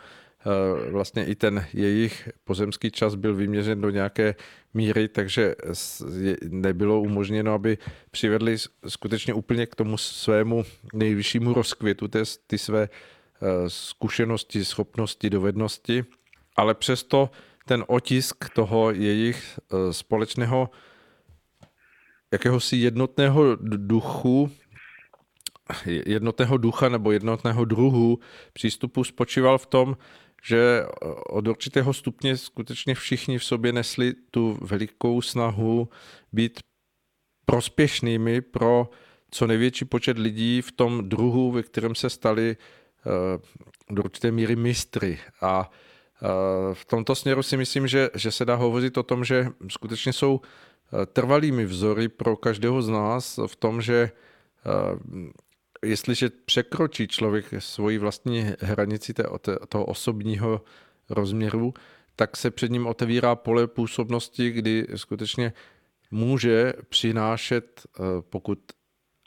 vlastně 0.89 1.25
i 1.25 1.35
ten 1.35 1.65
jejich 1.73 2.29
pozemský 2.43 2.91
čas 2.91 3.15
byl 3.15 3.35
vyměřen 3.35 3.81
do 3.81 3.89
nějaké 3.89 4.35
míry, 4.73 5.07
takže 5.07 5.55
nebylo 6.49 7.01
umožněno, 7.01 7.53
aby 7.53 7.77
přivedli 8.11 8.55
skutečně 8.87 9.33
úplně 9.33 9.65
k 9.65 9.75
tomu 9.75 9.97
svému 9.97 10.63
nejvyššímu 10.93 11.53
rozkvětu 11.53 12.07
ty, 12.07 12.19
ty 12.47 12.57
své 12.57 12.89
zkušenosti, 13.67 14.65
schopnosti, 14.65 15.29
dovednosti, 15.29 16.05
ale 16.55 16.73
přesto 16.73 17.29
ten 17.65 17.83
otisk 17.87 18.49
toho 18.49 18.91
jejich 18.91 19.59
společného 19.91 20.69
jakéhosi 22.31 22.75
jednotného 22.75 23.55
duchu, 23.61 24.51
jednotného 25.85 26.57
ducha 26.57 26.89
nebo 26.89 27.11
jednotného 27.11 27.65
druhu 27.65 28.19
přístupu 28.53 29.03
spočíval 29.03 29.57
v 29.57 29.65
tom, 29.65 29.97
že 30.43 30.85
od 31.29 31.47
určitého 31.47 31.93
stupně 31.93 32.37
skutečně 32.37 32.95
všichni 32.95 33.37
v 33.37 33.43
sobě 33.43 33.73
nesli 33.73 34.13
tu 34.31 34.57
velikou 34.61 35.21
snahu 35.21 35.89
být 36.33 36.59
prospěšnými 37.45 38.41
pro 38.41 38.89
co 39.31 39.47
největší 39.47 39.85
počet 39.85 40.17
lidí 40.17 40.61
v 40.61 40.71
tom 40.71 41.09
druhu, 41.09 41.51
ve 41.51 41.63
kterém 41.63 41.95
se 41.95 42.09
stali 42.09 42.57
eh, 42.57 43.39
do 43.89 44.03
určité 44.03 44.31
míry 44.31 44.55
mistry. 44.55 45.19
A 45.41 45.71
eh, 45.71 46.27
v 46.73 46.85
tomto 46.85 47.15
směru 47.15 47.43
si 47.43 47.57
myslím, 47.57 47.87
že, 47.87 48.09
že 48.15 48.31
se 48.31 48.45
dá 48.45 48.55
hovořit 48.55 48.97
o 48.97 49.03
tom, 49.03 49.25
že 49.25 49.47
skutečně 49.69 50.13
jsou 50.13 50.41
eh, 50.41 51.05
trvalými 51.05 51.65
vzory 51.65 52.07
pro 52.07 52.37
každého 52.37 52.81
z 52.81 52.89
nás 52.89 53.39
v 53.47 53.55
tom, 53.55 53.81
že 53.81 54.11
jestliže 55.84 56.29
překročí 56.29 57.07
člověk 57.07 57.45
svoji 57.59 57.97
vlastní 57.97 58.53
hranici 58.59 59.13
toho 59.69 59.86
osobního 59.86 60.61
rozměru, 61.09 61.73
tak 62.15 62.38
se 62.38 62.51
před 62.51 62.71
ním 62.71 62.88
otevírá 62.88 63.36
pole 63.36 63.67
působnosti, 63.67 64.51
kdy 64.51 64.88
skutečně 64.95 65.53
může 66.11 66.73
přinášet, 66.89 67.81
eh, 67.86 68.01
pokud 68.29 68.59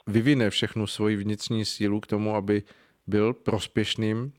vyvine 0.07 0.49
všechnu 0.49 0.87
svoji 0.87 1.15
vnitřní 1.15 1.65
sílu 1.65 1.99
k 1.99 2.07
tomu, 2.07 2.35
aby 2.35 2.63
byl 3.07 3.33
prospěšným 3.33 4.33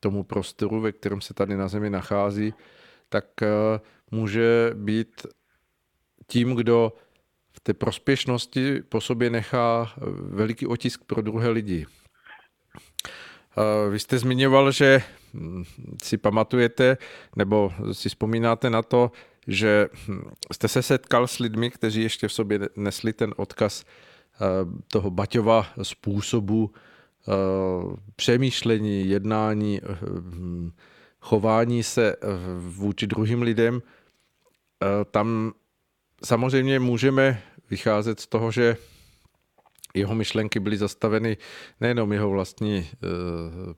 tomu 0.00 0.24
prostoru, 0.24 0.80
ve 0.80 0.92
kterém 0.92 1.20
se 1.20 1.34
tady 1.34 1.56
na 1.56 1.68
Zemi 1.68 1.90
nachází, 1.90 2.54
tak 3.08 3.42
eh, 3.42 3.46
může 4.10 4.70
být 4.74 5.26
tím, 6.26 6.54
kdo 6.54 6.92
v 7.56 7.60
té 7.60 7.74
prospěšnosti 7.74 8.82
po 8.88 9.00
sobě 9.00 9.30
nechá 9.30 9.92
veliký 10.20 10.66
otisk 10.66 11.04
pro 11.04 11.22
druhé 11.22 11.48
lidi. 11.48 11.86
Vy 13.90 13.98
jste 13.98 14.18
zmiňoval, 14.18 14.72
že 14.72 15.02
hm, 15.34 15.64
si 16.02 16.16
pamatujete 16.16 16.98
nebo 17.36 17.72
si 17.92 18.08
vzpomínáte 18.08 18.70
na 18.70 18.82
to, 18.82 19.10
že 19.46 19.88
hm, 20.08 20.30
jste 20.52 20.68
se 20.68 20.82
setkal 20.82 21.26
s 21.26 21.38
lidmi, 21.38 21.70
kteří 21.70 22.02
ještě 22.02 22.28
v 22.28 22.32
sobě 22.32 22.60
nesli 22.76 23.12
ten 23.12 23.34
odkaz 23.36 23.84
toho 24.88 25.10
Baťova 25.10 25.66
způsobu 25.82 26.70
přemýšlení, 28.16 29.08
jednání, 29.08 29.80
hm, 29.84 30.72
chování 31.20 31.82
se 31.82 32.16
vůči 32.58 33.06
druhým 33.06 33.42
lidem. 33.42 33.82
Tam 35.10 35.52
samozřejmě 36.24 36.80
můžeme 36.80 37.42
vycházet 37.70 38.20
z 38.20 38.26
toho, 38.26 38.50
že 38.50 38.76
jeho 39.94 40.14
myšlenky 40.14 40.60
byly 40.60 40.76
zastaveny 40.76 41.36
nejenom 41.80 42.12
jeho 42.12 42.30
vlastní 42.30 42.76
eh, 42.76 42.96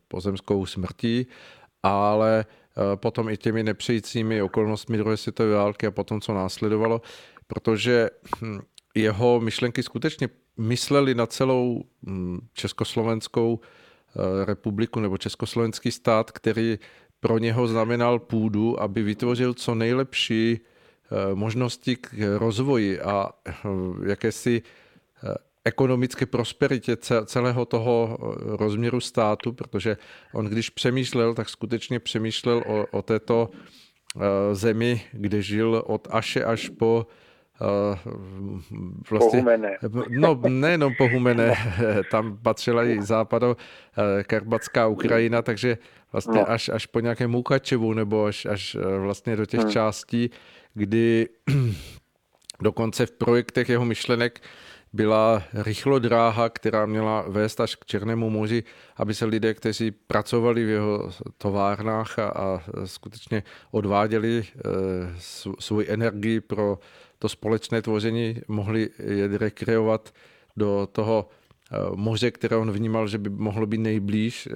pozemskou 0.09 0.67
smrtí, 0.67 1.27
ale 1.83 2.45
eh, 2.45 2.97
potom 2.97 3.29
i 3.29 3.37
těmi 3.37 3.63
nepřejícími 3.63 4.43
okolnostmi 4.43 4.99
druhé 4.99 5.17
světové 5.17 5.55
války 5.55 5.87
a 5.87 5.91
potom, 5.91 6.21
co 6.21 6.35
následovalo, 6.35 7.03
protože 7.47 8.11
hm, 8.41 8.61
jeho 8.95 9.41
myšlenky 9.41 9.83
skutečně 9.83 10.29
mysleli 10.57 11.15
na 11.15 11.27
celou 11.27 11.85
hm, 12.07 12.39
Československou 12.53 13.61
eh, 13.61 14.45
republiku 14.45 15.01
nebo 15.01 15.19
Československý 15.19 15.93
stát, 15.93 16.31
který 16.31 16.79
pro 17.21 17.39
něho 17.39 17.69
znamenal 17.69 18.19
půdu, 18.19 18.81
aby 18.83 19.03
vytvořil 19.03 19.55
co 19.55 19.75
nejlepší 19.75 20.61
možnosti 21.35 21.97
k 21.97 22.09
rozvoji 22.39 23.01
a 23.01 23.31
eh, 23.49 23.53
jakési 24.07 24.63
eh, 24.63 25.35
ekonomické 25.65 26.27
prosperitě 26.27 26.97
celého 27.25 27.65
toho 27.65 28.19
rozměru 28.59 29.01
státu, 29.01 29.53
protože 29.53 29.97
on 30.33 30.47
když 30.47 30.71
přemýšlel, 30.71 31.35
tak 31.35 31.49
skutečně 31.49 32.01
přemýšlel 32.01 32.63
o, 32.67 32.87
o 32.91 33.03
této 33.03 33.51
zemi, 34.53 35.03
kde 35.13 35.43
žil 35.43 35.83
od 35.87 36.09
Aše 36.11 36.45
až 36.45 36.69
po 36.69 37.07
vlastně, 39.11 39.31
pohumené. 39.31 39.79
No, 40.09 40.41
nejenom 40.49 40.95
pohumené, 40.99 41.55
tam 42.11 42.39
patřila 42.43 42.85
i 42.85 43.03
západo 43.03 43.57
Karbatská 44.27 44.87
Ukrajina, 44.87 45.43
takže 45.43 45.79
vlastně 46.13 46.41
no. 46.41 46.51
až, 46.51 46.69
až 46.69 46.87
po 46.87 47.01
nějaké 47.01 47.27
Mukačevu 47.27 47.93
nebo 47.93 48.25
až, 48.25 48.47
až 48.47 48.77
vlastně 48.99 49.37
do 49.37 49.47
těch 49.47 49.61
hmm. 49.61 49.71
částí, 49.71 50.31
kdy 50.77 51.29
dokonce 52.63 53.07
v 53.07 53.11
projektech 53.11 53.69
jeho 53.69 53.85
myšlenek 53.85 54.41
byla 54.93 55.43
rychlodráha, 55.55 56.49
která 56.49 56.87
měla 56.87 57.25
vést 57.29 57.61
až 57.61 57.75
k 57.75 57.85
Černému 57.85 58.31
moři, 58.31 58.65
aby 58.97 59.15
se 59.15 59.25
lidé, 59.25 59.55
kteří 59.55 59.91
pracovali 59.91 60.65
v 60.65 60.69
jeho 60.69 61.11
továrnách 61.39 62.19
a, 62.19 62.29
a 62.29 62.61
skutečně 62.85 63.43
odváděli 63.71 64.45
e, 64.45 64.61
svou 65.59 65.83
energii 65.87 66.41
pro 66.41 66.79
to 67.19 67.29
společné 67.29 67.83
tvoření, 67.83 68.41
mohli 68.49 68.91
je 68.99 69.39
rekreovat 69.39 70.15
do 70.57 70.89
toho 70.93 71.29
e, 71.73 71.77
moře, 71.97 72.31
které 72.31 72.57
on 72.57 72.71
vnímal, 72.71 73.09
že 73.09 73.19
by 73.19 73.31
mohlo 73.31 73.67
být 73.67 73.79
nejblíž 73.81 74.47
e, 74.47 74.51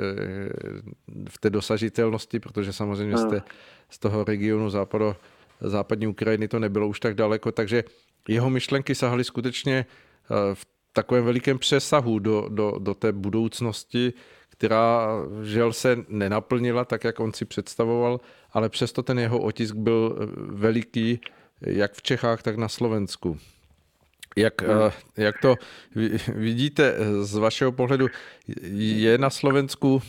v 1.29 1.39
té 1.41 1.51
dosažitelnosti, 1.51 2.41
protože 2.41 2.73
samozřejmě 2.73 3.17
z, 3.17 3.25
té, 3.25 3.43
z 3.91 3.99
toho 3.99 4.25
regionu 4.25 4.71
západo 4.71 5.17
západní 5.61 6.07
Ukrajiny 6.07 6.49
to 6.49 6.59
nebylo 6.59 6.89
už 6.89 7.01
tak 7.01 7.15
daleko, 7.15 7.53
takže 7.53 7.85
jeho 8.29 8.51
myšlenky 8.51 8.95
sahaly 8.95 9.25
skutečně 9.25 9.87
eh, 9.87 10.55
v 10.55 10.67
takovém 10.93 11.25
velikém 11.25 11.59
přesahu 11.59 12.19
do, 12.19 12.49
do, 12.49 12.75
do 12.79 12.95
té 12.95 13.13
budoucnosti, 13.13 14.13
která 14.49 15.09
žel 15.43 15.73
se 15.73 15.97
nenaplnila 16.09 16.85
tak, 16.85 17.05
jak 17.05 17.21
on 17.21 17.33
si 17.33 17.45
představoval, 17.45 18.21
ale 18.53 18.69
přesto 18.69 19.03
ten 19.03 19.19
jeho 19.19 19.41
otisk 19.41 19.75
byl 19.75 20.19
eh, 20.21 20.27
veliký 20.37 21.21
jak 21.67 21.93
v 21.93 22.03
Čechách, 22.03 22.43
tak 22.43 22.57
na 22.57 22.69
Slovensku. 22.69 23.39
Jak, 24.37 24.63
eh, 24.63 24.93
jak 25.17 25.39
to 25.39 25.55
vidíte 26.35 26.95
z 27.21 27.35
vašeho 27.37 27.73
pohledu? 27.73 28.09
Je 28.73 29.19
na 29.19 29.31
Slovensku 29.31 30.03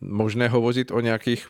možné 0.00 0.48
hovořit 0.48 0.90
o 0.90 1.00
nějakých 1.00 1.48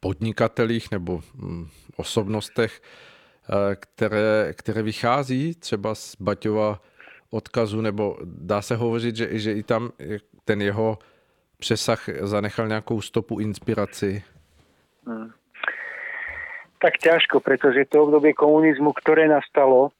podnikatelích 0.00 0.90
nebo 0.90 1.20
hm, 1.34 1.66
osobnostech, 1.96 2.80
eh, 2.80 3.76
které, 3.76 4.52
které 4.52 4.82
vychází 4.82 5.54
třeba 5.54 5.94
z 5.94 6.16
Baťova 6.20 6.80
odkazu, 7.30 7.80
nebo 7.80 8.16
dá 8.24 8.62
se 8.62 8.76
hovořit, 8.76 9.16
že, 9.16 9.38
že 9.38 9.52
i 9.52 9.62
tam 9.62 9.90
ten 10.44 10.62
jeho 10.62 10.98
přesah 11.58 12.08
zanechal 12.20 12.68
nějakou 12.68 13.00
stopu 13.00 13.40
inspiraci? 13.40 14.24
Hmm. 15.06 15.30
Tak 16.78 16.98
ťažko, 17.02 17.40
pretože 17.40 17.90
to 17.90 18.06
obdobie 18.06 18.38
komunizmu, 18.38 18.94
ktoré 18.94 19.26
nastalo, 19.26 19.90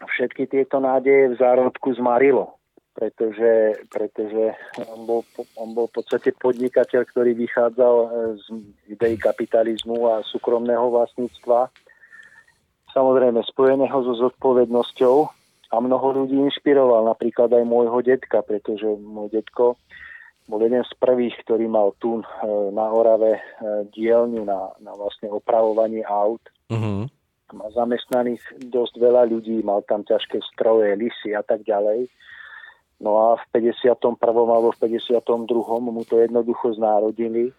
všetky 0.00 0.48
tieto 0.48 0.80
nádeje 0.80 1.28
v 1.28 1.38
zárodku 1.38 1.92
zmarilo 1.94 2.61
pretože, 2.92 3.82
pretože 3.88 4.52
on, 4.92 5.08
bol, 5.08 5.20
on 5.56 5.72
bol 5.72 5.88
v 5.88 6.00
podstate 6.00 6.36
podnikateľ, 6.36 7.08
ktorý 7.08 7.32
vychádzal 7.32 7.94
e, 7.96 8.08
z 8.36 8.44
idei 8.92 9.16
kapitalizmu 9.16 10.12
a 10.12 10.20
súkromného 10.28 10.92
vlastníctva, 10.92 11.72
samozrejme 12.92 13.40
spojeného 13.48 13.98
so 14.04 14.14
zodpovednosťou 14.28 15.16
a 15.72 15.76
mnoho 15.80 16.06
ľudí 16.22 16.36
inšpiroval, 16.36 17.08
napríklad 17.08 17.48
aj 17.48 17.64
môjho 17.64 18.04
detka, 18.04 18.44
pretože 18.44 18.84
môj 18.84 19.32
detko 19.32 19.80
bol 20.44 20.60
jeden 20.60 20.84
z 20.84 20.92
prvých, 21.00 21.32
ktorý 21.48 21.64
mal 21.70 21.96
tu 21.96 22.20
e, 22.20 22.24
na 22.76 22.92
Orave 22.92 23.40
e, 23.40 23.42
dielňu 23.88 24.44
na, 24.44 24.68
na 24.84 24.92
vlastne 24.92 25.32
opravovanie 25.32 26.04
aut. 26.04 26.44
Uh-huh. 26.68 27.08
Má 27.56 27.66
zamestnaných 27.72 28.40
dosť 28.68 29.00
veľa 29.00 29.28
ľudí, 29.32 29.64
mal 29.64 29.80
tam 29.88 30.04
ťažké 30.04 30.40
stroje, 30.52 30.92
lisy 30.96 31.32
a 31.32 31.40
tak 31.40 31.64
ďalej 31.64 32.08
No 33.02 33.18
a 33.18 33.26
v 33.34 33.44
51. 33.50 34.14
alebo 34.22 34.70
v 34.70 34.78
52. 34.86 35.26
mu 35.82 36.06
to 36.06 36.22
jednoducho 36.22 36.78
znárodili. 36.78 37.50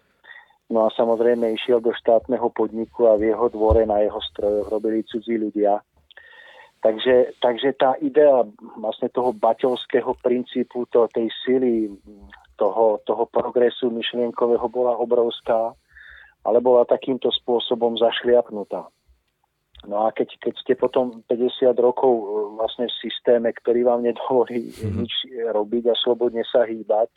No 0.72 0.88
a 0.88 0.92
samozrejme 0.96 1.52
išiel 1.52 1.84
do 1.84 1.92
štátneho 1.92 2.48
podniku 2.48 3.12
a 3.12 3.20
v 3.20 3.28
jeho 3.28 3.52
dvore 3.52 3.84
na 3.84 4.00
jeho 4.00 4.16
strojoch 4.32 4.72
robili 4.72 5.04
cudzí 5.04 5.36
ľudia. 5.36 5.84
Takže, 6.80 7.36
takže 7.40 7.76
tá 7.76 7.96
idea 8.00 8.44
vlastne 8.76 9.08
toho 9.12 9.36
baťovského 9.36 10.16
princípu, 10.20 10.88
to, 10.88 11.08
tej 11.12 11.28
sily, 11.44 11.92
toho, 12.56 13.00
toho 13.04 13.24
progresu 13.28 13.88
myšlienkového 13.88 14.68
bola 14.68 14.96
obrovská, 14.96 15.72
ale 16.44 16.60
bola 16.60 16.88
takýmto 16.88 17.32
spôsobom 17.32 17.96
zašliapnutá. 17.96 18.88
No 19.84 20.08
a 20.08 20.12
keď, 20.12 20.36
keď 20.40 20.54
ste 20.60 20.74
potom 20.74 21.22
50 21.28 21.76
rokov 21.76 22.12
e, 22.12 22.24
vlastne 22.56 22.86
v 22.88 22.98
systéme, 23.04 23.52
ktorý 23.52 23.84
vám 23.84 24.00
nedovolí 24.04 24.72
mm-hmm. 24.72 24.94
nič 25.00 25.12
robiť 25.52 25.84
a 25.92 25.94
slobodne 26.00 26.42
sa 26.48 26.64
hýbať, 26.64 27.12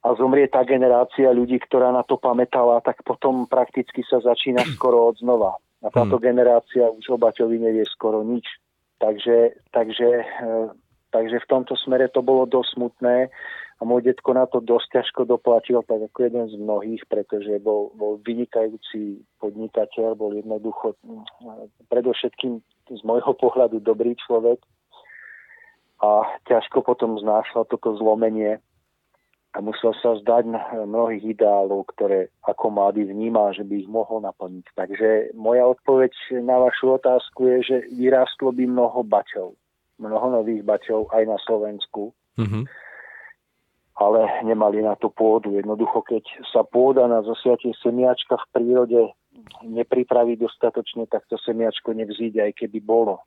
a 0.00 0.16
zomrie 0.16 0.48
tá 0.48 0.64
generácia 0.64 1.28
ľudí, 1.28 1.60
ktorá 1.60 1.92
na 1.92 2.00
to 2.00 2.16
pamätala, 2.16 2.80
tak 2.80 3.04
potom 3.04 3.44
prakticky 3.44 4.00
sa 4.08 4.20
začína 4.24 4.64
skoro 4.76 5.12
od 5.12 5.20
znova. 5.20 5.60
A 5.80 5.88
táto 5.88 6.20
hmm. 6.20 6.24
generácia 6.24 6.84
už 6.92 7.04
o 7.08 7.16
Baťovi 7.16 7.56
nevie 7.56 7.84
skoro 7.88 8.20
nič. 8.20 8.44
Takže, 9.00 9.64
takže, 9.72 10.10
eh, 10.24 10.68
takže 11.08 11.40
v 11.40 11.48
tomto 11.48 11.72
smere 11.80 12.12
to 12.12 12.20
bolo 12.20 12.44
dosť 12.44 12.68
smutné 12.76 13.32
a 13.80 13.82
môj 13.88 14.04
detko 14.04 14.36
na 14.36 14.44
to 14.44 14.60
dosť 14.60 15.00
ťažko 15.00 15.24
doplatil, 15.24 15.80
tak 15.88 16.04
ako 16.04 16.18
jeden 16.28 16.46
z 16.52 16.54
mnohých, 16.60 17.02
pretože 17.08 17.56
bol, 17.64 17.88
bol 17.96 18.20
vynikajúci 18.20 19.24
podnikateľ, 19.40 20.20
bol 20.20 20.36
jednoducho 20.36 21.00
hm, 21.00 21.24
predovšetkým 21.88 22.60
z 22.92 23.00
môjho 23.08 23.32
pohľadu 23.40 23.80
dobrý 23.80 24.12
človek 24.20 24.60
a 26.04 26.28
ťažko 26.44 26.84
potom 26.84 27.16
znášal 27.16 27.64
toto 27.72 27.96
zlomenie 27.96 28.60
a 29.50 29.58
musel 29.58 29.96
sa 29.98 30.14
zdať 30.14 30.46
mnohých 30.86 31.34
ideálov, 31.34 31.90
ktoré 31.96 32.30
ako 32.46 32.70
mladý 32.70 33.08
vníma, 33.08 33.50
že 33.50 33.66
by 33.66 33.82
ich 33.82 33.90
mohol 33.90 34.22
naplniť. 34.22 34.66
Takže 34.78 35.08
moja 35.34 35.66
odpoveď 35.66 36.12
na 36.44 36.60
vašu 36.62 37.00
otázku 37.00 37.50
je, 37.50 37.56
že 37.64 37.76
vyrástlo 37.90 38.54
by 38.54 38.62
mnoho 38.68 39.02
bačov, 39.02 39.58
mnoho 39.98 40.26
nových 40.38 40.62
bačov 40.62 41.10
aj 41.10 41.24
na 41.26 41.38
Slovensku, 41.42 42.14
mm-hmm. 42.38 42.64
Ale 44.00 44.24
nemali 44.48 44.80
na 44.80 44.96
to 44.96 45.12
pôdu. 45.12 45.52
Jednoducho, 45.52 46.00
keď 46.00 46.24
sa 46.48 46.64
pôda 46.64 47.04
na 47.04 47.20
zasiatie 47.20 47.76
semiačka 47.84 48.40
v 48.40 48.50
prírode 48.56 49.00
nepripraví 49.60 50.40
dostatočne, 50.40 51.04
tak 51.04 51.28
to 51.28 51.36
semiačko 51.36 51.92
nevzíde, 51.92 52.40
aj 52.40 52.56
keby 52.56 52.80
bolo. 52.80 53.20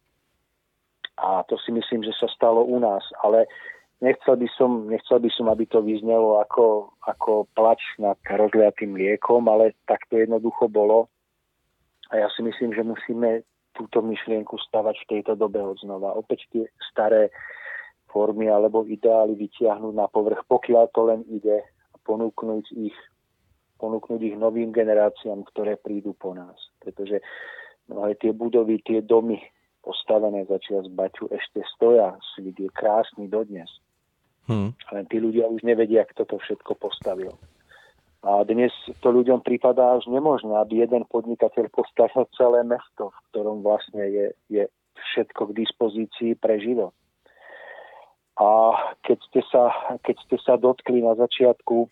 A 1.21 1.45
to 1.45 1.61
si 1.61 1.69
myslím, 1.69 2.01
že 2.01 2.17
sa 2.17 2.25
stalo 2.33 2.65
u 2.65 2.81
nás. 2.81 3.05
Ale 3.21 3.45
nechcel 4.01 4.33
by 4.33 4.49
som, 4.57 4.89
nechcel 4.89 5.21
by 5.21 5.29
som, 5.29 5.45
aby 5.53 5.69
to 5.69 5.85
vyznelo 5.85 6.41
ako, 6.41 6.89
ako 7.05 7.45
plač 7.53 7.79
nad 8.01 8.17
rozliatým 8.25 8.97
liekom, 8.97 9.45
ale 9.45 9.77
tak 9.85 10.09
to 10.09 10.17
jednoducho 10.17 10.65
bolo. 10.73 11.05
A 12.09 12.17
ja 12.17 12.27
si 12.33 12.41
myslím, 12.41 12.73
že 12.73 12.81
musíme 12.81 13.45
túto 13.77 14.01
myšlienku 14.01 14.57
stavať 14.69 15.05
v 15.05 15.09
tejto 15.17 15.37
dobe 15.37 15.61
odznova. 15.61 16.17
Opäť 16.17 16.49
tie 16.49 16.65
staré 16.93 17.29
formy 18.13 18.47
alebo 18.47 18.85
ideály 18.85 19.33
vytiahnuť 19.33 19.93
na 19.97 20.05
povrch, 20.05 20.45
pokiaľ 20.45 20.85
to 20.93 21.01
len 21.09 21.21
ide 21.27 21.65
a 21.65 21.97
ponúknuť 22.05 22.65
ich, 22.77 22.95
ponúknuť 23.81 24.21
ich 24.21 24.37
novým 24.37 24.69
generáciám, 24.69 25.41
ktoré 25.49 25.81
prídu 25.81 26.13
po 26.13 26.37
nás. 26.37 26.55
Pretože 26.77 27.19
mnohé 27.89 28.13
tie 28.21 28.29
budovy, 28.29 28.79
tie 28.85 29.01
domy 29.01 29.41
postavené 29.83 30.45
začias 30.47 30.87
Baťu 30.87 31.27
ešte 31.33 31.65
stoja. 31.75 32.15
Svit 32.37 32.55
je 32.55 32.69
krásny 32.71 33.27
dodnes. 33.27 33.67
Hmm. 34.47 34.71
Len 34.93 35.05
tí 35.11 35.19
ľudia 35.19 35.49
už 35.49 35.65
nevedia, 35.67 36.07
kto 36.07 36.23
to 36.23 36.35
všetko 36.39 36.79
postavil. 36.79 37.35
A 38.23 38.39
dnes 38.47 38.71
to 39.03 39.11
ľuďom 39.11 39.43
prípadá 39.43 39.99
až 39.99 40.07
nemožné, 40.07 40.55
aby 40.55 40.79
jeden 40.87 41.03
podnikateľ 41.11 41.67
postavil 41.75 42.23
celé 42.39 42.63
mesto, 42.63 43.11
v 43.11 43.19
ktorom 43.31 43.59
vlastne 43.59 43.99
je, 44.07 44.25
je 44.47 44.63
všetko 45.11 45.51
k 45.51 45.57
dispozícii 45.59 46.31
pre 46.39 46.55
život. 46.63 46.95
A 48.33 48.49
keď 49.05 49.17
ste, 49.29 49.41
sa, 49.49 49.69
keď 50.01 50.15
ste 50.25 50.37
sa 50.41 50.57
dotkli 50.57 51.05
na 51.05 51.13
začiatku 51.13 51.85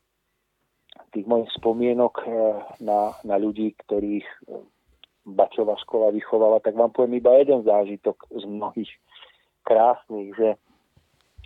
tých 1.14 1.26
mojich 1.28 1.52
spomienok 1.54 2.14
eh, 2.24 2.32
na, 2.82 3.14
na 3.22 3.36
ľudí, 3.38 3.78
ktorých 3.86 4.26
eh, 4.26 4.64
Bačová 5.22 5.78
škola 5.78 6.10
vychovala, 6.10 6.66
tak 6.66 6.74
vám 6.74 6.89
poviem 6.89 7.22
iba 7.22 7.38
jeden 7.38 7.62
zážitok 7.62 8.26
z 8.34 8.44
mnohých 8.50 8.92
krásnych, 9.62 10.34
že 10.34 10.58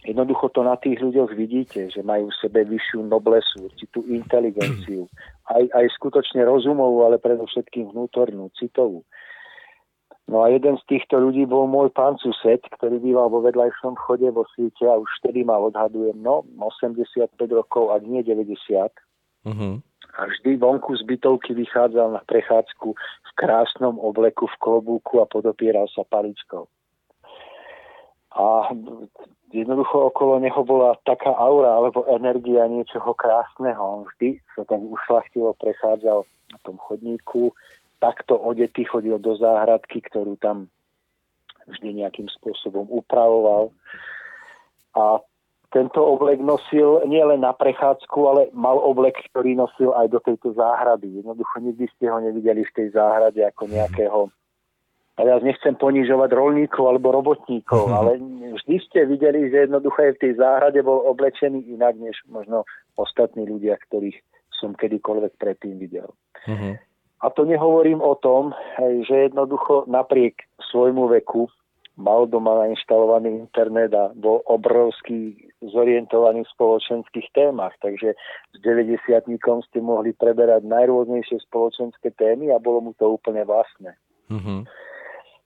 Jednoducho 0.06 0.54
to 0.54 0.62
na 0.62 0.78
tých 0.78 1.02
ľuďoch 1.02 1.34
vidíte, 1.34 1.90
že 1.90 2.06
majú 2.06 2.30
v 2.30 2.38
sebe 2.38 2.62
vyššiu 2.62 3.10
noblesu, 3.10 3.66
určitú 3.66 4.06
inteligenciu, 4.06 5.10
aj, 5.50 5.66
aj 5.74 5.86
skutočne 5.98 6.46
rozumovú, 6.46 7.10
ale 7.10 7.18
predovšetkým 7.18 7.90
vnútornú, 7.90 8.54
citovú. 8.54 9.02
No 10.26 10.42
a 10.42 10.50
jeden 10.50 10.74
z 10.82 10.84
týchto 10.90 11.22
ľudí 11.22 11.46
bol 11.46 11.70
môj 11.70 11.94
pán 11.94 12.18
sused, 12.18 12.58
ktorý 12.66 12.98
býval 12.98 13.30
vo 13.30 13.46
vedľajšom 13.46 13.94
chode 13.94 14.26
vo 14.34 14.42
svete 14.58 14.90
a 14.90 14.98
už 14.98 15.10
vtedy 15.22 15.46
mal 15.46 15.62
odhadujem, 15.70 16.18
no 16.18 16.42
85 16.58 17.30
rokov, 17.54 17.94
ak 17.94 18.02
nie 18.10 18.26
90. 18.26 18.50
Uh-huh. 19.46 19.78
A 20.18 20.22
vždy 20.26 20.58
vonku 20.58 20.98
z 20.98 21.06
bytovky 21.06 21.54
vychádzal 21.54 22.18
na 22.18 22.22
prechádzku 22.26 22.88
v 22.98 23.32
krásnom 23.38 24.02
obleku, 24.02 24.50
v 24.50 24.58
klobúku 24.58 25.22
a 25.22 25.30
podopieral 25.30 25.86
sa 25.94 26.02
paličkou. 26.02 26.66
A 28.36 28.74
jednoducho 29.54 30.10
okolo 30.10 30.42
neho 30.42 30.62
bola 30.66 30.98
taká 31.06 31.38
aura 31.38 31.78
alebo 31.78 32.04
energia 32.10 32.66
niečoho 32.66 33.14
krásneho. 33.14 33.80
On 33.80 34.02
vždy 34.10 34.42
sa 34.58 34.66
tam 34.66 34.90
ušlachtilo 34.90 35.54
prechádzal 35.62 36.26
na 36.26 36.58
tom 36.66 36.82
chodníku, 36.82 37.54
takto 38.00 38.36
odetý 38.38 38.86
chodil 38.86 39.18
do 39.20 39.36
záhradky, 39.36 40.02
ktorú 40.04 40.38
tam 40.38 40.70
vždy 41.66 42.06
nejakým 42.06 42.30
spôsobom 42.30 42.86
upravoval. 42.90 43.74
A 44.96 45.20
tento 45.74 46.00
oblek 46.00 46.40
nosil 46.40 47.04
nielen 47.04 47.44
na 47.44 47.52
prechádzku, 47.52 48.20
ale 48.30 48.42
mal 48.56 48.80
oblek, 48.80 49.20
ktorý 49.34 49.60
nosil 49.60 49.92
aj 49.92 50.08
do 50.08 50.20
tejto 50.24 50.56
záhrady. 50.56 51.20
Jednoducho 51.20 51.60
nikdy 51.60 51.86
ste 51.98 52.08
ho 52.08 52.22
nevideli 52.22 52.64
v 52.64 52.76
tej 52.76 52.88
záhrade 52.96 53.44
ako 53.44 53.68
nejakého 53.68 54.20
a 55.16 55.24
ja 55.24 55.40
nechcem 55.40 55.80
ponižovať 55.80 56.30
rolníkov 56.36 56.92
alebo 56.92 57.16
robotníkov, 57.16 57.88
uh-huh. 57.88 57.98
ale 58.04 58.20
vždy 58.52 58.76
ste 58.84 59.08
videli, 59.08 59.48
že 59.48 59.64
jednoducho 59.64 60.12
aj 60.12 60.20
v 60.20 60.22
tej 60.28 60.34
záhrade 60.36 60.80
bol 60.84 61.08
oblečený 61.08 61.72
inak, 61.72 61.96
než 61.96 62.20
možno 62.28 62.68
ostatní 63.00 63.48
ľudia, 63.48 63.80
ktorých 63.80 64.20
som 64.52 64.76
kedykoľvek 64.76 65.40
predtým 65.40 65.80
videl. 65.80 66.12
Uh-huh. 66.44 66.76
A 67.26 67.34
to 67.34 67.42
nehovorím 67.42 68.06
o 68.06 68.14
tom, 68.14 68.54
že 68.78 69.34
jednoducho 69.34 69.90
napriek 69.90 70.46
svojmu 70.70 71.10
veku 71.10 71.50
mal 71.98 72.28
doma 72.30 72.68
nainštalovaný 72.68 73.50
internet 73.50 73.96
a 73.98 74.14
bol 74.14 74.44
obrovský 74.46 75.34
zorientovaný 75.64 76.44
v 76.46 76.54
spoločenských 76.54 77.28
témach. 77.34 77.74
Takže 77.82 78.14
s 78.54 78.58
90 78.62 79.02
ste 79.66 79.80
mohli 79.82 80.14
preberať 80.14 80.68
najrôznejšie 80.68 81.42
spoločenské 81.50 82.14
témy 82.14 82.52
a 82.54 82.62
bolo 82.62 82.92
mu 82.92 82.92
to 82.94 83.16
úplne 83.16 83.42
vlastné. 83.48 83.96
Uh-huh. 84.30 84.68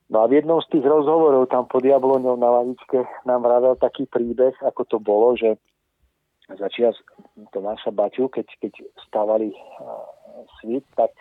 No 0.09 0.17
a 0.19 0.27
v 0.27 0.41
jednom 0.41 0.57
z 0.65 0.73
tých 0.73 0.85
rozhovorov 0.89 1.53
tam 1.53 1.69
pod 1.69 1.85
Jabloňou 1.85 2.33
na 2.33 2.49
lavičke 2.59 3.05
nám 3.29 3.45
vravel 3.45 3.77
taký 3.77 4.09
príbeh, 4.09 4.57
ako 4.65 4.81
to 4.89 4.97
bolo, 4.97 5.37
že 5.37 5.53
začias 6.49 6.97
naša 7.53 7.93
Baťu, 7.93 8.25
keď, 8.25 8.49
keď 8.57 8.73
stávali 9.05 9.53
uh, 9.53 10.01
svit, 10.57 10.81
tak 10.97 11.13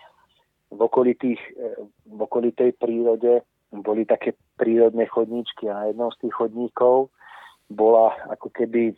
v, 0.69 0.81
okolitých, 0.81 1.41
uh, 1.57 1.87
v 2.09 2.19
okolitej 2.19 2.77
prírode 2.77 3.43
boli 3.73 4.09
také 4.09 4.33
prírodné 4.57 5.05
chodníčky 5.07 5.69
a 5.69 5.85
na 5.85 5.85
jednom 5.93 6.09
z 6.13 6.25
tých 6.25 6.35
chodníkov 6.35 7.13
bola 7.69 8.17
ako 8.33 8.49
keby 8.49 8.97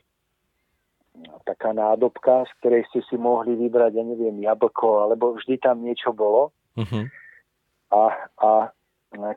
taká 1.43 1.75
nádobka, 1.75 2.47
z 2.47 2.53
ktorej 2.63 2.83
ste 2.91 3.01
si 3.11 3.19
mohli 3.19 3.59
vybrať, 3.59 3.99
ja 3.99 4.05
neviem, 4.07 4.39
jablko, 4.41 5.11
alebo 5.11 5.35
vždy 5.37 5.59
tam 5.59 5.83
niečo 5.83 6.15
bolo. 6.15 6.55
Uh-huh. 6.79 7.05
A, 7.91 8.03
a 8.39 8.51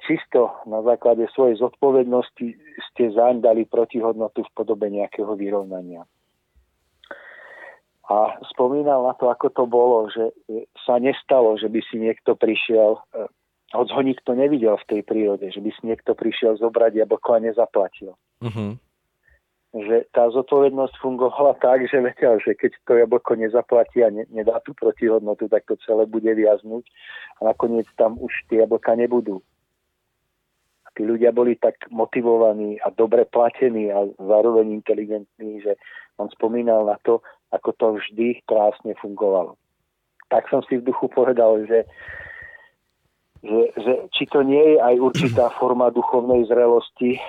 čisto 0.05 0.53
na 0.69 0.85
základe 0.85 1.25
svojej 1.33 1.57
zodpovednosti 1.57 2.47
ste 2.93 3.03
zaň 3.09 3.41
dali 3.41 3.65
protihodnotu 3.65 4.45
v 4.45 4.53
podobe 4.53 4.85
nejakého 4.93 5.33
vyrovnania. 5.33 6.05
A 8.11 8.35
spomínal 8.51 9.07
na 9.07 9.15
to, 9.15 9.31
ako 9.31 9.47
to 9.47 9.63
bolo, 9.63 10.11
že 10.11 10.35
sa 10.83 10.99
nestalo, 10.99 11.55
že 11.55 11.71
by 11.71 11.79
si 11.87 11.95
niekto 11.95 12.35
prišiel, 12.35 12.99
eh, 13.15 13.31
hoď 13.71 13.87
ho 13.95 14.01
nikto 14.03 14.31
nevidel 14.35 14.75
v 14.75 14.87
tej 14.91 15.01
prírode, 15.07 15.47
že 15.47 15.63
by 15.63 15.71
si 15.71 15.81
niekto 15.87 16.11
prišiel 16.11 16.59
zobrať 16.59 16.99
jablko 16.99 17.29
a 17.31 17.39
nezaplatil. 17.39 18.11
Uh-huh. 18.43 18.75
Že 19.73 20.05
tá 20.11 20.27
zodpovednosť 20.29 20.99
fungovala 20.99 21.55
tak, 21.63 21.87
že 21.87 22.03
vedel, 22.03 22.43
že 22.43 22.59
keď 22.59 22.71
to 22.83 22.93
jablko 22.99 23.39
nezaplatí 23.39 24.03
a 24.03 24.11
ne, 24.11 24.27
nedá 24.35 24.59
tú 24.59 24.75
protihodnotu, 24.75 25.47
tak 25.47 25.63
to 25.63 25.79
celé 25.87 26.03
bude 26.03 26.27
viaznúť 26.27 26.83
a 27.39 27.55
nakoniec 27.55 27.87
tam 27.95 28.19
už 28.19 28.35
tie 28.51 28.67
jablka 28.67 28.99
nebudú 28.99 29.39
tí 30.93 31.01
ľudia 31.03 31.33
boli 31.33 31.57
tak 31.57 31.89
motivovaní 31.89 32.77
a 32.77 32.93
dobre 32.93 33.25
platení 33.25 33.89
a 33.89 34.05
zároveň 34.17 34.77
inteligentní, 34.77 35.61
že 35.61 35.75
on 36.21 36.29
spomínal 36.29 36.85
na 36.85 36.97
to, 37.01 37.25
ako 37.53 37.69
to 37.77 37.87
vždy 38.01 38.41
krásne 38.49 38.97
fungovalo. 38.97 39.53
Tak 40.33 40.49
som 40.49 40.65
si 40.65 40.81
v 40.81 40.89
duchu 40.89 41.05
povedal, 41.13 41.61
že 41.69 41.85
že, 43.43 43.75
že 43.75 43.93
či 44.15 44.23
to 44.31 44.39
nie 44.39 44.75
je 44.75 44.77
aj 44.79 44.95
určitá 44.99 45.45
forma 45.59 45.91
duchovnej 45.91 46.47
zrelosti 46.47 47.19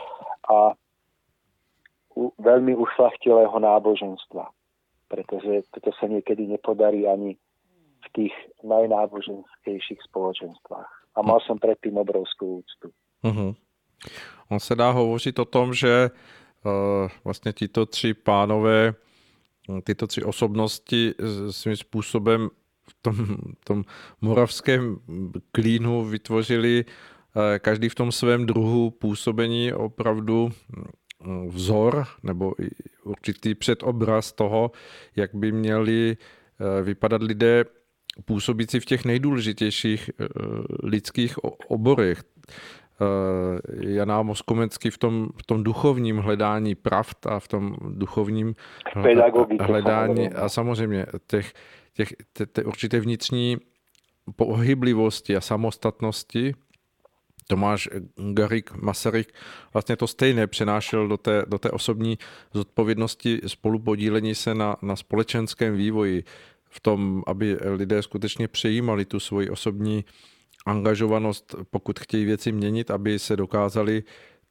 a 0.47 0.79
u, 2.15 2.31
veľmi 2.39 2.79
ušlachtilého 2.79 3.59
náboženstva. 3.59 4.47
Pretože 5.11 5.67
toto 5.75 5.91
sa 5.99 6.07
niekedy 6.07 6.47
nepodarí 6.47 7.11
ani 7.11 7.35
v 8.05 8.09
tých 8.15 8.35
najnáboženskejších 8.63 10.01
spoločenstvách. 10.07 10.91
A 11.15 11.19
mal 11.23 11.43
som 11.47 11.59
predtým 11.59 11.99
obrovskú 11.99 12.63
úctu. 12.63 12.95
Uh-huh. 13.23 13.55
On 14.51 14.61
se 14.61 14.75
dá 14.75 14.91
hovořit 14.91 15.39
o 15.39 15.45
tom, 15.45 15.75
že 15.75 16.11
uh, 16.11 17.09
vlastně 17.25 17.53
tito 17.53 17.87
tři 17.87 18.15
pánové, 18.15 18.95
tyto 19.85 20.07
tři 20.07 20.23
osobnosti 20.23 21.15
svým 21.51 21.77
způsobem 21.77 22.51
v 22.89 22.95
tom, 23.03 23.37
tom 23.65 23.85
moravském 24.21 24.97
klínu 25.53 26.05
vytvořili 26.05 26.85
uh, 26.85 27.43
každý 27.59 27.89
v 27.89 27.95
tom 27.95 28.13
svém 28.13 28.47
druhu 28.47 28.91
působení 28.91 29.73
opravdu 29.73 30.53
mm, 31.25 31.49
vzor 31.49 32.07
nebo 32.23 32.55
určitý 33.05 33.55
předobraz 33.55 34.33
toho, 34.33 34.71
jak 35.17 35.35
by 35.35 35.53
měli 35.53 36.17
uh, 36.17 36.85
vypadat 36.87 37.23
lidé 37.23 37.65
působící 38.25 38.81
v 38.81 38.85
těch 38.85 39.05
nejdůležitějších 39.05 40.11
lidských 40.83 41.39
oborech. 41.69 42.23
Eh, 43.01 43.87
Jana 43.89 44.23
Moskomecký 44.23 44.91
v 44.91 44.99
tom, 44.99 45.29
v 45.37 45.47
tom 45.47 45.65
duchovním 45.65 46.19
hledání 46.19 46.75
pravd 46.75 47.27
a 47.27 47.41
v 47.41 47.49
tom 47.49 47.77
duchovním 47.89 48.55
hledání 49.61 50.29
a 50.31 50.49
samozřejmě 50.49 51.07
těch, 51.27 51.53
těch, 51.95 52.15
těch, 52.33 52.49
těch 52.53 52.67
určité 52.67 53.01
vnitřní 53.01 53.57
pohyblivosti 54.37 55.37
a 55.37 55.41
samostatnosti. 55.41 56.55
Tomáš 57.47 57.89
Garik 58.33 58.83
Masaryk 58.83 59.35
vlastně 59.73 59.97
to 59.97 60.07
stejné 60.07 60.47
přenášel 60.47 61.09
do 61.09 61.17
té, 61.17 61.43
do 61.49 61.59
té 61.59 61.71
osobní 61.71 62.19
zodpovědnosti 62.55 63.41
spolupodílení 63.47 64.35
se 64.35 64.55
na, 64.55 64.77
na 64.83 64.97
společenském 64.97 65.77
vývoji, 65.77 66.25
v 66.75 66.81
tom, 66.81 67.23
aby 67.27 67.59
lidé 67.63 68.03
skutečně 68.03 68.49
přejímali 68.49 69.05
tu 69.05 69.21
svoji 69.21 69.51
osobní 69.51 70.05
angažovanost, 70.67 71.55
pokud 71.71 72.01
chtějí 72.01 72.25
věci 72.25 72.53
měnit, 72.53 72.91
aby 72.91 73.19
se 73.19 73.37
dokázali 73.37 74.03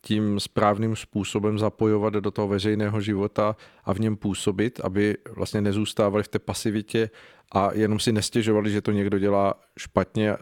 tím 0.02 0.40
správným 0.40 0.96
způsobem 0.96 1.60
zapojovat 1.60 2.14
do 2.14 2.32
toho 2.32 2.48
veřejného 2.48 3.02
života 3.02 3.56
a 3.84 3.94
v 3.94 4.00
něm 4.00 4.18
působit, 4.18 4.80
aby 4.84 5.18
vlastně 5.36 5.62
nezůstávali 5.62 6.24
v 6.24 6.28
té 6.28 6.40
pasivitě 6.40 7.10
a 7.52 7.70
jenom 7.74 8.00
si 8.00 8.12
nestěžovali, 8.12 8.72
že 8.72 8.82
to 8.82 8.92
někdo 8.92 9.20
dělá 9.20 9.54
špatně 9.78 10.36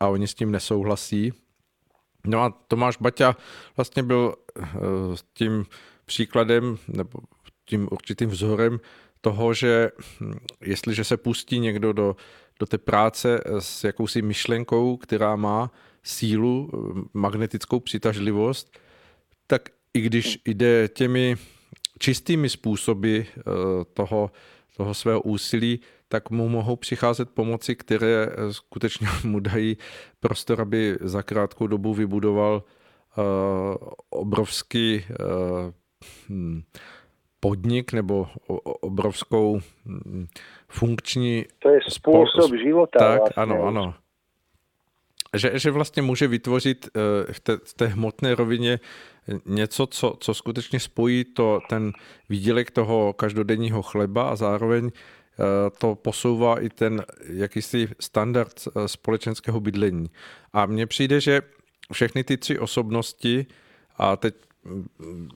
a 0.00 0.08
oni 0.08 0.28
s 0.28 0.34
tím 0.34 0.50
nesouhlasí. 0.50 1.32
No 2.26 2.42
a 2.42 2.50
Tomáš 2.68 2.96
Baťa 2.96 3.36
vlastně 3.76 4.02
byl 4.02 4.34
eh, 4.58 4.66
tím 5.34 5.64
příkladem 6.06 6.78
nebo 6.88 7.18
tím 7.64 7.88
určitým 7.90 8.28
vzorem 8.28 8.80
toho, 9.20 9.54
že 9.54 9.90
hm, 10.20 10.38
jestliže 10.60 11.04
se 11.04 11.16
pustí 11.16 11.58
někdo 11.58 11.92
do 11.92 12.16
do 12.60 12.66
té 12.66 12.78
práce 12.78 13.40
eh, 13.44 13.60
s 13.60 13.84
jakousi 13.84 14.22
myšlenkou, 14.22 14.96
která 14.96 15.36
má 15.36 15.70
sílu, 16.02 16.70
eh, 16.72 17.00
magnetickou 17.14 17.80
přitažlivost, 17.80 18.78
tak 19.46 19.68
i 19.94 20.00
když 20.00 20.38
jde 20.44 20.88
těmi 20.88 21.36
čistými 21.98 22.48
způsoby 22.48 23.18
eh, 23.18 23.42
toho, 23.94 24.30
toho 24.76 24.94
svého 24.94 25.20
úsilí, 25.20 25.80
tak 26.08 26.30
mu 26.30 26.48
mohou 26.48 26.76
přicházet 26.76 27.30
pomoci, 27.30 27.76
které 27.76 28.28
skutečně 28.50 29.08
mu 29.24 29.40
dají 29.40 29.76
prostor, 30.20 30.60
aby 30.60 30.98
za 31.00 31.22
krátkou 31.22 31.66
dobu 31.66 31.94
vybudoval 31.94 32.62
obrovský 34.10 35.04
hm, 36.28 36.62
podnik 37.40 37.92
nebo 37.92 38.28
obrovskou 38.80 39.60
hm, 39.86 40.26
funkční... 40.68 41.44
To 41.58 41.68
je 41.68 41.80
způsob 41.88 42.44
spol... 42.44 42.58
života. 42.58 42.98
Tak, 42.98 43.18
vlastně. 43.18 43.42
ano, 43.42 43.62
ano. 43.62 43.94
Že, 45.36 45.58
že 45.58 45.70
vlastně 45.70 46.02
může 46.02 46.28
vytvořit 46.28 46.88
eh, 46.96 47.32
v 47.32 47.40
té, 47.40 47.56
v 47.64 47.74
té 47.74 47.86
hmotné 47.86 48.34
rovině 48.34 48.80
něco, 49.46 49.86
co, 49.86 50.16
co 50.20 50.34
skutečně 50.34 50.80
spojí 50.80 51.24
to, 51.24 51.60
ten 51.68 51.92
výdělek 52.28 52.70
toho 52.70 53.12
každodenního 53.12 53.82
chleba 53.82 54.28
a 54.28 54.36
zároveň 54.36 54.90
eh, 54.90 55.70
to 55.78 55.94
posouvá 55.94 56.60
i 56.60 56.68
ten 56.68 57.04
jakýsi 57.28 57.88
standard 58.00 58.68
eh, 58.68 58.88
společenského 58.88 59.60
bydlení. 59.60 60.10
A 60.52 60.66
mně 60.66 60.86
přijde, 60.86 61.20
že 61.20 61.42
všechny 61.92 62.24
ty 62.24 62.36
tři 62.36 62.58
osobnosti, 62.58 63.46
a 63.98 64.16
teď 64.16 64.34
mm, 64.34 64.45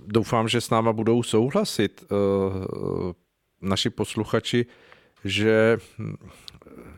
doufám, 0.07 0.49
že 0.49 0.61
s 0.61 0.71
náma 0.71 0.93
budou 0.93 1.23
souhlasit 1.23 2.05
naši 3.61 3.91
posluchači, 3.91 4.67
že 5.25 5.79
hm, 5.99 6.17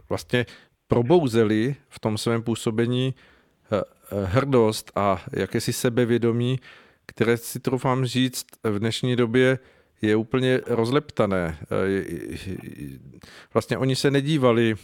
vlastně 0.09 0.47
probouzeli 0.87 1.76
v 1.89 1.99
tom 2.01 2.18
svém 2.18 2.43
působení 2.43 3.14
eh, 3.14 3.76
eh, 3.76 4.24
hrdost 4.24 4.93
a 4.95 5.24
jakési 5.33 5.72
sebevědomí, 5.72 6.61
které 7.07 7.37
si 7.37 7.61
troufám 7.61 8.05
říct 8.05 8.47
v 8.62 8.78
dnešní 8.78 9.16
době 9.16 9.59
je 10.03 10.16
úplně 10.16 10.61
rozleptané. 10.66 11.59
Eh, 11.62 12.49
vlastně 13.55 13.78
oni 13.78 13.97
se 13.97 14.11
nedívali 14.11 14.74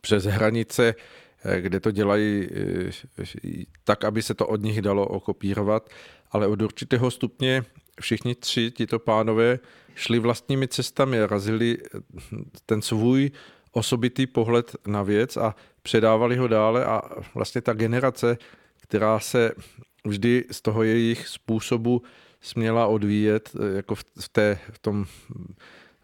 přes 0.00 0.24
hranice, 0.24 0.94
kde 1.60 1.80
to 1.80 1.90
dělají 1.90 2.48
tak, 3.84 4.04
aby 4.04 4.22
se 4.22 4.34
to 4.34 4.46
od 4.46 4.62
nich 4.62 4.82
dalo 4.82 5.06
okopírovat, 5.06 5.90
ale 6.30 6.46
od 6.46 6.62
určitého 6.62 7.10
stupně 7.10 7.64
všichni 8.00 8.34
tři 8.34 8.70
tito 8.70 8.98
pánové 8.98 9.58
šli 9.94 10.18
vlastními 10.18 10.68
cestami, 10.68 11.26
razili 11.26 11.78
ten 12.66 12.82
svůj 12.82 13.30
osobitý 13.72 14.26
pohled 14.26 14.76
na 14.86 15.02
věc 15.02 15.36
a 15.36 15.54
předávali 15.82 16.36
ho 16.36 16.48
dále. 16.48 16.84
A 16.84 17.02
vlastně 17.34 17.60
ta 17.60 17.72
generace, 17.72 18.38
která 18.82 19.20
se 19.20 19.52
vždy 20.04 20.44
z 20.50 20.62
toho 20.62 20.82
jejich 20.82 21.28
způsobu 21.28 22.02
směla 22.40 22.86
odvíjet 22.86 23.50
jako 23.76 23.94
v, 23.94 24.28
té, 24.32 24.58
v 24.70 24.78
tom 24.78 25.04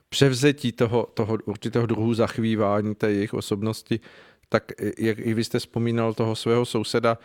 převzetí 0.09 0.73
toho, 0.73 1.09
toho 1.15 1.39
určitého 1.45 1.87
druhu 1.87 2.15
zachvívání 2.15 2.95
té 2.95 3.13
jejich 3.13 3.35
osobnosti, 3.35 4.01
tak 4.53 4.73
jak 4.99 5.19
i 5.19 5.35
vy 5.35 5.45
jste 5.45 5.59
vzpomínal 5.59 6.15
toho 6.15 6.37
svého 6.37 6.65
souseda, 6.65 7.19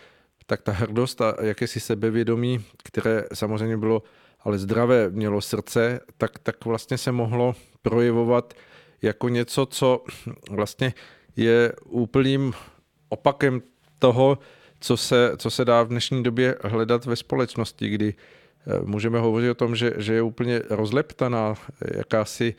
tak 0.45 0.61
ta 0.61 0.71
hrdost 0.71 1.21
a 1.21 1.35
jakési 1.41 1.79
sebevědomí, 1.79 2.65
které 2.83 3.23
samozřejmě 3.33 3.77
bylo 3.77 4.03
ale 4.39 4.57
zdravé 4.57 5.09
mělo 5.09 5.41
srdce, 5.41 5.99
tak, 6.17 6.39
tak 6.39 6.65
vlastně 6.65 6.97
se 6.97 7.11
mohlo 7.11 7.55
projevovat 7.81 8.53
jako 9.01 9.29
něco, 9.29 9.65
co 9.65 10.03
vlastně 10.49 10.93
je 11.35 11.73
úplným 11.85 12.53
opakem 13.09 13.61
toho, 13.99 14.39
co 14.79 14.97
se, 14.97 15.31
co 15.37 15.49
se 15.49 15.65
dá 15.65 15.83
v 15.83 15.87
dnešní 15.87 16.23
době 16.23 16.55
hledat 16.63 17.05
ve 17.05 17.15
společnosti, 17.15 17.89
kdy 17.89 18.13
eh, 18.13 18.79
můžeme 18.85 19.19
hovořit 19.19 19.49
o 19.49 19.55
tom, 19.55 19.75
že, 19.75 19.93
že 19.97 20.13
je 20.13 20.21
úplně 20.21 20.61
rozleptaná 20.69 21.55
jakási 21.95 22.55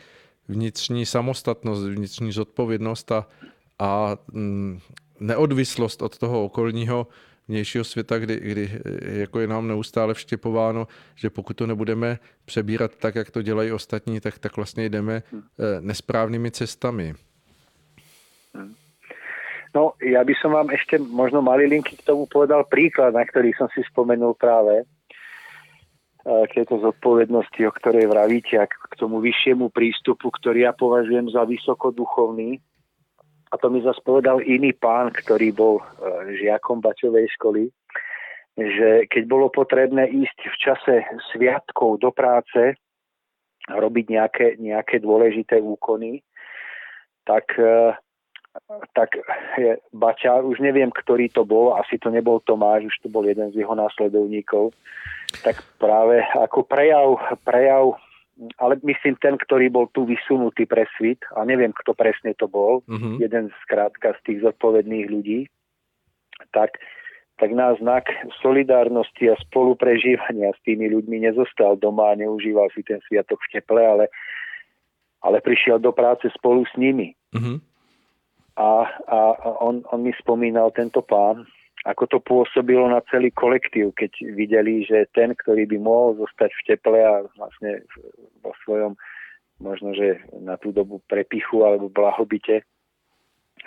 vnitřní 0.49 1.07
samostatnost, 1.07 1.83
vnitřní 1.83 2.33
zodpovědnost 2.33 3.13
a, 3.13 3.27
a 3.79 4.17
mm, 4.33 4.79
neodvislost 5.21 6.03
od 6.03 6.19
toho 6.19 6.45
okolního 6.45 7.07
vnějšího 7.49 7.85
světa, 7.85 8.19
kdy, 8.19 8.41
kdy 8.41 8.71
jako 9.01 9.41
je 9.41 9.47
nám 9.47 9.69
neustále 9.69 10.15
vštěpováno, 10.15 10.87
že 11.15 11.31
pokud 11.31 11.57
to 11.57 11.67
nebudeme 11.67 12.19
přebírat 12.45 12.97
tak, 12.97 13.15
jak 13.15 13.31
to 13.31 13.43
dělají 13.43 13.73
ostatní, 13.73 14.21
tak, 14.21 14.39
tak 14.39 14.57
vlastně 14.57 14.89
jdeme 14.89 15.23
hm. 15.33 15.43
eh, 15.43 15.81
nesprávnými 15.81 16.51
cestami. 16.51 17.15
Hm. 18.57 18.75
No, 19.75 19.93
ja 20.01 20.25
by 20.25 20.35
som 20.41 20.57
vám 20.57 20.73
ešte 20.73 20.97
možno 20.97 21.45
malilinky 21.45 22.01
k 22.01 22.07
tomu 22.09 22.25
povedal 22.25 22.65
príklad, 22.65 23.13
na 23.13 23.21
ktorý 23.21 23.53
som 23.53 23.69
si 23.77 23.85
spomenul 23.85 24.33
práve 24.33 24.83
eh, 24.83 26.45
k 26.49 26.65
tejto 26.65 26.81
zodpovednosti, 26.81 27.61
o 27.69 27.73
ktorej 27.77 28.09
vravíte, 28.09 28.57
a 28.57 28.65
k 28.65 28.95
tomu 28.97 29.21
vyššiemu 29.21 29.69
prístupu, 29.69 30.33
ktorý 30.33 30.65
ja 30.65 30.73
považujem 30.73 31.29
za 31.29 31.45
vysokoduchovný. 31.45 32.65
A 33.49 33.55
to 33.57 33.73
mi 33.73 33.81
zase 33.81 34.01
povedal 34.05 34.45
iný 34.45 34.77
pán, 34.77 35.09
ktorý 35.13 35.57
bol 35.57 35.81
e, 35.81 35.85
žiakom 36.37 36.85
Bačovej 36.85 37.33
školy, 37.41 37.73
že 38.59 39.07
keď 39.09 39.23
bolo 39.25 39.49
potrebné 39.49 40.11
ísť 40.11 40.39
v 40.45 40.57
čase 40.59 40.95
sviatkov 41.33 42.03
do 42.03 42.11
práce, 42.13 42.77
robiť 43.69 44.05
nejaké, 44.09 44.47
nejaké 44.57 45.01
dôležité 45.01 45.61
úkony, 45.61 46.25
tak, 47.29 47.53
e, 47.61 47.93
tak 48.97 49.17
je 49.61 49.77
Bača, 49.93 50.41
už 50.41 50.61
neviem, 50.65 50.89
ktorý 50.89 51.29
to 51.29 51.45
bol, 51.45 51.77
asi 51.77 52.01
to 52.01 52.09
nebol 52.09 52.41
Tomáš, 52.41 52.89
už 52.89 52.97
to 53.05 53.09
bol 53.13 53.25
jeden 53.25 53.53
z 53.53 53.65
jeho 53.65 53.77
následovníkov, 53.77 54.73
tak 55.45 55.61
práve 55.77 56.25
ako 56.33 56.65
prejav, 56.65 57.21
prejav 57.45 58.01
ale 58.59 58.79
myslím 58.87 59.19
ten, 59.19 59.35
ktorý 59.35 59.67
bol 59.71 59.87
tu 59.91 60.07
vysunutý 60.07 60.67
pre 60.67 60.87
svit, 60.95 61.19
a 61.35 61.43
neviem, 61.43 61.75
kto 61.75 61.95
presne 61.95 62.35
to 62.39 62.47
bol, 62.47 62.87
mm-hmm. 62.87 63.19
jeden 63.19 63.51
z 63.51 63.61
krátka 63.67 64.15
z 64.19 64.21
tých 64.25 64.39
zodpovedných 64.47 65.07
ľudí, 65.11 65.41
tak, 66.55 66.79
tak 67.43 67.51
nás 67.51 67.79
znak 67.83 68.07
solidárnosti 68.39 69.27
a 69.27 69.37
spoluprežívania 69.43 70.55
s 70.55 70.61
tými 70.63 70.87
ľuďmi 70.87 71.27
nezostal 71.27 71.75
doma 71.75 72.15
a 72.15 72.19
neužíval 72.19 72.71
si 72.71 72.87
ten 72.87 73.03
sviatok 73.11 73.43
v 73.49 73.59
teple, 73.59 73.83
ale, 73.83 74.07
ale 75.27 75.43
prišiel 75.43 75.83
do 75.83 75.91
práce 75.91 76.31
spolu 76.31 76.63
s 76.63 76.75
nimi. 76.79 77.19
Mm-hmm. 77.35 77.59
A, 78.59 78.71
a 78.91 79.19
on, 79.63 79.87
on 79.91 80.03
mi 80.03 80.11
spomínal 80.19 80.75
tento 80.75 81.03
pán, 81.03 81.47
ako 81.87 82.05
to 82.11 82.19
pôsobilo 82.19 82.91
na 82.91 82.99
celý 83.07 83.31
kolektív, 83.31 83.95
keď 83.95 84.11
videli, 84.35 84.83
že 84.83 85.07
ten, 85.15 85.35
ktorý 85.35 85.67
by 85.71 85.79
mohol 85.79 86.19
zostať 86.19 86.51
v 86.51 86.65
teple 86.75 86.99
a 86.99 87.23
vlastne 87.39 87.87
vo 88.43 88.51
svojom 88.67 88.99
možno, 89.59 89.95
že 89.95 90.23
na 90.39 90.55
tú 90.59 90.71
dobu 90.71 91.03
prepichu 91.11 91.67
alebo 91.67 91.91
blahobite, 91.91 92.63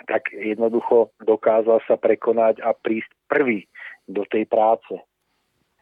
tak 0.08 0.32
jednoducho 0.32 1.12
dokázal 1.20 1.84
sa 1.84 2.00
prekonať 2.00 2.64
a 2.64 2.72
prísť 2.72 3.12
prvý 3.28 3.68
do 4.08 4.24
tej 4.24 4.48
práce. 4.48 4.96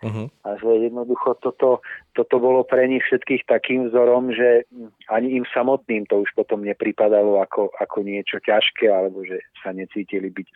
Uh-huh. 0.01 0.33
A 0.49 0.57
že 0.57 0.89
jednoducho 0.91 1.37
toto, 1.45 1.85
toto 2.17 2.37
bolo 2.41 2.65
pre 2.65 2.89
nich 2.89 3.05
všetkých 3.05 3.45
takým 3.45 3.93
vzorom, 3.93 4.33
že 4.33 4.65
ani 5.13 5.37
im 5.37 5.45
samotným 5.53 6.09
to 6.09 6.25
už 6.25 6.33
potom 6.33 6.65
nepripadalo 6.65 7.37
ako, 7.45 7.69
ako 7.77 8.01
niečo 8.01 8.41
ťažké, 8.41 8.89
alebo 8.89 9.23
že 9.29 9.45
sa 9.61 9.77
necítili 9.77 10.33
byť 10.33 10.49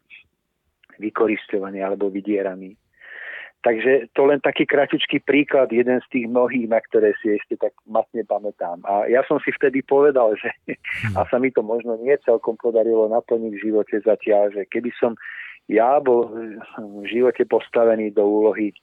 vykoristovaní 0.98 1.82
alebo 1.82 2.10
vydieraní. 2.10 2.76
Takže 3.64 4.12
to 4.12 4.28
len 4.28 4.44
taký 4.44 4.68
kratičký 4.68 5.24
príklad, 5.24 5.72
jeden 5.72 5.96
z 6.04 6.06
tých 6.12 6.26
mnohých, 6.28 6.68
na 6.68 6.84
ktoré 6.84 7.16
si 7.24 7.32
ešte 7.32 7.56
tak 7.56 7.72
matne 7.88 8.20
pamätám. 8.20 8.84
A 8.84 9.08
ja 9.08 9.24
som 9.24 9.40
si 9.40 9.56
vtedy 9.56 9.80
povedal, 9.80 10.36
že 10.36 10.52
a 11.16 11.24
sa 11.24 11.40
mi 11.40 11.48
to 11.48 11.64
možno 11.64 11.96
nie 11.96 12.12
celkom 12.28 12.60
podarilo 12.60 13.08
naplniť 13.08 13.52
v 13.56 13.64
živote 13.64 13.96
zatiaľ, 14.04 14.52
že 14.52 14.68
keby 14.68 14.92
som 15.00 15.16
ja 15.72 15.96
bol 15.96 16.28
v 16.76 17.08
živote 17.08 17.48
postavený 17.48 18.12
do 18.12 18.28
úlohy 18.28 18.76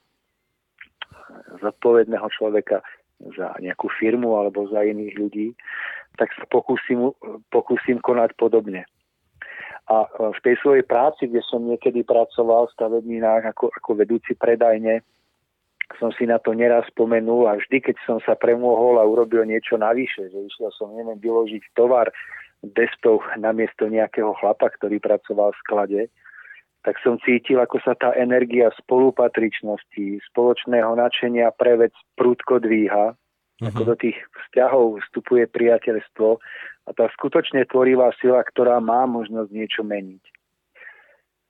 zodpovedného 1.62 2.26
človeka 2.34 2.82
za 3.38 3.54
nejakú 3.62 3.86
firmu 4.02 4.34
alebo 4.34 4.66
za 4.66 4.82
iných 4.82 5.14
ľudí, 5.14 5.48
tak 6.18 6.34
sa 6.34 6.50
pokúsim, 6.50 7.14
pokúsim 7.54 8.02
konať 8.02 8.34
podobne. 8.34 8.90
A 9.92 10.08
v 10.08 10.40
tej 10.40 10.56
svojej 10.64 10.88
práci, 10.88 11.28
kde 11.28 11.44
som 11.44 11.68
niekedy 11.68 12.08
pracoval 12.08 12.72
v 12.72 12.76
stavebninách 12.80 13.52
ako, 13.52 13.76
ako 13.76 13.90
vedúci 14.00 14.40
predajne, 14.40 15.04
som 16.00 16.16
si 16.16 16.24
na 16.24 16.40
to 16.40 16.56
neraz 16.56 16.88
spomenul 16.88 17.52
a 17.52 17.60
vždy, 17.60 17.84
keď 17.84 18.00
som 18.08 18.24
sa 18.24 18.40
premohol 18.40 18.96
a 18.96 19.04
urobil 19.04 19.44
niečo 19.44 19.76
navyše, 19.76 20.32
že 20.32 20.40
išiel 20.48 20.72
som, 20.80 20.96
neviem, 20.96 21.20
vyložiť 21.20 21.76
tovar 21.76 22.08
destov 22.64 23.20
namiesto 23.36 23.92
nejakého 23.92 24.32
chlapa, 24.40 24.72
ktorý 24.80 25.04
pracoval 25.04 25.52
v 25.52 25.62
sklade, 25.68 26.02
tak 26.82 26.96
som 27.04 27.20
cítil, 27.22 27.62
ako 27.62 27.78
sa 27.84 27.94
tá 27.94 28.14
energia 28.16 28.72
spolupatričnosti, 28.80 30.24
spoločného 30.32 30.98
načenia 30.98 31.54
pre 31.54 31.78
vec 31.78 31.94
prúdko 32.18 32.64
dvíha, 32.64 33.14
uh-huh. 33.14 33.68
ako 33.70 33.82
do 33.94 33.96
tých 33.98 34.18
vzťahov 34.48 35.04
vstupuje 35.06 35.46
priateľstvo 35.50 36.42
a 36.86 36.90
tá 36.98 37.06
skutočne 37.14 37.66
tvorivá 37.70 38.10
sila, 38.18 38.42
ktorá 38.42 38.82
má 38.82 39.06
možnosť 39.06 39.50
niečo 39.54 39.82
meniť. 39.86 40.24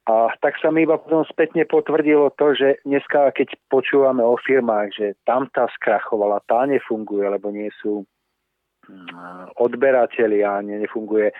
A 0.09 0.33
tak 0.41 0.57
sa 0.57 0.73
mi 0.73 0.83
iba 0.83 0.97
potom 0.97 1.21
spätne 1.29 1.61
potvrdilo 1.69 2.33
to, 2.33 2.57
že 2.57 2.81
dneska, 2.83 3.31
keď 3.37 3.53
počúvame 3.69 4.25
o 4.25 4.33
firmách, 4.33 4.89
že 4.97 5.07
tam 5.29 5.45
tá 5.53 5.69
skrachovala, 5.77 6.41
tá 6.49 6.65
nefunguje, 6.65 7.29
lebo 7.29 7.53
nie 7.53 7.69
sú 7.79 8.01
mm, 8.89 9.55
odberatelia, 9.61 10.65
nefunguje 10.65 11.29
e, 11.29 11.35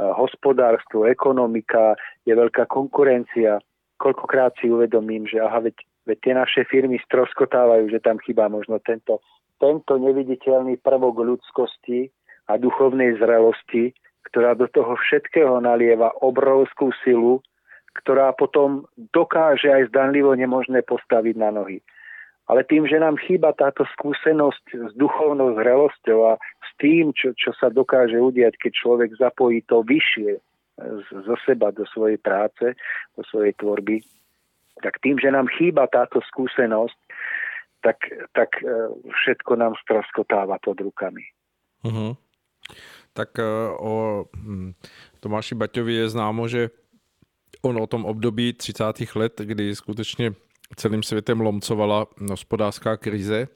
hospodárstvo, 0.00 1.04
ekonomika, 1.04 1.92
je 2.24 2.32
veľká 2.32 2.64
konkurencia. 2.72 3.60
Koľkokrát 4.00 4.56
si 4.64 4.72
uvedomím, 4.72 5.28
že 5.28 5.36
aha, 5.36 5.68
veď, 5.68 5.76
veď 6.08 6.18
tie 6.24 6.32
naše 6.32 6.60
firmy 6.72 6.96
stroskotávajú, 7.04 7.92
že 7.92 8.00
tam 8.00 8.16
chýba 8.24 8.48
možno 8.48 8.80
tento, 8.80 9.20
tento 9.60 10.00
neviditeľný 10.00 10.80
prvok 10.80 11.20
ľudskosti, 11.20 12.08
a 12.46 12.58
duchovnej 12.58 13.18
zrelosti, 13.18 13.94
ktorá 14.30 14.54
do 14.54 14.66
toho 14.70 14.94
všetkého 14.98 15.58
nalieva 15.62 16.14
obrovskú 16.22 16.90
silu, 17.02 17.42
ktorá 18.02 18.34
potom 18.36 18.84
dokáže 19.14 19.72
aj 19.72 19.88
zdanlivo 19.90 20.36
nemožné 20.36 20.84
postaviť 20.84 21.34
na 21.38 21.50
nohy. 21.50 21.80
Ale 22.46 22.62
tým, 22.62 22.86
že 22.86 23.02
nám 23.02 23.18
chýba 23.18 23.50
táto 23.58 23.82
skúsenosť 23.98 24.64
s 24.70 24.92
duchovnou 24.94 25.58
zrelosťou 25.58 26.18
a 26.30 26.32
s 26.38 26.70
tým, 26.78 27.10
čo, 27.10 27.34
čo 27.34 27.50
sa 27.58 27.66
dokáže 27.74 28.14
udiať, 28.14 28.54
keď 28.62 28.72
človek 28.78 29.10
zapojí 29.18 29.66
to 29.66 29.82
vyššie 29.82 30.38
zo 31.10 31.36
seba 31.42 31.72
do 31.72 31.82
svojej 31.88 32.20
práce, 32.20 32.76
do 33.16 33.22
svojej 33.26 33.56
tvorby, 33.56 34.04
tak 34.84 35.00
tým, 35.00 35.16
že 35.16 35.32
nám 35.32 35.48
chýba 35.56 35.88
táto 35.88 36.20
skúsenosť, 36.20 36.98
tak, 37.80 37.98
tak 38.36 38.50
e, 38.60 38.92
všetko 38.92 39.56
nám 39.56 39.72
stroskotáva 39.80 40.60
pod 40.60 40.76
rukami. 40.84 41.24
Uh-huh. 41.86 42.12
Tak 43.12 43.38
eh, 43.38 43.44
o 43.78 44.24
hm, 44.36 44.72
Tomáši 45.20 45.54
Baťovi 45.54 45.94
je 45.94 46.08
známo, 46.08 46.48
že 46.48 46.70
on 47.62 47.82
o 47.82 47.86
tom 47.86 48.04
období 48.04 48.52
30. 48.52 48.84
let, 49.14 49.40
kdy 49.44 49.76
skutečně 49.76 50.34
celým 50.76 51.02
světem 51.02 51.40
lomcovala 51.40 52.06
hospodářská 52.30 52.96
krize 52.96 53.48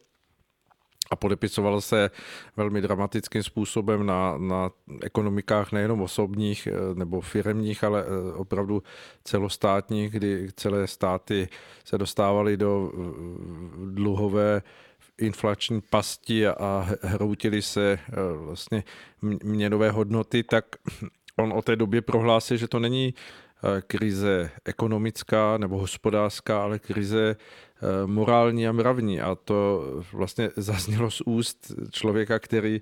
a 1.10 1.16
podepisovala 1.16 1.80
se 1.80 2.10
velmi 2.56 2.80
dramatickým 2.80 3.42
způsobem 3.42 4.06
na, 4.06 4.38
na 4.38 4.70
ekonomikách 5.02 5.72
nejenom 5.72 6.02
osobních 6.02 6.66
eh, 6.66 6.94
nebo 6.94 7.20
firemních, 7.20 7.84
ale 7.84 8.04
eh, 8.04 8.32
opravdu 8.34 8.82
celostátních, 9.24 10.10
kdy 10.10 10.48
celé 10.56 10.86
státy 10.86 11.48
se 11.84 11.98
dostávaly 11.98 12.56
do 12.56 12.92
dluhové 13.90 14.62
inflační 15.20 15.80
pasti 15.80 16.46
a 16.46 16.88
hroutily 17.02 17.62
se 17.62 17.98
eh, 18.08 18.14
vlastně 18.36 18.84
měnové 19.44 19.90
hodnoty, 19.90 20.42
tak 20.42 20.64
on 21.36 21.52
o 21.52 21.62
té 21.62 21.76
době 21.76 22.02
prohlásil, 22.02 22.56
že 22.56 22.68
to 22.68 22.78
není 22.78 23.14
eh, 23.14 23.82
krize 23.86 24.50
ekonomická 24.64 25.58
nebo 25.58 25.78
hospodářská, 25.78 26.62
ale 26.62 26.78
krize 26.78 27.36
eh, 27.36 28.06
morální 28.06 28.68
a 28.68 28.72
mravní. 28.72 29.20
A 29.20 29.34
to 29.34 29.84
vlastně 30.12 30.50
zaznělo 30.56 31.10
z 31.10 31.20
úst 31.26 31.72
člověka, 31.90 32.38
který 32.38 32.80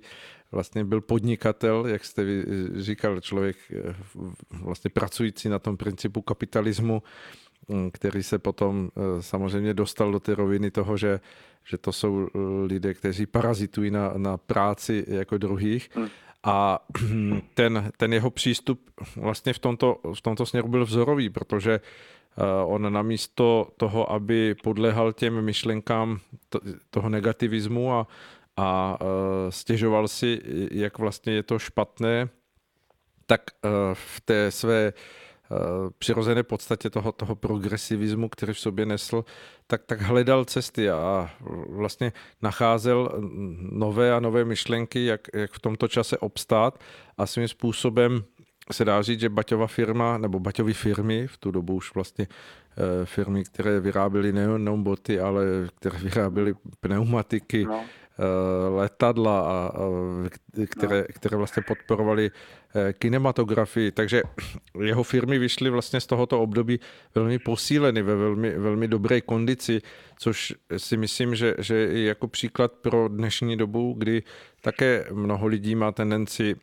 vlastně 0.51 0.83
byl 0.83 1.01
podnikatel, 1.01 1.87
jak 1.87 2.05
jste 2.05 2.23
říkal, 2.77 3.19
člověk 3.19 3.57
vlastně 4.51 4.89
pracující 4.89 5.49
na 5.49 5.59
tom 5.59 5.77
principu 5.77 6.21
kapitalismu, 6.21 7.03
který 7.91 8.23
se 8.23 8.39
potom 8.39 8.89
samozřejmě 9.19 9.73
dostal 9.73 10.11
do 10.11 10.19
té 10.19 10.35
roviny 10.35 10.71
toho, 10.71 10.97
že 10.97 11.19
že 11.69 11.77
to 11.77 11.91
jsou 11.91 12.27
eh, 12.27 12.39
lidé, 12.65 12.93
kteří 12.93 13.25
parazitují 13.25 13.91
na, 13.91 14.13
na 14.17 14.37
práci 14.37 15.05
jako 15.07 15.37
druhých. 15.37 15.89
Hmm. 15.93 16.07
A 16.43 16.79
ten, 17.53 17.91
ten 17.97 18.13
jeho 18.13 18.29
přístup 18.29 18.91
vlastně 19.15 19.53
v 19.53 19.59
tomto, 19.59 19.97
v 20.13 20.21
tomto 20.21 20.45
směru 20.45 20.67
byl 20.67 20.85
vzorový, 20.85 21.29
protože 21.29 21.73
eh, 21.73 22.43
on 22.65 22.93
namísto 22.93 23.67
toho, 23.77 24.11
aby 24.11 24.55
podlehal 24.63 25.13
těm 25.13 25.41
myšlenkám 25.41 26.19
toho 26.89 27.09
negativismu 27.09 27.93
a, 27.93 28.07
a 28.57 28.97
eh, 29.01 29.05
stěžoval 29.51 30.07
si, 30.07 30.41
jak 30.71 30.97
vlastně 30.97 31.33
je 31.33 31.43
to 31.43 31.59
špatné, 31.59 32.29
tak 33.25 33.41
v 33.93 34.21
té 34.21 34.51
své 34.51 34.93
Eh, 34.93 34.93
přirozené 35.97 36.43
podstatě 36.43 36.89
toho, 36.89 37.11
toho 37.11 37.35
progresivismu, 37.35 38.29
který 38.29 38.53
v 38.53 38.59
sobě 38.59 38.85
nesl, 38.85 39.25
tak, 39.67 39.83
tak 39.85 40.01
hledal 40.01 40.45
cesty 40.45 40.89
a 40.89 41.29
vlastně 41.69 42.13
nacházel 42.41 43.11
nové 43.71 44.13
a 44.13 44.19
nové 44.19 44.45
myšlenky, 44.45 45.05
jak, 45.05 45.21
jak 45.33 45.51
v 45.51 45.59
tomto 45.59 45.87
čase 45.87 46.17
obstát 46.17 46.79
a 47.17 47.25
svým 47.25 47.47
způsobem 47.47 48.23
se 48.71 48.85
dá 48.85 49.01
říct, 49.01 49.19
že 49.19 49.29
Baťova 49.29 49.67
firma, 49.67 50.17
nebo 50.17 50.39
Baťovy 50.39 50.73
firmy, 50.73 51.27
v 51.27 51.37
tu 51.37 51.51
dobu 51.51 51.75
už 51.75 51.93
vlastně 51.93 52.27
eh, 52.31 53.05
firmy, 53.05 53.43
které 53.43 53.79
vyráběly 53.79 54.33
nejenom 54.33 54.83
boty, 54.83 55.19
ale 55.19 55.45
které 55.75 55.97
vyráběly 55.99 56.53
pneumatiky, 56.79 57.65
no. 57.65 57.83
Eh, 58.19 58.69
letadla, 58.69 59.41
a, 59.41 59.71
které, 60.69 61.03
které 61.03 61.37
vlastně 61.37 61.63
podporovaly 61.67 62.31
eh, 62.75 62.93
kinematografii. 62.93 63.91
Takže 63.91 64.21
jeho 64.83 65.03
firmy 65.03 65.39
vyšly 65.39 65.69
vlastně 65.69 66.01
z 66.01 66.07
tohoto 66.07 66.41
období 66.41 66.79
velmi 67.15 67.39
posíleny, 67.39 68.01
ve 68.01 68.15
velmi, 68.15 68.57
velmi 68.57 68.87
dobré 68.87 69.21
kondici, 69.21 69.81
což 70.17 70.53
si 70.77 70.97
myslím, 70.97 71.35
že, 71.35 71.55
že 71.59 71.75
je 71.75 72.03
jako 72.03 72.27
příklad 72.27 72.71
pro 72.73 73.07
dnešní 73.07 73.57
dobu, 73.57 73.95
kdy 73.97 74.23
také 74.61 75.05
mnoho 75.11 75.47
lidí 75.47 75.75
má 75.75 75.91
tendenci 75.91 76.55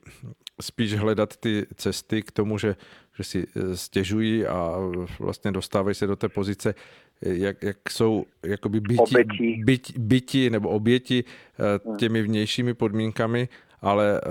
spíš 0.60 0.94
hledat 0.94 1.36
ty 1.36 1.66
cesty 1.74 2.22
k 2.22 2.30
tomu, 2.30 2.58
že, 2.58 2.76
že 3.16 3.24
si 3.24 3.46
eh, 3.46 3.76
stěžují 3.76 4.46
a 4.46 4.76
vlastně 5.18 5.52
dostávají 5.52 5.94
se 5.94 6.06
do 6.06 6.16
té 6.16 6.28
pozice, 6.28 6.74
jak, 7.20 7.62
jak 7.62 7.90
jsou 7.90 8.26
jakoby 8.42 8.80
byti, 8.80 9.24
byti, 9.64 9.92
byti 9.98 10.50
nebo 10.50 10.68
oběti 10.68 11.24
eh, 11.24 11.96
těmi 11.96 12.22
vnějšími 12.22 12.74
podmínkami, 12.74 13.48
ale 13.80 14.20
eh, 14.20 14.28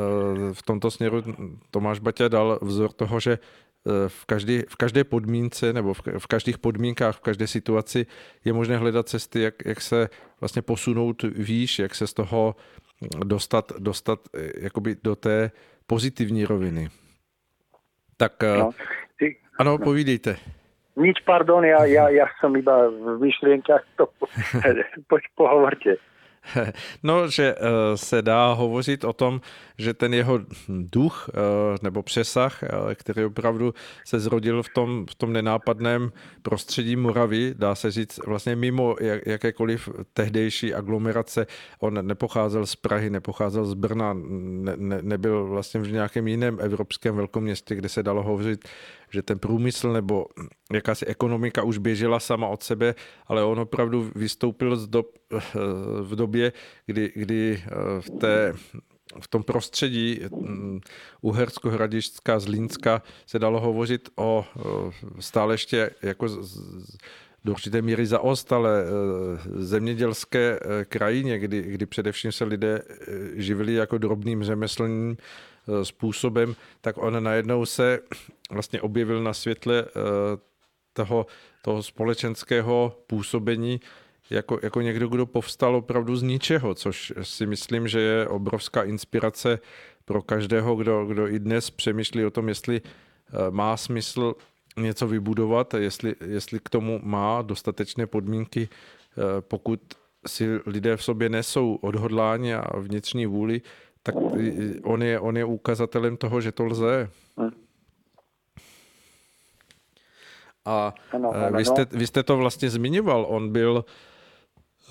v 0.54 0.64
tomto 0.64 0.92
směru 0.92 1.24
Tomáš 1.72 2.00
Baťa 2.00 2.28
dal 2.28 2.60
vzor 2.62 2.92
toho, 2.92 3.20
že 3.20 3.40
v 4.08 4.26
každé, 4.26 4.64
v 4.70 4.76
každé 4.76 5.04
podmínce 5.04 5.74
nebo 5.74 5.94
v, 5.94 6.02
v 6.18 6.28
každých 6.28 6.58
podmínkách, 6.58 7.18
v 7.18 7.20
každé 7.20 7.48
situaci 7.48 8.06
je 8.46 8.54
možné 8.54 8.78
hledat 8.78 9.10
cesty, 9.10 9.42
jak, 9.42 9.66
jak 9.66 9.82
se 9.82 10.10
vlastně 10.40 10.62
posunout 10.62 11.24
výš, 11.24 11.80
jak 11.80 11.96
se 11.96 12.08
z 12.08 12.14
toho 12.14 12.56
dostat, 13.26 13.72
dostat 13.80 14.20
jakoby 14.58 14.98
do 15.04 15.16
té 15.16 15.52
pozitivní 15.88 16.46
roviny. 16.46 16.90
Tak 18.18 18.44
no, 18.44 18.72
ty, 19.20 19.36
ano, 19.60 19.78
povídejte. 19.78 20.40
Nič, 20.96 21.20
pardon, 21.28 21.60
ja, 21.68 21.84
ja, 21.84 22.08
ja 22.08 22.24
som 22.40 22.56
iba 22.56 22.88
v 22.88 23.20
myšlienkach, 23.20 23.84
to 24.00 24.08
pohovorte. 25.40 26.00
No, 27.04 27.28
že 27.28 27.56
eh, 27.58 27.98
se 27.98 28.22
dá 28.22 28.54
hovořit 28.54 29.04
o 29.04 29.14
tom, 29.14 29.42
že 29.78 29.94
ten 29.94 30.14
jeho 30.14 30.40
duch 30.70 31.30
eh, 31.30 31.34
nebo 31.82 32.04
přesah, 32.04 32.64
eh, 32.64 32.96
který 32.96 33.26
opravdu 33.26 33.74
se 34.06 34.20
zrodil 34.20 34.64
v 34.64 34.70
tom, 34.70 35.06
v 35.10 35.16
tom 35.16 35.34
nenápadném 35.34 36.12
prostředí 36.42 36.96
Moravy, 36.96 37.54
dá 37.58 37.76
se 37.76 37.92
říct 37.92 38.20
vlastně 38.26 38.56
mimo 38.56 38.96
jakékoliv 39.26 39.90
tehdejší 40.14 40.74
aglomerace. 40.74 41.48
On 41.80 42.08
nepocházel 42.08 42.66
z 42.66 42.76
Prahy, 42.76 43.10
nepocházel 43.10 43.66
z 43.66 43.74
Brna, 43.74 44.14
ne, 44.14 44.74
ne, 44.78 45.00
nebyl 45.02 45.46
vlastně 45.46 45.80
v 45.80 45.92
nějakém 45.92 46.28
jiném 46.28 46.58
evropském 46.62 47.16
velkoměstě, 47.16 47.76
kde 47.76 47.90
se 47.90 48.04
dalo 48.04 48.24
hovořit 48.24 48.66
že 49.16 49.22
ten 49.22 49.40
průmysl 49.40 49.94
nebo 49.94 50.26
jakási 50.74 51.06
ekonomika 51.06 51.64
už 51.64 51.78
běžela 51.78 52.20
sama 52.20 52.48
od 52.48 52.64
sebe, 52.64 52.96
ale 53.28 53.44
on 53.44 53.60
opravdu 53.60 54.12
vystoupil 54.16 54.76
z 54.76 54.88
dob, 54.88 55.08
v 56.02 56.16
době, 56.16 56.54
kdy, 56.86 57.12
kdy 57.16 57.64
v 58.00 58.10
té 58.10 58.54
v 59.20 59.28
tom 59.28 59.44
prostředí 59.44 60.20
mm, 60.32 60.80
Uhersko, 61.22 61.70
Hradišťska, 61.70 62.40
Zlínska 62.40 63.02
se 63.26 63.40
dalo 63.40 63.60
hovořit 63.60 64.10
o 64.16 64.46
stále 65.20 65.54
ještě 65.54 65.90
jako 66.02 66.28
do 67.46 67.52
určité 67.52 67.82
míry 67.82 68.06
zaostalé 68.06 68.84
e, 68.84 68.86
zemědělské 69.64 70.60
krajině, 70.90 71.40
kdy, 71.40 71.62
kdy 71.62 71.86
především 71.86 72.32
se 72.32 72.44
lidé 72.44 72.82
živili 73.36 73.74
jako 73.74 73.98
drobným 73.98 74.44
řemeslným 74.44 75.18
způsobem, 75.84 76.56
tak 76.82 76.98
on 76.98 77.24
najednou 77.24 77.66
se 77.66 78.00
vlastně 78.52 78.82
objevil 78.82 79.24
na 79.24 79.34
světle 79.34 79.86
toho, 80.94 81.26
toho 81.62 81.84
společenského 81.84 82.98
působení 83.08 83.80
jako, 84.30 84.60
jako 84.64 84.82
někdo, 84.82 85.08
kdo 85.08 85.26
povstal 85.26 85.76
opravdu 85.76 86.16
z 86.16 86.22
ničeho, 86.24 86.76
což 86.76 87.14
si 87.22 87.46
myslím, 87.46 87.88
že 87.88 88.00
je 88.00 88.28
obrovská 88.28 88.84
inspirace 88.84 89.60
pro 90.06 90.22
každého, 90.22 90.76
kdo, 90.76 91.06
kdo 91.06 91.28
i 91.28 91.40
dnes 91.40 91.70
přemýšlí 91.70 92.26
o 92.26 92.32
tom, 92.32 92.50
jestli 92.50 92.82
eh, 92.82 93.32
má 93.50 93.78
smysl 93.78 94.36
něco 94.78 95.08
vybudovat, 95.08 95.74
jestli, 95.74 96.16
jestli 96.26 96.60
k 96.60 96.70
tomu 96.70 97.00
má 97.04 97.42
dostatečné 97.42 98.08
podmínky, 98.08 98.70
eh, 98.70 99.42
pokud 99.42 99.82
si 100.28 100.60
lidé 100.66 100.98
v 100.98 101.04
sobě 101.04 101.30
nesou 101.30 101.76
odhodlání 101.76 102.54
a 102.54 102.80
vnitřní 102.80 103.26
vůli, 103.26 103.62
tak 104.06 104.16
on 104.84 105.02
je, 105.02 105.20
on 105.20 105.38
je 105.38 105.46
ukazatelem 105.46 106.18
toho, 106.18 106.42
že 106.42 106.52
to 106.52 106.64
lze. 106.64 107.10
Hm. 107.40 107.50
A 110.66 110.94
ano, 111.12 111.32
eh, 111.36 111.48
ano, 111.48 111.58
vy, 111.58 111.66
jste, 111.66 111.86
vy 111.92 112.08
jste 112.08 112.24
to 112.24 112.38
vlastně 112.38 112.70
zmiňoval, 112.70 113.26
on 113.30 113.52
byl 113.52 113.86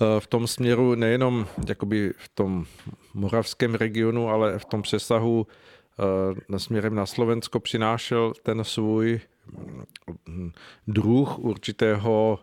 Eh, 0.01 0.19
v 0.19 0.27
tom 0.27 0.47
směru 0.47 0.95
nejenom 0.95 1.47
jakoby 1.67 2.13
v 2.17 2.29
tom 2.29 2.65
moravském 3.13 3.75
regionu, 3.75 4.29
ale 4.29 4.59
v 4.59 4.65
tom 4.65 4.81
přesahu 4.81 5.47
na 6.49 6.55
eh, 6.55 6.59
směrem 6.59 6.95
na 6.95 7.05
Slovensko 7.05 7.59
přinášel 7.59 8.33
ten 8.43 8.63
svůj 8.63 9.19
mm, 10.27 10.51
druh 10.87 11.39
určitého 11.39 12.39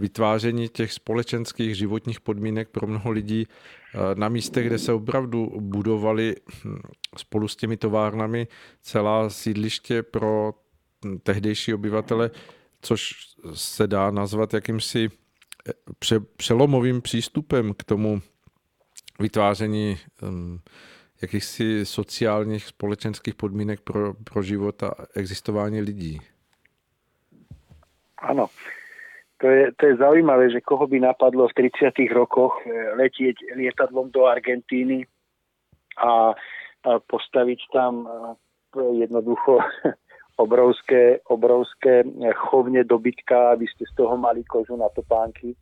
vytváření 0.00 0.68
těch 0.68 0.92
společenských 0.92 1.76
životních 1.76 2.20
podmínek 2.20 2.68
pro 2.68 2.86
mnoho 2.86 3.10
lidí 3.10 3.46
na 4.14 4.28
místech, 4.28 4.66
kde 4.66 4.78
se 4.78 4.92
opravdu 4.92 5.52
budovali 5.60 6.36
hm, 6.64 6.78
spolu 7.16 7.48
s 7.48 7.56
těmi 7.56 7.76
továrnami 7.76 8.48
celá 8.82 9.30
sídliště 9.30 10.02
pro 10.02 10.54
hm, 11.04 11.18
tehdejší 11.18 11.74
obyvatele, 11.74 12.30
což 12.82 13.12
se 13.54 13.86
dá 13.86 14.10
nazvat 14.10 14.54
jakýmsi 14.54 15.10
pře, 15.98 16.20
přelomovým 16.20 17.02
přístupem 17.02 17.74
k 17.74 17.84
tomu 17.84 18.22
vytváření 19.18 19.98
um, 20.22 20.60
jakýchsi 21.22 21.86
sociálních, 21.86 22.66
společenských 22.66 23.34
podmínek 23.34 23.80
pro, 23.80 24.14
pro 24.14 24.42
život 24.42 24.82
a 24.82 24.94
existování 25.14 25.80
lidí. 25.80 26.20
Áno. 28.18 28.46
To 29.40 29.48
je, 29.48 29.72
to 29.72 29.82
je 29.86 29.94
zaujímavé, 29.96 30.52
že 30.52 30.60
koho 30.60 30.84
by 30.84 31.00
napadlo 31.00 31.48
v 31.48 31.72
30. 31.72 31.96
rokoch 32.12 32.60
eh, 32.64 32.92
letieť 32.96 33.56
lietadlom 33.56 34.12
do 34.12 34.28
Argentíny 34.28 35.08
a, 35.96 36.36
a 36.84 36.90
postaviť 37.00 37.60
tam 37.72 38.04
eh, 38.04 39.00
jednoducho 39.00 39.64
obrovské, 40.44 41.24
obrovské 41.28 42.04
chovne 42.48 42.84
dobytka, 42.84 43.56
aby 43.56 43.64
ste 43.68 43.88
z 43.88 43.92
toho 43.96 44.16
mali 44.20 44.44
kožu 44.44 44.76
na 44.76 44.88
topánky. 44.92 45.56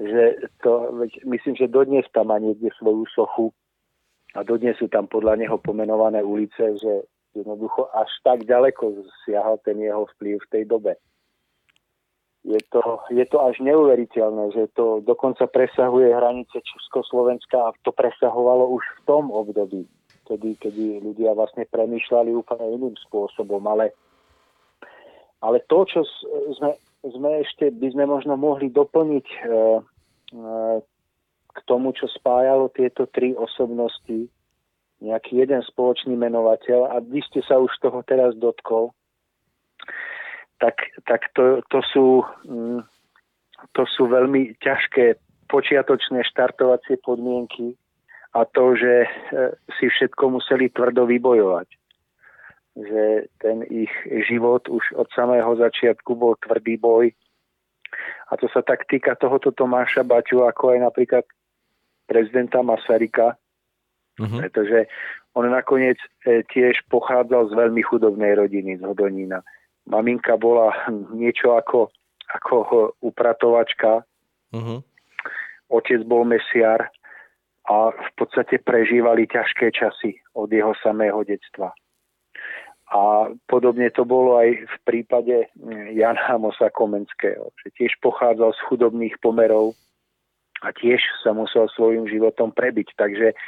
Že 0.00 0.48
to, 0.64 0.96
myslím, 1.28 1.56
že 1.56 1.68
dodnes 1.68 2.08
tam 2.16 2.32
má 2.32 2.40
niekde 2.40 2.72
svoju 2.80 3.04
sochu 3.12 3.52
a 4.32 4.40
dodnes 4.40 4.80
sú 4.80 4.88
tam 4.88 5.04
podľa 5.04 5.36
neho 5.36 5.56
pomenované 5.60 6.24
ulice, 6.24 6.80
že 6.80 6.92
jednoducho 7.36 7.92
až 7.92 8.08
tak 8.24 8.48
ďaleko 8.48 9.04
siahal 9.24 9.60
ten 9.60 9.76
jeho 9.76 10.08
vplyv 10.16 10.40
v 10.40 10.50
tej 10.52 10.64
dobe. 10.64 10.96
Je 12.40 12.56
to, 12.72 12.80
je 13.12 13.24
to 13.28 13.36
až 13.36 13.60
neuveriteľné, 13.60 14.56
že 14.56 14.72
to 14.72 15.04
dokonca 15.04 15.44
presahuje 15.44 16.08
hranice 16.08 16.56
Československa 16.56 17.68
a 17.68 17.76
to 17.84 17.92
presahovalo 17.92 18.80
už 18.80 18.80
v 18.80 19.00
tom 19.04 19.28
období 19.28 19.84
vtedy, 20.30 20.54
kedy 20.62 20.84
ľudia 21.02 21.34
vlastne 21.34 21.66
premýšľali 21.66 22.30
úplne 22.30 22.78
iným 22.78 22.96
spôsobom, 23.10 23.58
ale, 23.66 23.90
ale 25.42 25.58
to, 25.66 25.82
čo 25.90 26.00
sme, 26.54 26.78
sme 27.02 27.30
ešte, 27.42 27.74
by 27.74 27.90
sme 27.90 28.06
možno 28.06 28.38
mohli 28.38 28.70
doplniť 28.70 29.26
e, 29.26 29.38
e, 29.42 29.50
k 31.50 31.58
tomu, 31.66 31.90
čo 31.90 32.06
spájalo 32.06 32.70
tieto 32.70 33.10
tri 33.10 33.34
osobnosti, 33.34 34.30
nejaký 35.02 35.42
jeden 35.42 35.66
spoločný 35.66 36.14
menovateľ 36.14 36.94
a 36.94 37.02
vy 37.02 37.18
ste 37.26 37.42
sa 37.42 37.58
už 37.58 37.74
toho 37.82 38.06
teraz 38.06 38.30
dotkol, 38.38 38.94
tak, 40.60 40.76
tak 41.08 41.32
to, 41.32 41.64
to, 41.72 41.80
sú, 41.82 42.06
mm, 42.44 42.84
to 43.72 43.82
sú 43.88 44.06
veľmi 44.06 44.60
ťažké 44.60 45.16
počiatočné 45.48 46.22
štartovacie 46.28 47.00
podmienky, 47.02 47.74
a 48.30 48.46
to, 48.46 48.78
že 48.78 48.94
e, 49.06 49.08
si 49.78 49.90
všetko 49.90 50.38
museli 50.38 50.70
tvrdo 50.70 51.06
vybojovať. 51.06 51.68
Že 52.78 53.04
ten 53.42 53.66
ich 53.66 53.90
život 54.30 54.70
už 54.70 54.94
od 54.94 55.10
samého 55.10 55.50
začiatku 55.58 56.14
bol 56.14 56.38
tvrdý 56.38 56.78
boj. 56.78 57.10
A 58.30 58.38
to 58.38 58.46
sa 58.54 58.62
tak 58.62 58.86
týka 58.86 59.18
tohoto 59.18 59.50
Tomáša 59.50 60.06
Baťu, 60.06 60.46
ako 60.46 60.78
aj 60.78 60.78
napríklad 60.78 61.24
prezidenta 62.06 62.62
Masarika, 62.62 63.34
uh-huh. 64.14 64.38
pretože 64.46 64.86
on 65.34 65.50
nakoniec 65.50 65.98
e, 66.22 66.46
tiež 66.46 66.86
pochádzal 66.86 67.50
z 67.50 67.52
veľmi 67.58 67.82
chudobnej 67.82 68.38
rodiny 68.38 68.78
z 68.78 68.86
Hodonína. 68.86 69.42
Maminka 69.90 70.38
bola 70.38 70.70
niečo 71.10 71.58
ako, 71.58 71.90
ako 72.30 72.54
upratovačka, 73.02 74.06
uh-huh. 74.54 74.78
otec 75.66 76.00
bol 76.06 76.22
mesiar 76.22 76.94
a 77.66 77.90
v 77.90 78.10
podstate 78.14 78.62
prežívali 78.62 79.26
ťažké 79.26 79.74
časy 79.74 80.22
od 80.34 80.50
jeho 80.50 80.72
samého 80.78 81.22
detstva. 81.26 81.74
A 82.90 83.30
podobne 83.46 83.86
to 83.94 84.02
bolo 84.02 84.42
aj 84.42 84.66
v 84.66 84.76
prípade 84.82 85.46
mm, 85.54 85.94
Jana 85.94 86.34
Mosa 86.42 86.74
Komenského, 86.74 87.54
že 87.62 87.70
tiež 87.78 87.94
pochádzal 88.02 88.50
z 88.50 88.60
chudobných 88.66 89.14
pomerov 89.22 89.78
a 90.66 90.74
tiež 90.74 90.98
sa 91.22 91.30
musel 91.30 91.70
svojim 91.70 92.10
životom 92.10 92.50
prebiť. 92.50 92.98
Takže, 92.98 93.38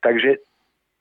takže 0.00 0.40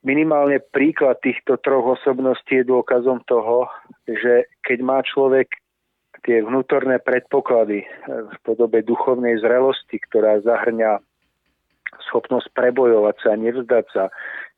minimálne 0.06 0.62
príklad 0.62 1.18
týchto 1.26 1.58
troch 1.60 1.98
osobností 2.00 2.62
je 2.62 2.70
dôkazom 2.70 3.26
toho, 3.26 3.68
že 4.06 4.46
keď 4.62 4.80
má 4.86 5.02
človek 5.02 5.50
tie 6.24 6.46
vnútorné 6.46 7.02
predpoklady 7.02 7.86
v 8.08 8.38
podobe 8.46 8.86
duchovnej 8.86 9.42
zrelosti, 9.42 9.98
ktorá 10.10 10.42
zahrňa 10.46 11.02
schopnosť 12.10 12.54
prebojovať 12.54 13.16
sa, 13.22 13.32
nevzdať 13.38 13.86
sa, 13.92 14.04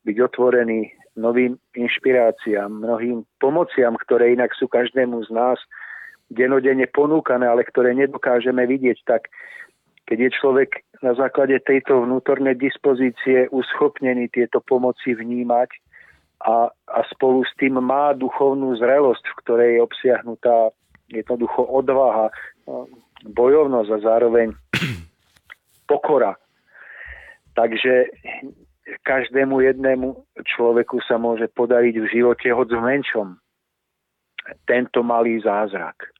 byť 0.03 0.17
otvorený 0.31 0.91
novým 1.17 1.57
inšpiráciám, 1.73 2.69
mnohým 2.69 3.25
pomociam, 3.41 3.97
ktoré 3.97 4.37
inak 4.37 4.53
sú 4.53 4.69
každému 4.69 5.25
z 5.27 5.29
nás 5.33 5.59
denodene 6.29 6.87
ponúkané, 6.91 7.47
ale 7.47 7.63
ktoré 7.63 7.95
nedokážeme 7.95 8.67
vidieť, 8.67 8.97
tak 9.07 9.31
keď 10.07 10.17
je 10.17 10.29
človek 10.39 10.69
na 11.03 11.13
základe 11.13 11.59
tejto 11.61 12.07
vnútornej 12.07 12.55
dispozície 12.55 13.51
uschopnený 13.51 14.31
tieto 14.31 14.63
pomoci 14.63 15.13
vnímať, 15.13 15.69
a, 16.37 16.69
a 16.69 16.99
spolu 17.09 17.41
s 17.41 17.51
tým 17.57 17.81
má 17.81 18.13
duchovnú 18.13 18.77
zrelosť, 18.77 19.25
v 19.25 19.37
ktorej 19.41 19.69
je 19.73 19.81
obsiahnutá 19.81 20.69
jednoducho 21.09 21.65
odvaha, 21.65 22.29
bojovnosť 23.25 23.89
a 23.89 23.99
zároveň 24.05 24.53
pokora. 25.89 26.37
Takže 27.57 28.13
každému 29.01 29.65
jednému 29.65 30.07
človeku 30.45 31.01
sa 31.09 31.17
môže 31.17 31.49
podariť 31.57 31.95
v 31.97 32.11
živote 32.11 32.47
hoď 32.53 32.77
v 32.77 32.85
menšom 32.85 33.27
tento 34.69 35.01
malý 35.01 35.41
zázrak. 35.41 36.13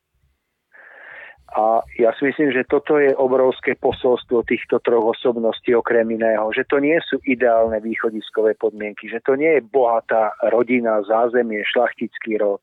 A 1.56 1.80
ja 1.96 2.12
si 2.20 2.28
myslím, 2.28 2.52
že 2.52 2.68
toto 2.68 3.00
je 3.00 3.16
obrovské 3.16 3.80
posolstvo 3.80 4.44
týchto 4.44 4.84
troch 4.84 5.16
osobností 5.16 5.72
okrem 5.72 6.04
iného, 6.12 6.52
že 6.52 6.68
to 6.68 6.84
nie 6.84 7.00
sú 7.08 7.24
ideálne 7.24 7.80
východiskové 7.80 8.60
podmienky, 8.60 9.08
že 9.08 9.24
to 9.24 9.40
nie 9.40 9.56
je 9.56 9.62
bohatá 9.64 10.36
rodina, 10.52 11.00
zázemie, 11.08 11.64
šlachtický 11.64 12.36
rod. 12.44 12.60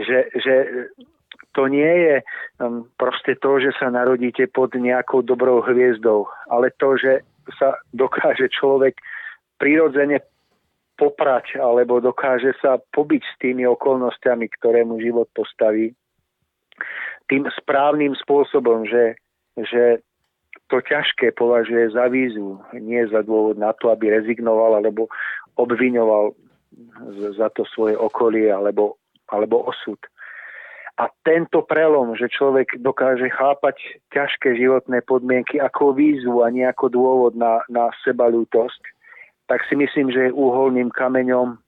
Že, 0.00 0.18
že 0.32 0.54
to 1.52 1.68
nie 1.68 1.92
je 2.08 2.16
um, 2.62 2.88
proste 2.96 3.36
to, 3.36 3.60
že 3.60 3.76
sa 3.76 3.92
narodíte 3.92 4.48
pod 4.48 4.72
nejakou 4.72 5.20
dobrou 5.20 5.60
hviezdou, 5.60 6.24
ale 6.48 6.72
to, 6.80 6.96
že 6.96 7.20
sa 7.60 7.76
dokáže 7.92 8.48
človek 8.48 8.96
prirodzene 9.60 10.24
poprať 10.96 11.60
alebo 11.60 12.00
dokáže 12.00 12.56
sa 12.58 12.80
pobiť 12.80 13.22
s 13.22 13.34
tými 13.38 13.68
okolnostiami, 13.68 14.48
ktoré 14.56 14.88
mu 14.88 14.96
život 14.98 15.28
postaví 15.36 15.92
tým 17.28 17.44
správnym 17.52 18.16
spôsobom, 18.16 18.88
že, 18.88 19.16
že 19.56 20.00
to 20.68 20.80
ťažké 20.84 21.32
považuje 21.36 21.92
za 21.92 22.08
vízu, 22.08 22.60
nie 22.76 23.00
za 23.08 23.24
dôvod 23.24 23.56
na 23.56 23.72
to, 23.76 23.92
aby 23.92 24.12
rezignoval 24.12 24.80
alebo 24.80 25.08
obviňoval 25.56 26.36
za 27.36 27.48
to 27.56 27.64
svoje 27.68 27.96
okolie 27.96 28.52
alebo, 28.52 29.00
alebo 29.32 29.68
osud. 29.68 29.98
A 30.98 31.06
tento 31.22 31.62
prelom, 31.62 32.18
že 32.18 32.26
človek 32.26 32.82
dokáže 32.82 33.30
chápať 33.30 33.78
ťažké 34.10 34.58
životné 34.58 35.06
podmienky 35.06 35.62
ako 35.62 35.94
výzvu 35.94 36.42
a 36.42 36.50
nie 36.50 36.66
ako 36.66 36.90
dôvod 36.90 37.38
na, 37.38 37.62
na 37.70 37.94
sebalútosť, 38.02 38.82
tak 39.46 39.62
si 39.70 39.78
myslím, 39.78 40.10
že 40.10 40.28
je 40.28 40.34
úholným 40.34 40.90
kameňom 40.90 41.54
e, 41.54 41.58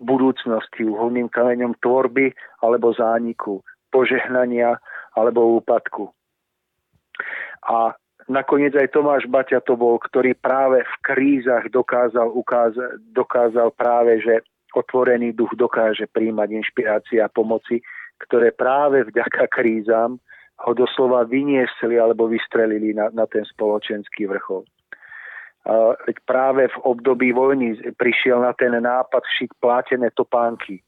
budúcnosti, 0.00 0.82
uholným 0.82 1.28
kameňom 1.28 1.76
tvorby 1.78 2.32
alebo 2.64 2.90
zániku, 2.96 3.60
požehnania 3.92 4.80
alebo 5.14 5.60
úpadku. 5.60 6.08
A 7.68 7.92
nakoniec 8.32 8.72
aj 8.72 8.96
Tomáš 8.96 9.28
Baťa 9.28 9.60
to 9.60 9.76
bol, 9.76 10.00
ktorý 10.00 10.32
práve 10.32 10.82
v 10.82 10.94
krízach 11.04 11.68
dokázal, 11.68 12.32
ukáza, 12.32 12.96
dokázal 13.12 13.76
práve, 13.76 14.24
že 14.24 14.40
otvorený 14.72 15.36
duch 15.36 15.52
dokáže 15.58 16.08
príjmať 16.08 16.48
inšpirácie 16.64 17.18
a 17.20 17.28
pomoci, 17.28 17.84
ktoré 18.24 18.56
práve 18.56 19.04
vďaka 19.04 19.50
krízam 19.52 20.16
ho 20.60 20.72
doslova 20.76 21.24
vyniesli 21.24 21.96
alebo 21.96 22.28
vystrelili 22.28 22.92
na, 22.92 23.08
na 23.12 23.24
ten 23.28 23.44
spoločenský 23.48 24.28
vrchol 24.28 24.64
veď 26.06 26.16
práve 26.24 26.62
v 26.68 26.76
období 26.88 27.36
vojny 27.36 27.76
prišiel 28.00 28.40
na 28.40 28.56
ten 28.56 28.72
nápad 28.72 29.22
šiť 29.38 29.50
plátené 29.60 30.08
topánky. 30.10 30.80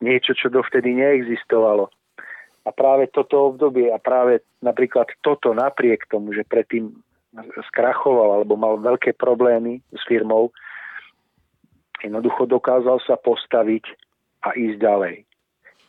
Niečo, 0.00 0.32
čo 0.32 0.48
dovtedy 0.48 0.96
neexistovalo. 0.96 1.92
A 2.64 2.68
práve 2.72 3.08
toto 3.12 3.52
obdobie 3.52 3.92
a 3.92 4.00
práve 4.00 4.44
napríklad 4.64 5.08
toto 5.20 5.52
napriek 5.52 6.08
tomu, 6.08 6.32
že 6.32 6.44
predtým 6.44 6.92
skrachoval 7.70 8.40
alebo 8.40 8.56
mal 8.56 8.80
veľké 8.80 9.16
problémy 9.16 9.80
s 9.92 10.02
firmou, 10.08 10.50
jednoducho 12.02 12.48
dokázal 12.48 12.98
sa 13.04 13.16
postaviť 13.20 13.84
a 14.44 14.56
ísť 14.56 14.76
ďalej. 14.80 15.16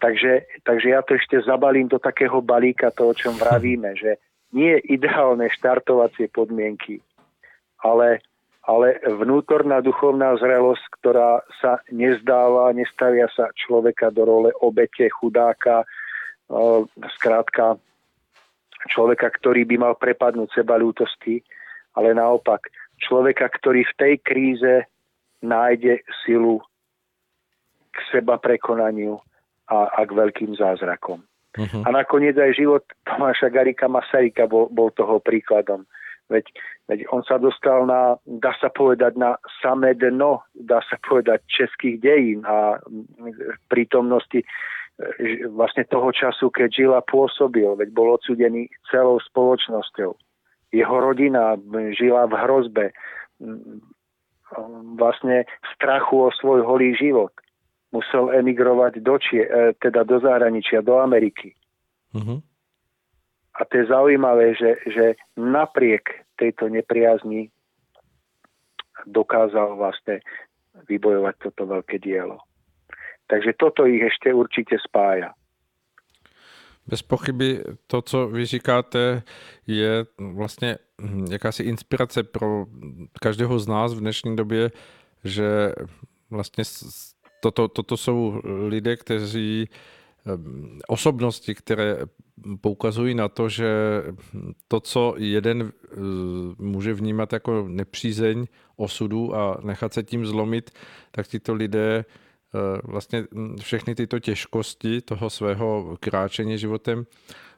Takže, 0.02 0.32
takže 0.66 0.88
ja 0.92 1.02
to 1.06 1.16
ešte 1.16 1.46
zabalím 1.46 1.88
do 1.88 2.02
takého 2.02 2.42
balíka 2.42 2.90
toho, 2.90 3.14
o 3.14 3.18
čom 3.18 3.38
vravíme, 3.38 3.94
že 3.96 4.18
nie 4.52 4.76
ideálne 4.92 5.48
štartovacie 5.48 6.28
podmienky, 6.28 7.00
ale, 7.82 8.22
ale 8.66 9.02
vnútorná 9.06 9.82
duchovná 9.82 10.38
zrelosť, 10.38 10.84
ktorá 11.02 11.42
sa 11.62 11.82
nezdáva, 11.90 12.74
nestavia 12.74 13.28
sa 13.34 13.50
človeka 13.58 14.14
do 14.14 14.26
role 14.26 14.50
obete, 14.62 15.10
chudáka, 15.10 15.86
zkrátka 17.18 17.78
človeka, 18.90 19.30
ktorý 19.30 19.66
by 19.66 19.76
mal 19.78 19.94
prepadnúť 19.94 20.50
seba 20.58 20.78
ľútosti, 20.82 21.46
ale 21.94 22.18
naopak 22.18 22.72
človeka, 22.98 23.50
ktorý 23.62 23.86
v 23.86 23.98
tej 23.98 24.14
kríze 24.22 24.74
nájde 25.42 26.06
silu 26.26 26.62
k 27.92 27.98
seba 28.10 28.38
prekonaniu 28.38 29.20
a, 29.68 29.90
a 29.90 30.02
k 30.08 30.12
veľkým 30.16 30.56
zázrakom. 30.56 31.22
Uh-huh. 31.52 31.84
A 31.84 31.90
nakoniec 31.92 32.40
aj 32.40 32.56
život 32.56 32.84
Tomáša 33.04 33.52
Garika 33.52 33.92
Masaryka 33.92 34.48
bol, 34.48 34.72
bol 34.72 34.88
toho 34.96 35.20
príkladom. 35.20 35.84
Veď, 36.32 36.48
veď 36.88 37.00
on 37.12 37.28
sa 37.28 37.36
dostal 37.36 37.84
na, 37.84 38.16
dá 38.24 38.56
sa 38.64 38.72
povedať, 38.72 39.20
na 39.20 39.36
samé 39.60 39.94
dno, 40.00 40.48
dá 40.56 40.80
sa 40.88 40.96
povedať, 41.04 41.44
českých 41.52 42.00
dejín 42.00 42.48
a 42.48 42.80
prítomnosti 43.68 44.40
e, 44.40 44.46
vlastne 45.52 45.84
toho 45.92 46.16
času, 46.16 46.48
keď 46.48 46.70
žil 46.72 46.92
a 46.96 47.04
pôsobil, 47.04 47.68
veď 47.76 47.92
bol 47.92 48.16
odsudený 48.16 48.72
celou 48.88 49.20
spoločnosťou. 49.20 50.16
Jeho 50.72 50.98
rodina 51.04 51.60
žila 52.00 52.32
v 52.32 52.34
hrozbe, 52.40 52.86
vlastne 54.96 55.44
v 55.44 55.68
strachu 55.76 56.16
o 56.28 56.30
svoj 56.32 56.64
holý 56.64 56.96
život. 56.96 57.32
Musel 57.92 58.32
emigrovať 58.32 59.04
do, 59.04 59.20
Čie, 59.20 59.44
e, 59.44 59.76
teda 59.76 60.08
do 60.08 60.24
zahraničia, 60.24 60.80
do 60.80 61.04
Ameriky. 61.04 61.52
Uh-huh. 62.16 62.40
A 63.56 63.66
to 63.66 63.78
je 63.78 63.86
zaujímavé, 63.86 64.56
že, 64.56 64.76
že 64.88 65.06
napriek 65.38 66.24
tejto 66.40 66.72
nepriazni 66.72 67.52
dokázal 69.06 69.76
vlastne 69.76 70.24
vybojovať 70.88 71.36
toto 71.38 71.68
veľké 71.68 72.00
dielo. 72.00 72.40
Takže 73.28 73.54
toto 73.60 73.86
ich 73.88 74.02
ešte 74.02 74.34
určitě 74.34 74.78
spája. 74.80 75.34
Bez 76.88 77.02
pochyby 77.02 77.64
to, 77.88 78.02
co 78.02 78.28
vy 78.28 78.46
říkáte, 78.46 79.24
je 79.68 80.06
vlastně 80.18 80.78
jakási 81.30 81.64
inspirace 81.64 82.24
pro 82.24 82.66
každého 83.22 83.60
z 83.60 83.68
nás 83.68 83.94
v 83.94 84.00
dnešní 84.00 84.36
době, 84.36 84.72
že 85.24 85.72
vlastně 86.30 86.64
toto, 87.40 87.68
toto 87.68 87.98
jsou 87.98 88.42
lidé, 88.44 88.96
kteří 88.96 89.70
Ehm, 89.70 89.78
osobnosti, 90.88 91.56
které 91.56 91.98
poukazují 92.62 93.16
na 93.16 93.30
to, 93.30 93.50
že 93.50 93.72
to, 94.68 94.80
co 94.80 95.14
jeden 95.18 95.62
eh, 95.62 95.96
může 96.58 96.94
vnímat 96.94 97.34
jako 97.34 97.66
nepřízeň 97.68 98.48
osudu 98.76 99.36
a 99.36 99.60
nechat 99.64 99.94
se 99.94 100.04
tím 100.04 100.26
zlomit, 100.26 100.72
tak 101.12 101.28
tyto 101.28 101.54
lidé 101.54 102.06
eh, 102.06 102.82
vlastně 102.84 103.24
všechny 103.62 103.96
tyto 103.96 104.20
těžkosti 104.20 105.02
toho 105.02 105.30
svého 105.30 105.98
kráčení 106.00 106.58
životem 106.58 107.06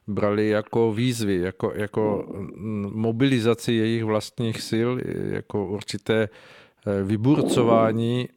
brali 0.07 0.49
jako 0.49 0.91
výzvy, 0.93 1.39
jako, 1.39 1.71
jako 1.75 2.27
mobilizaci 2.93 3.73
jejich 3.73 4.03
vlastních 4.03 4.61
sil, 4.69 4.89
jako 5.31 5.65
určité 5.65 6.29
eh, 6.87 7.03
vyburcování 7.03 8.29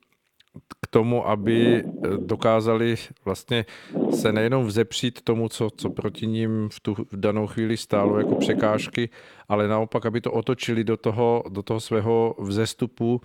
k 0.83 0.87
tomu, 0.87 1.29
aby 1.29 1.85
eh, 1.85 2.09
dokázali 2.17 2.95
vlastně 3.25 3.67
se 4.11 4.33
nejenom 4.33 4.67
vzepřít 4.67 5.23
tomu, 5.23 5.49
co, 5.49 5.71
co 5.77 5.91
proti 5.91 6.27
ním 6.27 6.69
v 6.69 6.81
tu 6.81 6.95
v 6.95 7.17
danou 7.17 7.47
chvíli 7.47 7.77
stálo 7.77 8.19
jako 8.19 8.35
překážky, 8.35 9.11
ale 9.49 9.69
naopak, 9.69 10.07
aby 10.07 10.21
to 10.21 10.33
otočili 10.33 10.85
do 10.85 10.97
toho, 10.97 11.45
do 11.49 11.63
toho 11.63 11.81
svého 11.81 12.35
vzestupu, 12.39 13.21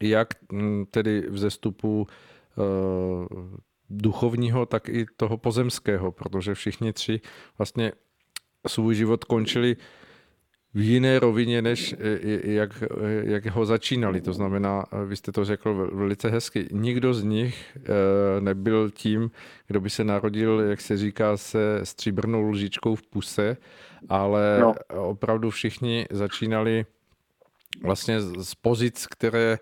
jak 0.00 0.28
hm, 0.52 0.84
tedy 0.90 1.24
vzestupu 1.28 2.06
uh, 2.56 3.48
duchovního, 3.90 4.66
tak 4.66 4.88
i 4.88 5.06
toho 5.16 5.36
pozemského, 5.36 6.12
protože 6.12 6.54
všichni 6.54 6.92
tři 6.92 7.20
vlastně 7.58 7.92
svůj 8.66 8.94
život 8.94 9.24
končili 9.24 9.76
v 10.76 10.80
jiné 10.80 11.18
rovině, 11.18 11.62
než 11.62 11.94
jak, 12.44 12.84
jak 13.22 13.46
ho 13.46 13.66
začínali. 13.66 14.20
To 14.20 14.32
znamená, 14.32 14.84
vy 15.06 15.16
jste 15.16 15.32
to 15.32 15.44
řekl 15.44 15.90
velice 15.92 16.30
hezky, 16.30 16.68
nikdo 16.72 17.14
z 17.14 17.22
nich 17.22 17.78
nebyl 18.40 18.90
tím, 18.90 19.30
kdo 19.66 19.80
by 19.80 19.90
se 19.90 20.04
narodil, 20.04 20.60
jak 20.60 20.80
se 20.80 20.96
říká, 20.96 21.36
se 21.36 21.80
stříbrnou 21.84 22.50
lžičkou 22.50 22.94
v 22.94 23.02
puse, 23.02 23.56
ale 24.08 24.58
no. 24.60 24.74
opravdu 24.94 25.50
všichni 25.50 26.06
začínali 26.10 26.86
vlastně 27.82 28.20
z 28.20 28.54
pozic, 28.54 29.06
které 29.06 29.58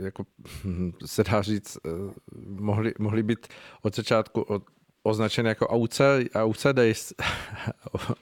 jako 0.00 0.24
se 1.04 1.24
dá 1.24 1.42
říct, 1.42 1.78
mohly, 2.46 2.94
mohly 2.98 3.22
být 3.22 3.46
od 3.82 3.96
začátku 3.96 4.42
od 4.42 4.62
označené 5.02 5.48
jako 5.48 5.68
outsiders. 6.44 7.12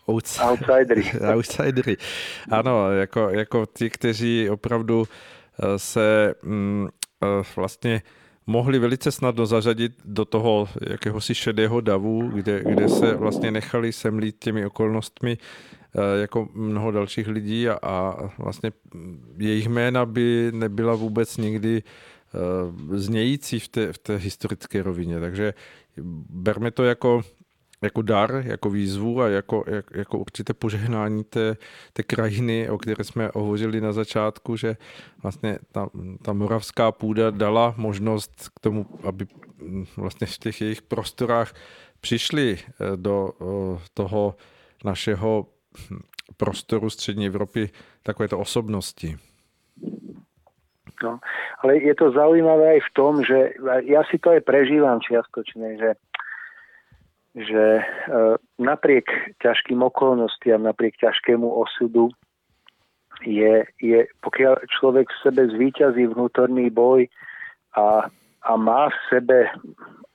Outsidery. 0.09 1.05
Outsidery. 1.35 1.97
Ano, 2.51 2.93
jako, 2.93 3.29
jako 3.31 3.67
ti, 3.67 3.91
kteří 3.91 4.51
opravdu 4.51 5.05
se 5.77 6.35
mm, 6.43 6.89
vlastně 7.57 8.03
mohli 8.47 8.79
velice 8.79 9.13
snadno 9.13 9.47
zařadit 9.47 9.93
do 10.05 10.25
toho 10.25 10.69
jakéhosi 10.91 11.35
šedého 11.35 11.81
davu, 11.81 12.29
kde, 12.29 12.63
kde 12.65 12.89
se 12.89 13.15
vlastně 13.15 13.51
nechali 13.51 13.93
semlít 13.93 14.37
těmi 14.39 14.67
okolnostmi 14.67 15.39
jako 16.21 16.49
mnoho 16.55 16.91
dalších 16.91 17.29
lidí 17.29 17.69
a, 17.69 17.79
a 17.83 18.31
vlastně 18.39 18.73
jejich 19.39 19.69
jména 19.69 20.07
by 20.07 20.51
nebyla 20.55 20.95
vůbec 20.95 21.37
nikdy 21.37 21.83
znějící 22.93 23.61
v 23.61 23.69
té, 23.69 23.93
v 23.93 23.99
té 23.99 24.17
historické 24.17 24.83
rovině. 24.83 25.21
Takže 25.21 25.55
berme 26.29 26.71
to 26.71 26.85
jako 26.85 27.23
jako 27.83 28.03
dar, 28.03 28.43
jako 28.47 28.71
výzvu 28.71 29.23
a 29.23 29.29
jako, 29.29 29.65
jak, 29.67 29.87
jako 29.95 30.19
určité 30.19 30.55
požehnání 30.55 31.25
té, 31.25 31.57
té 31.93 32.03
krajiny, 32.03 32.71
o 32.71 32.79
které 32.79 33.05
jsme 33.05 33.31
hovořili 33.35 33.81
na 33.81 33.93
začátku, 33.93 34.57
že 34.57 34.77
vlastně 35.23 35.59
ta, 35.73 35.89
ta 36.23 36.33
moravská 36.33 36.93
půda 36.93 37.31
dala 37.31 37.75
možnost 37.77 38.49
k 38.57 38.61
tomu, 38.61 38.87
aby 39.03 39.27
vlastně 39.97 40.27
v 40.27 40.39
těch 40.39 40.61
jejich 40.61 40.83
prostorách 40.83 41.55
přišli 42.01 42.59
eh, 42.59 42.97
do 42.97 43.31
toho 43.95 44.37
našeho 44.85 45.47
hm, 45.91 45.99
prostoru 46.37 46.91
střední 46.91 47.27
Evropy 47.27 47.71
takovéto 48.03 48.39
osobnosti. 48.39 49.19
No, 51.01 51.17
ale 51.65 51.81
je 51.81 51.95
to 51.97 52.13
zaujímavé 52.13 52.77
aj 52.77 52.81
v 52.85 52.91
tom, 52.93 53.25
že 53.25 53.57
ja 53.89 54.05
si 54.13 54.21
to 54.21 54.37
aj 54.37 54.45
prežívam 54.45 55.01
čiastočne, 55.01 55.81
že 55.81 55.91
že 57.31 57.79
e, 57.79 57.85
napriek 58.59 59.07
ťažkým 59.39 59.79
okolnostiam, 59.87 60.67
napriek 60.67 60.99
ťažkému 60.99 61.47
osudu 61.47 62.11
je, 63.23 63.63
je 63.79 64.03
pokiaľ 64.25 64.67
človek 64.67 65.07
v 65.07 65.21
sebe 65.23 65.43
zvíťazí 65.47 66.11
vnútorný 66.11 66.75
boj 66.75 67.07
a, 67.79 68.11
a 68.43 68.53
má 68.59 68.91
v 68.91 68.99
sebe 69.13 69.39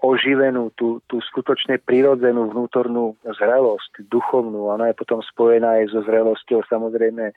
oživenú 0.03 0.75
tú, 0.75 0.99
tú 1.07 1.23
skutočne 1.23 1.79
prirodzenú 1.81 2.51
vnútornú 2.51 3.15
zrelosť, 3.23 4.05
duchovnú, 4.11 4.69
ona 4.69 4.91
je 4.91 4.99
potom 4.99 5.23
spojená 5.23 5.81
aj 5.81 5.95
so 5.95 6.01
zrelosťou 6.03 6.67
samozrejme 6.67 7.31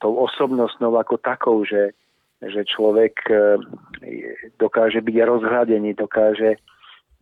tou 0.00 0.12
osobnostnou 0.16 0.96
ako 0.96 1.20
takou, 1.20 1.64
že, 1.64 1.92
že 2.40 2.64
človek 2.64 3.14
e, 3.28 3.34
dokáže 4.56 5.04
byť 5.04 5.16
rozhľadený, 5.28 5.92
dokáže 5.96 6.56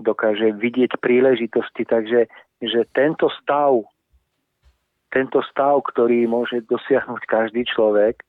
dokáže 0.00 0.56
vidieť 0.56 0.96
príležitosti. 0.98 1.84
Takže 1.84 2.26
že 2.64 2.80
tento 2.96 3.28
stav, 3.40 3.84
tento 5.12 5.44
stav, 5.44 5.84
ktorý 5.92 6.24
môže 6.24 6.64
dosiahnuť 6.64 7.22
každý 7.28 7.68
človek, 7.68 8.24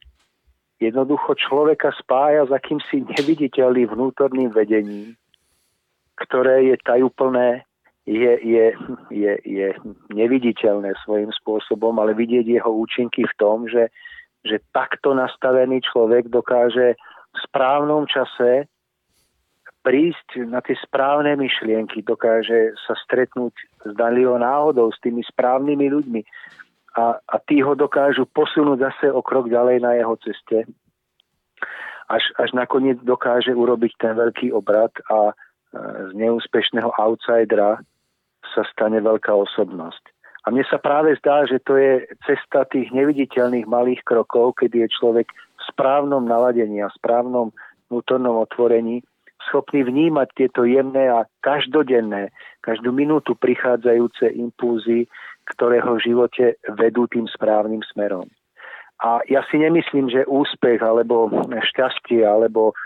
jednoducho 0.83 1.39
človeka 1.39 1.95
spája 1.95 2.45
s 2.47 2.51
akýmsi 2.51 3.07
neviditeľným 3.07 3.87
vnútorným 3.87 4.51
vedením, 4.51 5.15
ktoré 6.19 6.73
je 6.73 6.75
tajúplné, 6.83 7.63
je, 8.05 8.33
je, 8.41 8.65
je, 9.13 9.33
je 9.45 9.67
neviditeľné 10.09 10.97
svojím 11.05 11.29
spôsobom, 11.37 11.93
ale 12.01 12.17
vidieť 12.17 12.49
jeho 12.49 12.71
účinky 12.73 13.29
v 13.29 13.37
tom, 13.37 13.69
že, 13.69 13.93
že 14.41 14.57
takto 14.73 15.13
nastavený 15.13 15.85
človek 15.85 16.33
dokáže 16.33 16.97
v 17.31 17.37
správnom 17.45 18.09
čase 18.09 18.65
prísť 19.81 20.45
na 20.45 20.61
tie 20.61 20.77
správne 20.77 21.33
myšlienky, 21.37 22.05
dokáže 22.05 22.77
sa 22.85 22.93
stretnúť 23.05 23.53
s 23.85 23.91
Danliho 23.97 24.37
náhodou, 24.37 24.93
s 24.93 25.01
tými 25.01 25.25
správnymi 25.25 25.85
ľuďmi 25.89 26.21
a, 26.97 27.17
a 27.17 27.35
tí 27.49 27.65
ho 27.65 27.73
dokážu 27.73 28.29
posunúť 28.29 28.91
zase 28.91 29.07
o 29.09 29.25
krok 29.25 29.49
ďalej 29.49 29.81
na 29.81 29.97
jeho 29.97 30.15
ceste. 30.21 30.69
Až, 32.11 32.23
až 32.37 32.49
nakoniec 32.51 32.99
dokáže 33.01 33.55
urobiť 33.55 33.95
ten 33.95 34.13
veľký 34.19 34.51
obrad 34.51 34.91
a 35.07 35.31
e, 35.31 35.33
z 36.11 36.19
neúspešného 36.19 36.91
outsidera 36.99 37.79
sa 38.51 38.67
stane 38.69 38.99
veľká 38.99 39.31
osobnosť. 39.31 40.03
A 40.41 40.49
mne 40.49 40.65
sa 40.65 40.81
práve 40.81 41.13
zdá, 41.21 41.45
že 41.45 41.61
to 41.61 41.77
je 41.77 42.05
cesta 42.25 42.65
tých 42.65 42.89
neviditeľných 42.89 43.69
malých 43.69 44.01
krokov, 44.01 44.57
kedy 44.57 44.85
je 44.85 44.89
človek 44.97 45.29
v 45.29 45.61
správnom 45.69 46.25
naladení 46.25 46.81
a 46.81 46.89
správnom 46.97 47.53
vnútornom 47.89 48.41
otvorení 48.41 49.05
schopný 49.49 49.81
vnímať 49.81 50.27
tieto 50.37 50.61
jemné 50.65 51.09
a 51.09 51.25
každodenné, 51.41 52.29
každú 52.61 52.93
minútu 52.93 53.33
prichádzajúce 53.33 54.29
impulzy, 54.37 55.09
ktoré 55.49 55.81
ho 55.81 55.97
v 55.97 56.05
živote 56.05 56.45
vedú 56.77 57.09
tým 57.09 57.25
správnym 57.25 57.81
smerom. 57.89 58.29
A 59.01 59.25
ja 59.25 59.41
si 59.49 59.57
nemyslím, 59.57 60.13
že 60.13 60.29
úspech 60.29 60.77
alebo 60.85 61.33
šťastie 61.49 62.21
alebo 62.21 62.77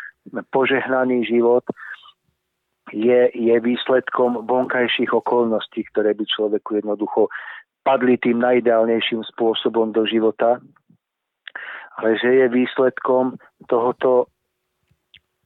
požehnaný 0.56 1.28
život 1.28 1.68
je, 2.94 3.32
je 3.34 3.56
výsledkom 3.58 4.46
vonkajších 4.46 5.10
okolností, 5.10 5.88
ktoré 5.90 6.14
by 6.14 6.26
človeku 6.26 6.84
jednoducho 6.84 7.34
padli 7.82 8.18
tým 8.18 8.42
najideálnejším 8.42 9.26
spôsobom 9.34 9.94
do 9.94 10.06
života, 10.06 10.62
ale 11.98 12.10
že 12.18 12.30
je 12.44 12.46
výsledkom 12.50 13.38
tohoto 13.70 14.30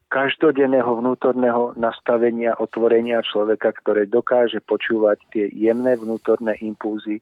každodenného 0.10 0.90
vnútorného 0.90 1.78
nastavenia, 1.78 2.58
otvorenia 2.58 3.22
človeka, 3.22 3.78
ktoré 3.78 4.10
dokáže 4.10 4.58
počúvať 4.66 5.22
tie 5.30 5.46
jemné 5.54 5.96
vnútorné 5.96 6.58
impulzy 6.66 7.22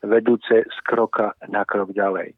vedúce 0.00 0.64
z 0.64 0.78
kroka 0.88 1.36
na 1.52 1.68
krok 1.68 1.92
ďalej. 1.92 2.32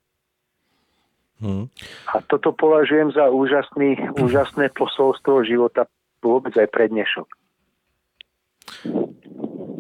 Hmm. 1.36 1.68
A 2.10 2.24
toto 2.24 2.50
považujem 2.56 3.12
za 3.12 3.28
úžasný, 3.28 4.00
úžasné 4.16 4.72
posolstvo 4.72 5.44
života 5.44 5.84
vôbec 6.26 6.54
aj 6.58 6.68
pre 6.70 6.88
dnešok. 6.88 7.28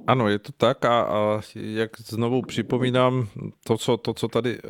Ano, 0.06 0.30
je 0.30 0.38
to 0.38 0.52
tak 0.54 0.84
a, 0.86 1.02
a 1.02 1.18
jak 1.54 1.98
znovu 2.00 2.42
připomínám, 2.42 3.26
to 3.66 3.78
co, 3.78 3.96
to, 3.96 4.14
co 4.14 4.28
tady 4.28 4.58
e, 4.58 4.60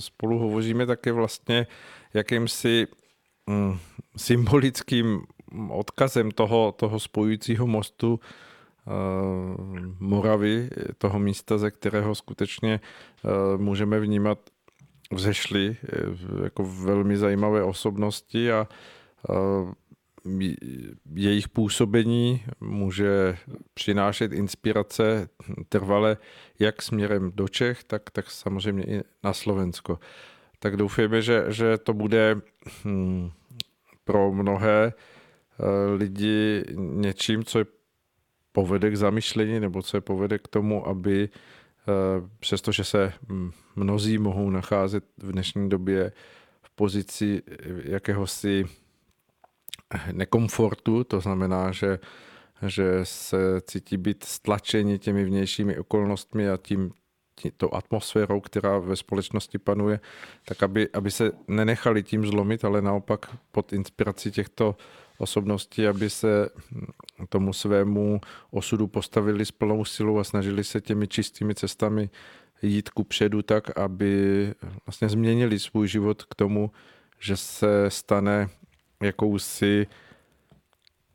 spolu 0.00 0.38
hovoříme, 0.38 0.86
tak 0.86 1.06
je 1.06 1.12
vlastně 1.12 1.66
jakýmsi 2.14 2.86
Mm, 3.50 3.78
symbolickým 4.16 5.26
odkazem 5.70 6.30
toho, 6.30 6.72
toho 6.72 7.00
spojujícího 7.00 7.66
mostu 7.66 8.20
eh, 8.20 8.90
Moravy, 9.98 10.70
toho 10.98 11.18
místa, 11.18 11.58
ze 11.58 11.70
kterého 11.70 12.14
skutečně 12.14 12.80
eh, 12.80 13.28
můžeme 13.56 14.00
vnímat 14.00 14.38
vzešly 15.12 15.76
jako 16.44 16.64
velmi 16.64 17.16
zajímavé 17.16 17.62
osobnosti 17.62 18.52
a 18.52 18.66
jejich 21.14 21.48
působení 21.48 22.44
může 22.60 23.36
přinášet 23.74 24.32
inspirace 24.32 25.28
trvale 25.68 26.16
jak 26.58 26.82
směrem 26.82 27.32
do 27.34 27.48
Čech, 27.48 27.84
tak, 27.84 28.10
tak 28.10 28.30
samozřejmě 28.30 28.84
i 28.84 29.02
na 29.24 29.32
Slovensko. 29.32 29.98
Tak 30.58 30.76
doufejme, 30.76 31.22
že, 31.22 31.44
že 31.48 31.78
to 31.78 31.94
bude 31.94 32.40
hmm, 32.84 33.30
pro 34.04 34.32
mnohé 34.32 34.92
eh, 34.92 35.94
lidi 35.94 36.64
něčím, 36.76 37.44
co 37.44 37.58
je 37.58 37.64
povede 38.52 38.90
k 38.90 38.96
zamyšlení 38.96 39.60
nebo 39.60 39.82
co 39.82 39.96
je 39.96 40.00
povede 40.00 40.38
k 40.38 40.48
tomu, 40.48 40.88
aby 40.88 41.28
eh, 41.28 42.28
přestože 42.40 42.84
se 42.84 43.12
mnozí 43.76 44.18
mohou 44.18 44.50
nacházet 44.50 45.04
v 45.18 45.32
dnešní 45.32 45.68
době 45.68 46.12
v 46.62 46.70
pozici 46.70 47.42
jakéhosi 47.84 48.64
nekomfortu, 50.12 51.04
to 51.04 51.20
znamená, 51.20 51.72
že, 51.72 51.98
že 52.66 53.00
se 53.02 53.60
cítí 53.60 53.96
být 53.96 54.24
stlačeni 54.24 54.98
těmi 54.98 55.24
vnějšími 55.24 55.78
okolnostmi 55.78 56.50
a 56.50 56.56
tím 56.56 56.92
tou 57.56 57.74
atmosférou, 57.74 58.40
která 58.40 58.78
ve 58.78 58.96
společnosti 58.96 59.58
panuje, 59.58 60.00
tak 60.44 60.62
aby, 60.62 60.88
aby 60.92 61.10
se 61.10 61.32
nenechali 61.48 62.02
tím 62.02 62.26
zlomit, 62.26 62.64
ale 62.64 62.82
naopak 62.82 63.36
pod 63.52 63.72
inspirací 63.72 64.30
těchto 64.30 64.76
osobností, 65.18 65.86
aby 65.86 66.10
se 66.10 66.48
tomu 67.28 67.52
svému 67.52 68.20
osudu 68.50 68.86
postavili 68.86 69.46
s 69.46 69.50
plnou 69.50 69.84
silou 69.84 70.18
a 70.18 70.24
snažili 70.24 70.64
se 70.64 70.80
těmi 70.80 71.08
čistými 71.08 71.54
cestami 71.54 72.10
jít 72.62 72.88
ku 72.88 73.04
předu 73.04 73.42
tak, 73.42 73.78
aby 73.78 74.54
vlastně 74.86 75.08
změnili 75.08 75.58
svůj 75.58 75.88
život 75.88 76.24
k 76.24 76.34
tomu, 76.34 76.70
že 77.18 77.36
se 77.36 77.84
stane 77.88 78.48
jakousi 79.02 79.86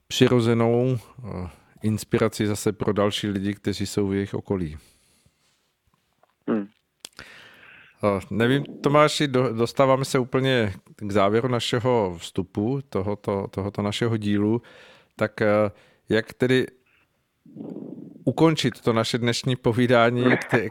přirozenou 0.07 0.97
eh, 0.97 1.49
inspirací 1.83 2.45
zase 2.45 2.71
pro 2.71 2.93
další 2.93 3.27
lidi, 3.27 3.53
kteří 3.53 3.85
jsou 3.85 4.07
v 4.07 4.13
jejich 4.13 4.33
okolí. 4.33 4.77
Hmm. 6.47 6.67
Nevím, 8.29 8.63
Tomáši, 8.63 9.27
dostáváme 9.27 10.05
se 10.05 10.19
úplně 10.19 10.73
k 10.95 11.11
závěru 11.11 11.47
našeho 11.47 12.15
vstupu, 12.17 12.79
tohoto, 12.89 13.47
tohoto 13.51 13.81
našeho 13.81 14.17
dílu. 14.17 14.61
Tak 15.15 15.41
eh, 15.41 15.71
jak 16.09 16.33
tedy 16.33 16.67
ukončit 18.25 18.81
to 18.81 18.93
naše 18.93 19.17
dnešní 19.17 19.55
povídání, 19.55 20.23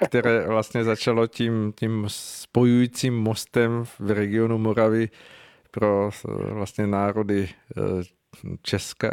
které 0.07 0.49
vlastně 0.49 0.85
začalo 0.85 1.27
tím, 1.27 1.73
tím 1.77 2.05
spojujícím 2.09 3.15
mostem 3.15 3.85
v 3.85 4.11
regionu 4.11 4.59
Moravy 4.59 5.09
pro 5.75 6.11
vlastně 6.53 6.87
národy 6.87 7.49
Česka, 8.63 9.11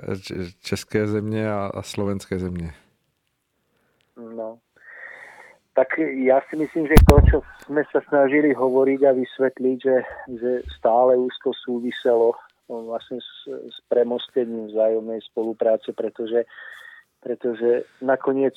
české 0.61 1.07
země 1.07 1.51
a, 1.53 1.81
slovenské 1.81 2.39
země. 2.39 2.73
No. 4.17 4.57
Tak 5.73 5.87
ja 6.03 6.43
si 6.49 6.59
myslím, 6.59 6.87
že 6.87 6.99
to, 7.07 7.15
čo 7.31 7.37
sme 7.63 7.87
sa 7.95 8.03
snažili 8.03 8.51
hovoriť 8.51 8.99
a 9.07 9.15
vysvetliť, 9.15 9.77
že, 9.79 9.97
že 10.35 10.51
stále 10.77 11.15
úzko 11.15 11.55
súviselo 11.55 12.35
no, 12.67 12.91
vlastne 12.91 13.23
s, 13.23 13.47
s 13.47 13.77
premostením 13.87 14.67
vzájomnej 14.67 15.23
spolupráce, 15.31 15.95
pretože, 15.95 16.43
pretože 17.23 17.87
nakoniec 18.03 18.51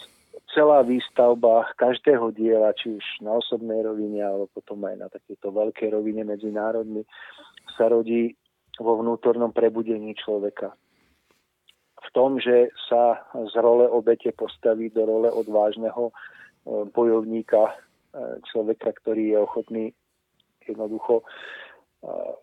celá 0.50 0.82
výstavba 0.82 1.70
každého 1.78 2.34
diela, 2.34 2.74
či 2.74 2.98
už 2.98 3.04
na 3.22 3.38
osobnej 3.38 3.86
rovine, 3.86 4.18
alebo 4.18 4.50
potom 4.50 4.82
aj 4.82 4.96
na 4.98 5.08
takéto 5.08 5.54
veľkej 5.54 5.94
rovine 5.94 6.26
medzi 6.26 6.50
národmi, 6.50 7.06
sa 7.76 7.90
rodí 7.90 8.34
vo 8.78 8.98
vnútornom 8.98 9.54
prebudení 9.54 10.14
človeka. 10.18 10.74
V 12.04 12.08
tom, 12.12 12.38
že 12.42 12.70
sa 12.90 13.26
z 13.32 13.54
role 13.58 13.88
obete 13.88 14.30
postaví 14.34 14.90
do 14.90 15.06
role 15.06 15.30
odvážneho 15.30 16.10
e, 16.10 16.12
bojovníka, 16.90 17.70
e, 17.70 17.74
človeka, 18.50 18.92
ktorý 19.02 19.34
je 19.34 19.38
ochotný 19.40 19.84
jednoducho 20.68 21.22
e, 21.22 21.24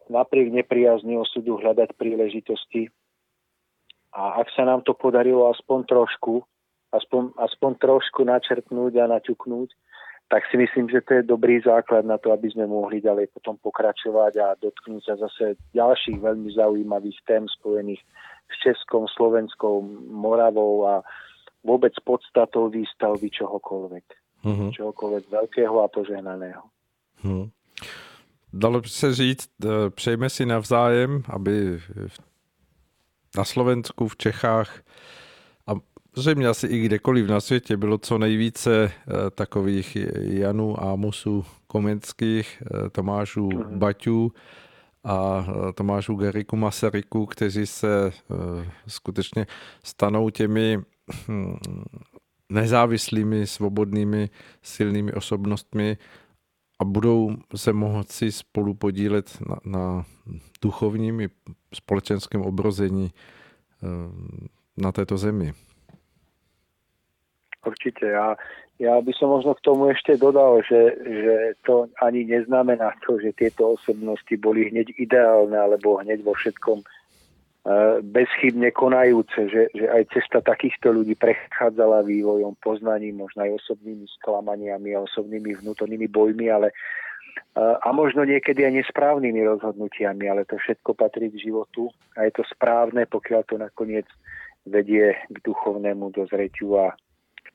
napriek 0.10 0.50
nepriazni 0.50 1.20
osudu 1.20 1.62
hľadať 1.62 1.94
príležitosti. 1.94 2.90
A 4.12 4.44
ak 4.44 4.52
sa 4.52 4.68
nám 4.68 4.84
to 4.84 4.92
podarilo 4.98 5.48
aspoň 5.52 5.88
trošku, 5.88 6.44
aspoň, 6.92 7.32
aspoň 7.40 7.72
trošku 7.80 8.28
načrtnúť 8.28 8.94
a 9.00 9.06
naťuknúť, 9.08 9.70
tak 10.32 10.48
si 10.48 10.56
myslím, 10.56 10.88
že 10.88 11.04
to 11.04 11.20
je 11.20 11.24
dobrý 11.28 11.60
základ 11.60 12.08
na 12.08 12.16
to, 12.16 12.32
aby 12.32 12.48
sme 12.48 12.64
mohli 12.64 13.04
ďalej 13.04 13.36
potom 13.36 13.60
pokračovať 13.60 14.34
a 14.40 14.56
dotknúť 14.64 15.04
sa 15.04 15.16
zase 15.20 15.60
ďalších 15.76 16.24
veľmi 16.24 16.56
zaujímavých 16.56 17.20
tém 17.28 17.44
spojených 17.60 18.00
s 18.48 18.56
Českom, 18.64 19.12
Slovenskou, 19.12 19.84
Moravou 20.08 20.88
a 20.88 21.04
vôbec 21.68 21.92
podstatou 22.08 22.72
výstavby 22.72 23.28
čohokoľvek. 23.28 24.06
Mm-hmm. 24.48 24.70
Čohokoľvek 24.72 25.24
veľkého 25.28 25.76
a 25.84 25.88
požehnaného. 25.92 26.64
Mm. 27.28 27.52
Dalo 28.54 28.82
by 28.82 28.90
se 28.90 29.14
říct, 29.14 29.52
e, 29.66 29.90
přejme 29.90 30.30
si 30.30 30.46
navzájem, 30.46 31.24
aby 31.30 31.80
na 33.38 33.44
Slovensku, 33.44 34.08
v 34.08 34.18
Čechách 34.18 34.84
Zřejmě 36.16 36.48
asi 36.48 36.68
i 36.68 36.86
kdekoliv 36.86 37.28
na 37.28 37.40
světě 37.40 37.78
bylo 37.78 37.98
co 37.98 38.18
nejvíce 38.18 38.84
eh, 38.86 39.14
takových 39.30 39.98
Janů, 40.20 40.84
Ámosů, 40.84 41.46
Komenských, 41.68 42.64
eh, 42.66 42.90
Tomášů 42.90 43.50
mhm. 43.50 43.80
Baťů 43.80 44.32
a 45.04 45.46
eh, 45.48 45.74
Tomášů 45.74 46.16
Geriku 46.16 46.56
Masaryku, 46.56 47.26
kteří 47.26 47.66
se 47.66 48.12
skutečně 48.88 49.48
stanou 49.84 50.30
těmi 50.30 50.80
hm, 51.28 51.58
nezávislými, 52.50 53.48
svobodnými, 53.48 54.30
silnými 54.62 55.14
osobnostmi 55.14 55.98
a 56.80 56.84
budou 56.84 57.36
se 57.56 57.74
moci 57.74 58.32
spolu 58.32 58.74
podílet 58.74 59.38
na, 59.50 59.56
na 59.66 60.06
duchovním 60.62 61.20
i 61.20 61.30
společenském 61.74 62.42
obrození 62.42 63.12
na 64.78 64.92
této 64.92 65.18
zemi. 65.18 65.54
Určite. 67.62 68.10
Ja, 68.10 68.34
ja 68.82 68.98
by 68.98 69.14
som 69.14 69.30
možno 69.30 69.54
k 69.54 69.62
tomu 69.62 69.94
ešte 69.94 70.18
dodal, 70.18 70.66
že, 70.66 70.98
že 71.06 71.36
to 71.62 71.86
ani 72.02 72.26
neznamená 72.26 72.98
to, 73.06 73.22
že 73.22 73.38
tieto 73.38 73.78
osobnosti 73.78 74.34
boli 74.42 74.74
hneď 74.74 74.98
ideálne 74.98 75.54
alebo 75.54 76.02
hneď 76.02 76.26
vo 76.26 76.34
všetkom 76.34 76.82
e, 76.82 76.86
bezchybne 78.02 78.74
konajúce, 78.74 79.38
že, 79.54 79.70
že 79.78 79.86
aj 79.86 80.10
cesta 80.18 80.42
takýchto 80.42 80.90
ľudí 80.90 81.14
prechádzala 81.14 82.02
vývojom, 82.02 82.58
poznaním, 82.58 83.22
možno 83.22 83.46
aj 83.46 83.62
osobnými 83.62 84.10
sklamaniami 84.18 84.98
a 84.98 85.06
osobnými 85.06 85.62
vnútornými 85.62 86.10
bojmi, 86.10 86.50
ale 86.50 86.74
e, 86.74 86.76
a 87.62 87.88
možno 87.94 88.26
niekedy 88.26 88.66
aj 88.66 88.82
nesprávnymi 88.82 89.46
rozhodnutiami, 89.46 90.26
ale 90.26 90.50
to 90.50 90.58
všetko 90.58 90.98
patrí 90.98 91.30
k 91.30 91.38
životu 91.38 91.94
a 92.18 92.26
je 92.26 92.34
to 92.34 92.42
správne, 92.50 93.06
pokiaľ 93.06 93.46
to 93.46 93.62
nakoniec 93.62 94.10
vedie 94.66 95.14
k 95.30 95.38
duchovnému 95.46 96.10
dozreťu 96.18 96.82
a 96.82 96.98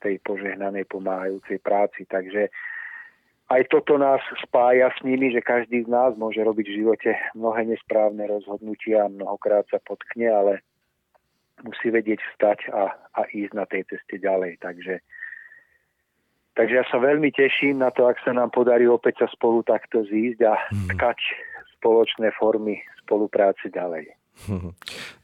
tej 0.00 0.20
požehnanej 0.24 0.88
pomáhajúcej 0.88 1.60
práci. 1.62 2.04
Takže 2.08 2.48
aj 3.46 3.62
toto 3.70 3.94
nás 3.94 4.18
spája 4.42 4.90
s 4.90 4.98
nimi, 5.06 5.30
že 5.30 5.38
každý 5.38 5.86
z 5.86 5.88
nás 5.88 6.18
môže 6.18 6.42
robiť 6.42 6.66
v 6.66 6.78
živote 6.82 7.10
mnohé 7.38 7.62
nesprávne 7.70 8.26
rozhodnutia, 8.26 9.06
mnohokrát 9.06 9.62
sa 9.70 9.78
potkne, 9.78 10.26
ale 10.26 10.52
musí 11.62 11.88
vedieť 11.88 12.18
vstať 12.34 12.58
a, 12.74 12.90
a 13.16 13.20
ísť 13.30 13.52
na 13.54 13.64
tej 13.64 13.86
ceste 13.86 14.18
ďalej. 14.18 14.58
Takže, 14.60 14.98
takže 16.58 16.74
ja 16.74 16.84
sa 16.90 16.98
veľmi 16.98 17.30
teším 17.30 17.80
na 17.80 17.94
to, 17.94 18.10
ak 18.10 18.18
sa 18.26 18.34
nám 18.34 18.50
podarí 18.50 18.90
opäť 18.90 19.24
sa 19.24 19.28
spolu 19.30 19.62
takto 19.62 20.02
zísť 20.04 20.40
a 20.42 20.54
mhm. 20.58 20.98
tkať 20.98 21.18
spoločné 21.78 22.34
formy 22.34 22.82
spolupráce 23.06 23.70
ďalej. 23.70 24.10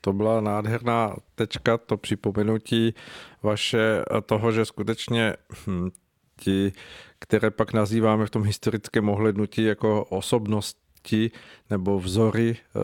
To 0.01 0.13
byla 0.13 0.41
nádherná 0.41 1.17
tečka, 1.35 1.79
to 1.79 1.97
připomenutí 1.97 2.95
vaše 3.43 4.05
toho, 4.27 4.53
že 4.53 4.65
skutečně 4.65 5.35
hm, 5.67 5.91
ti, 6.37 6.73
které 7.19 7.51
pak 7.51 7.73
nazýváme 7.73 8.27
v 8.27 8.31
tom 8.31 8.43
historickém 8.43 9.09
ohlednutí 9.09 9.65
jako 9.65 10.05
osobnosti 10.05 11.31
nebo 11.71 11.99
vzory 12.01 12.57
eh, 12.57 12.81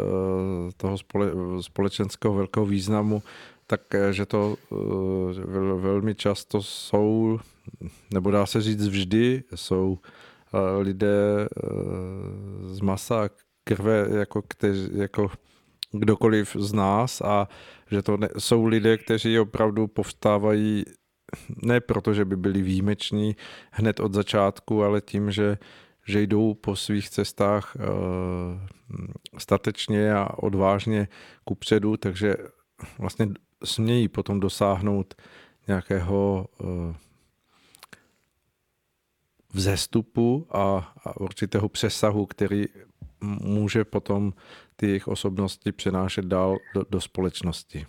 toho 0.77 0.99
spole, 0.99 1.27
společenského 1.61 2.35
velkého 2.35 2.67
významu, 2.67 3.23
tak 3.67 3.95
eh, 3.95 4.27
to 4.27 4.57
eh, 4.73 5.77
velmi 5.81 6.15
často 6.15 6.63
jsou, 6.63 7.41
nebo 8.13 8.31
dá 8.31 8.47
se 8.47 8.61
říct 8.63 8.89
vždy, 8.89 9.43
jsou 9.55 9.99
lidé 10.79 11.49
z 12.67 12.81
masa 12.81 13.29
krve, 13.65 14.07
jako, 14.11 14.43
kteři, 14.43 14.89
jako 14.93 15.31
kdokoliv 15.93 16.57
z 16.59 16.73
nás 16.73 17.21
a 17.21 17.49
že 17.91 18.03
to 18.03 18.17
ne, 18.17 18.29
jsou 18.39 18.65
lidé, 18.65 18.99
kteří 18.99 19.39
opravdu 19.39 19.87
povstávají 19.87 20.85
ne 21.63 21.81
proto, 21.81 22.15
že 22.15 22.25
by 22.25 22.37
byli 22.37 22.63
výjimeční 22.63 23.37
hned 23.71 24.01
od 24.01 24.15
začátku, 24.15 24.85
ale 24.85 25.01
tím, 25.01 25.31
že, 25.31 25.59
že 26.07 26.23
jdou 26.23 26.55
po 26.55 26.77
svých 26.77 27.11
cestách 27.11 27.77
uh, 27.77 27.83
statečně 29.39 30.15
a 30.15 30.39
odvážně 30.39 31.09
kupředu, 31.45 31.97
takže 31.97 32.37
vlastně 32.99 33.29
smějí 33.65 34.09
potom 34.09 34.41
dosáhnout 34.41 35.15
nějakého 35.67 36.47
uh, 36.61 36.95
vzestupu 39.53 40.47
a, 40.51 40.95
a 41.05 41.21
určitého 41.21 41.69
přesahu, 41.69 42.27
který 42.27 42.65
může 43.21 43.85
potom 43.85 44.33
ty 44.81 44.87
jejich 44.87 45.09
osobnosti 45.09 45.73
přenášet 45.73 46.25
dál 46.25 46.59
do, 46.75 46.85
do 46.91 47.01
společnosti. 47.01 47.87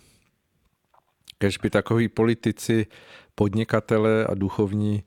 Kež 1.38 1.58
by 1.58 1.70
takoví 1.70 2.08
politici, 2.08 2.86
podnikatele 3.34 4.26
a 4.26 4.34
duchovní 4.34 5.04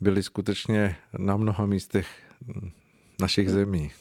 byli 0.00 0.22
skutečně 0.22 0.96
na 1.18 1.36
mnoha 1.36 1.66
místech 1.66 2.08
našich 3.20 3.50
zemí. 3.50 3.92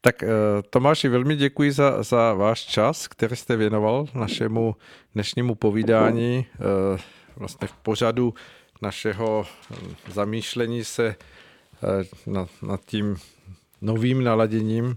Tak 0.00 0.22
eh, 0.22 0.28
Tomáši, 0.70 1.08
velmi 1.08 1.36
děkuji 1.36 1.72
za, 1.72 2.02
za 2.02 2.34
váš 2.34 2.60
čas, 2.60 3.08
který 3.08 3.36
jste 3.36 3.56
věnoval 3.56 4.06
našemu 4.14 4.76
dnešnímu 5.14 5.54
povídání. 5.54 6.46
Eh, 6.54 7.00
vlastně 7.36 7.68
v 7.68 7.72
pořadu 7.72 8.34
našeho 8.82 9.46
zamýšlení 10.12 10.84
se 10.84 11.16
Eh, 11.82 12.04
nad, 12.26 12.48
nad 12.62 12.84
tím 12.84 13.16
novým 13.80 14.24
naladěním 14.24 14.96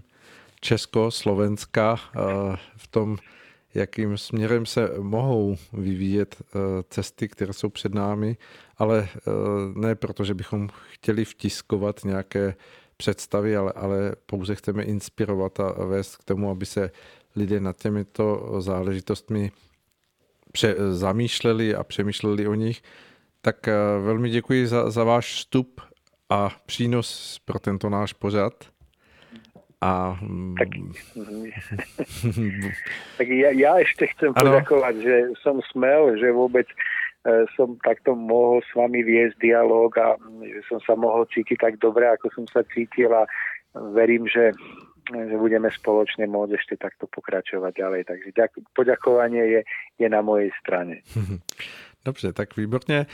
Česko-Slovenska 0.60 1.96
eh, 1.96 2.20
v 2.76 2.86
tom, 2.88 3.16
jakým 3.74 4.18
směrem 4.18 4.66
se 4.66 4.90
mohou 4.98 5.56
vyvíjet 5.72 6.36
eh, 6.40 6.58
cesty, 6.90 7.28
které 7.28 7.52
jsou 7.52 7.68
před 7.68 7.94
námi, 7.94 8.36
ale 8.78 9.08
ne 9.74 9.94
proto, 9.94 10.24
že 10.24 10.34
bychom 10.34 10.68
chtěli 10.90 11.24
vtiskovat 11.24 12.04
nějaké 12.04 12.54
představy, 12.96 13.56
ale, 13.56 13.72
ale 13.72 14.12
pouze 14.26 14.54
chceme 14.54 14.82
inspirovat 14.82 15.60
a 15.60 15.84
vést 15.84 16.16
k 16.16 16.24
tomu, 16.24 16.50
aby 16.50 16.66
se 16.66 16.90
lidé 17.36 17.60
nad 17.60 17.76
těmito 17.76 18.56
záležitostmi 18.58 19.52
pře- 20.52 20.76
zamýšleli 20.92 21.74
a 21.74 21.84
přemýšleli 21.84 22.48
o 22.48 22.54
nich. 22.54 22.82
Tak 23.42 23.66
velmi 24.04 24.30
děkuji 24.30 24.66
za, 24.66 24.90
za 24.90 25.04
váš 25.04 25.34
vstup 25.34 25.80
a 26.30 26.50
přínos 26.66 27.38
pro 27.44 27.58
tento 27.58 27.90
náš 27.90 28.12
pořad. 28.12 28.52
A... 29.80 30.20
Tak, 30.58 30.68
tak 33.18 33.28
ja, 33.28 33.50
ja 33.56 33.80
ešte 33.80 34.12
chcem 34.12 34.36
ano. 34.36 34.52
poďakovať, 34.52 34.94
že 35.00 35.14
som 35.40 35.56
smel, 35.72 36.20
že 36.20 36.28
vôbec 36.36 36.68
e, 36.68 37.48
som 37.56 37.80
takto 37.80 38.12
mohol 38.12 38.60
s 38.60 38.68
vami 38.76 39.00
viesť 39.00 39.40
dialog 39.40 39.88
a 39.96 40.20
že 40.44 40.60
som 40.68 40.84
sa 40.84 40.92
mohol 41.00 41.24
cítiť 41.32 41.56
tak 41.56 41.74
dobre, 41.80 42.12
ako 42.12 42.28
som 42.28 42.44
sa 42.52 42.60
cítil 42.68 43.08
a 43.08 43.24
verím, 43.96 44.28
že 44.28 44.52
že 45.10 45.34
budeme 45.34 45.66
spoločne 45.66 46.30
môcť 46.30 46.54
ešte 46.54 46.74
takto 46.78 47.10
pokračovať 47.10 47.72
ďalej. 47.74 48.02
Takže 48.06 48.28
ďak, 48.30 48.50
poďakovanie 48.78 49.42
je, 49.42 49.60
je 49.98 50.06
na 50.06 50.22
mojej 50.22 50.54
strane. 50.62 51.02
Dobře, 52.04 52.32
tak 52.32 52.56
výborně. 52.56 53.06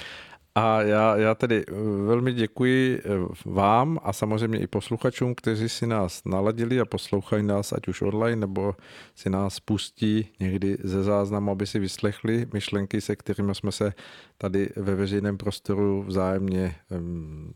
A 0.59 0.83
já, 0.83 1.17
já 1.17 1.35
tedy 1.35 1.65
eh, 1.69 1.73
velmi 2.07 2.33
děkuji 2.33 2.99
eh, 2.99 3.03
vám 3.45 3.99
a 4.03 4.13
samozřejmě 4.13 4.59
i 4.59 4.67
posluchačům, 4.67 5.35
kteří 5.35 5.69
si 5.69 5.87
nás 5.87 6.25
naladili 6.25 6.81
a 6.81 6.85
poslouchají 6.85 7.43
nás 7.43 7.73
ať 7.73 7.89
už 7.89 8.03
online, 8.03 8.37
nebo 8.37 8.75
si 9.15 9.31
nás 9.31 9.61
pustí 9.61 10.29
někdy 10.41 10.77
ze 10.83 11.03
záznamu, 11.03 11.51
aby 11.51 11.67
si 11.67 11.79
vyslechli 11.79 12.47
myšlenky, 12.53 13.01
se 13.01 13.17
kterými 13.17 13.55
jsme 13.55 13.73
se 13.73 13.93
tady 14.39 14.69
ve 14.77 14.95
veřejném 14.95 15.37
prostoru 15.37 16.03
vzájemně 16.03 16.75
um, 16.91 17.55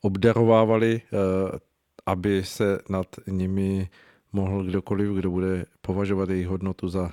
obdarovávali, 0.00 1.02
uh, 1.12 1.58
aby 2.06 2.44
se 2.44 2.78
nad 2.88 3.06
nimi 3.26 3.88
mohl 4.32 4.64
kdokoliv, 4.64 5.10
kdo 5.10 5.30
bude 5.30 5.64
považovat 5.80 6.30
jejich 6.30 6.46
hodnotu 6.46 6.88
za 6.88 7.12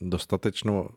dostatečnou, 0.00 0.88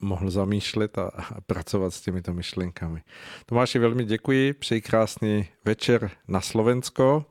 mohl 0.00 0.30
zamýšlet 0.30 0.98
a, 0.98 1.02
a 1.02 1.40
pracovat 1.40 1.94
s 1.94 2.00
těmito 2.00 2.32
myšlenkami. 2.32 3.02
Tomáši, 3.46 3.78
velmi 3.78 4.04
děkuji, 4.04 4.52
přeji 4.52 4.80
krásný 4.80 5.48
večer 5.64 6.10
na 6.28 6.40
Slovensko. 6.40 7.24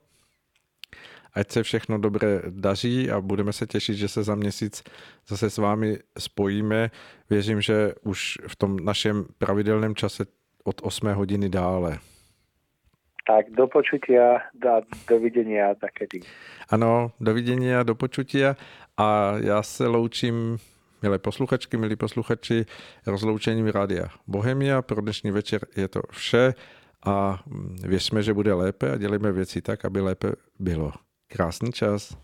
Ať 1.33 1.51
se 1.51 1.63
všechno 1.63 1.97
dobré 1.97 2.41
daří 2.49 3.11
a 3.11 3.21
budeme 3.21 3.53
se 3.53 3.67
těšit, 3.67 3.95
že 3.95 4.07
se 4.07 4.23
za 4.23 4.35
měsíc 4.35 4.83
zase 5.27 5.49
s 5.49 5.57
vámi 5.57 5.97
spojíme. 6.17 6.91
Věřím, 7.29 7.61
že 7.61 7.93
už 8.03 8.37
v 8.47 8.55
tom 8.55 8.79
našem 8.79 9.25
pravidelném 9.37 9.95
čase 9.95 10.25
od 10.63 10.81
8 10.83 11.13
hodiny 11.13 11.49
dále. 11.49 11.97
Tak 13.27 13.49
do 13.53 13.67
počutia, 13.67 14.41
do, 14.53 14.81
dovidenia 15.09 15.75
takedy. 15.75 16.25
Ano, 16.69 17.11
dovidenia, 17.21 17.83
do 17.83 17.95
počutia 17.95 18.55
a 18.97 19.33
já 19.37 19.63
se 19.63 19.87
loučím 19.87 20.57
Milé 21.01 21.19
posluchačky, 21.19 21.77
milí 21.77 21.95
posluchači, 21.95 22.65
rozloučením 23.05 23.67
Rádia 23.67 24.07
Bohemia. 24.27 24.81
Pro 24.81 25.01
dnešní 25.01 25.31
večer 25.31 25.65
je 25.75 25.87
to 25.87 26.01
vše 26.11 26.53
a 27.05 27.43
věřme, 27.83 28.23
že 28.23 28.33
bude 28.33 28.53
lépe 28.53 28.91
a 28.91 28.97
dělíme 28.97 29.31
věci 29.31 29.61
tak, 29.61 29.85
aby 29.85 30.01
lépe 30.01 30.31
bylo. 30.59 30.91
Krásný 31.27 31.71
čas. 31.71 32.15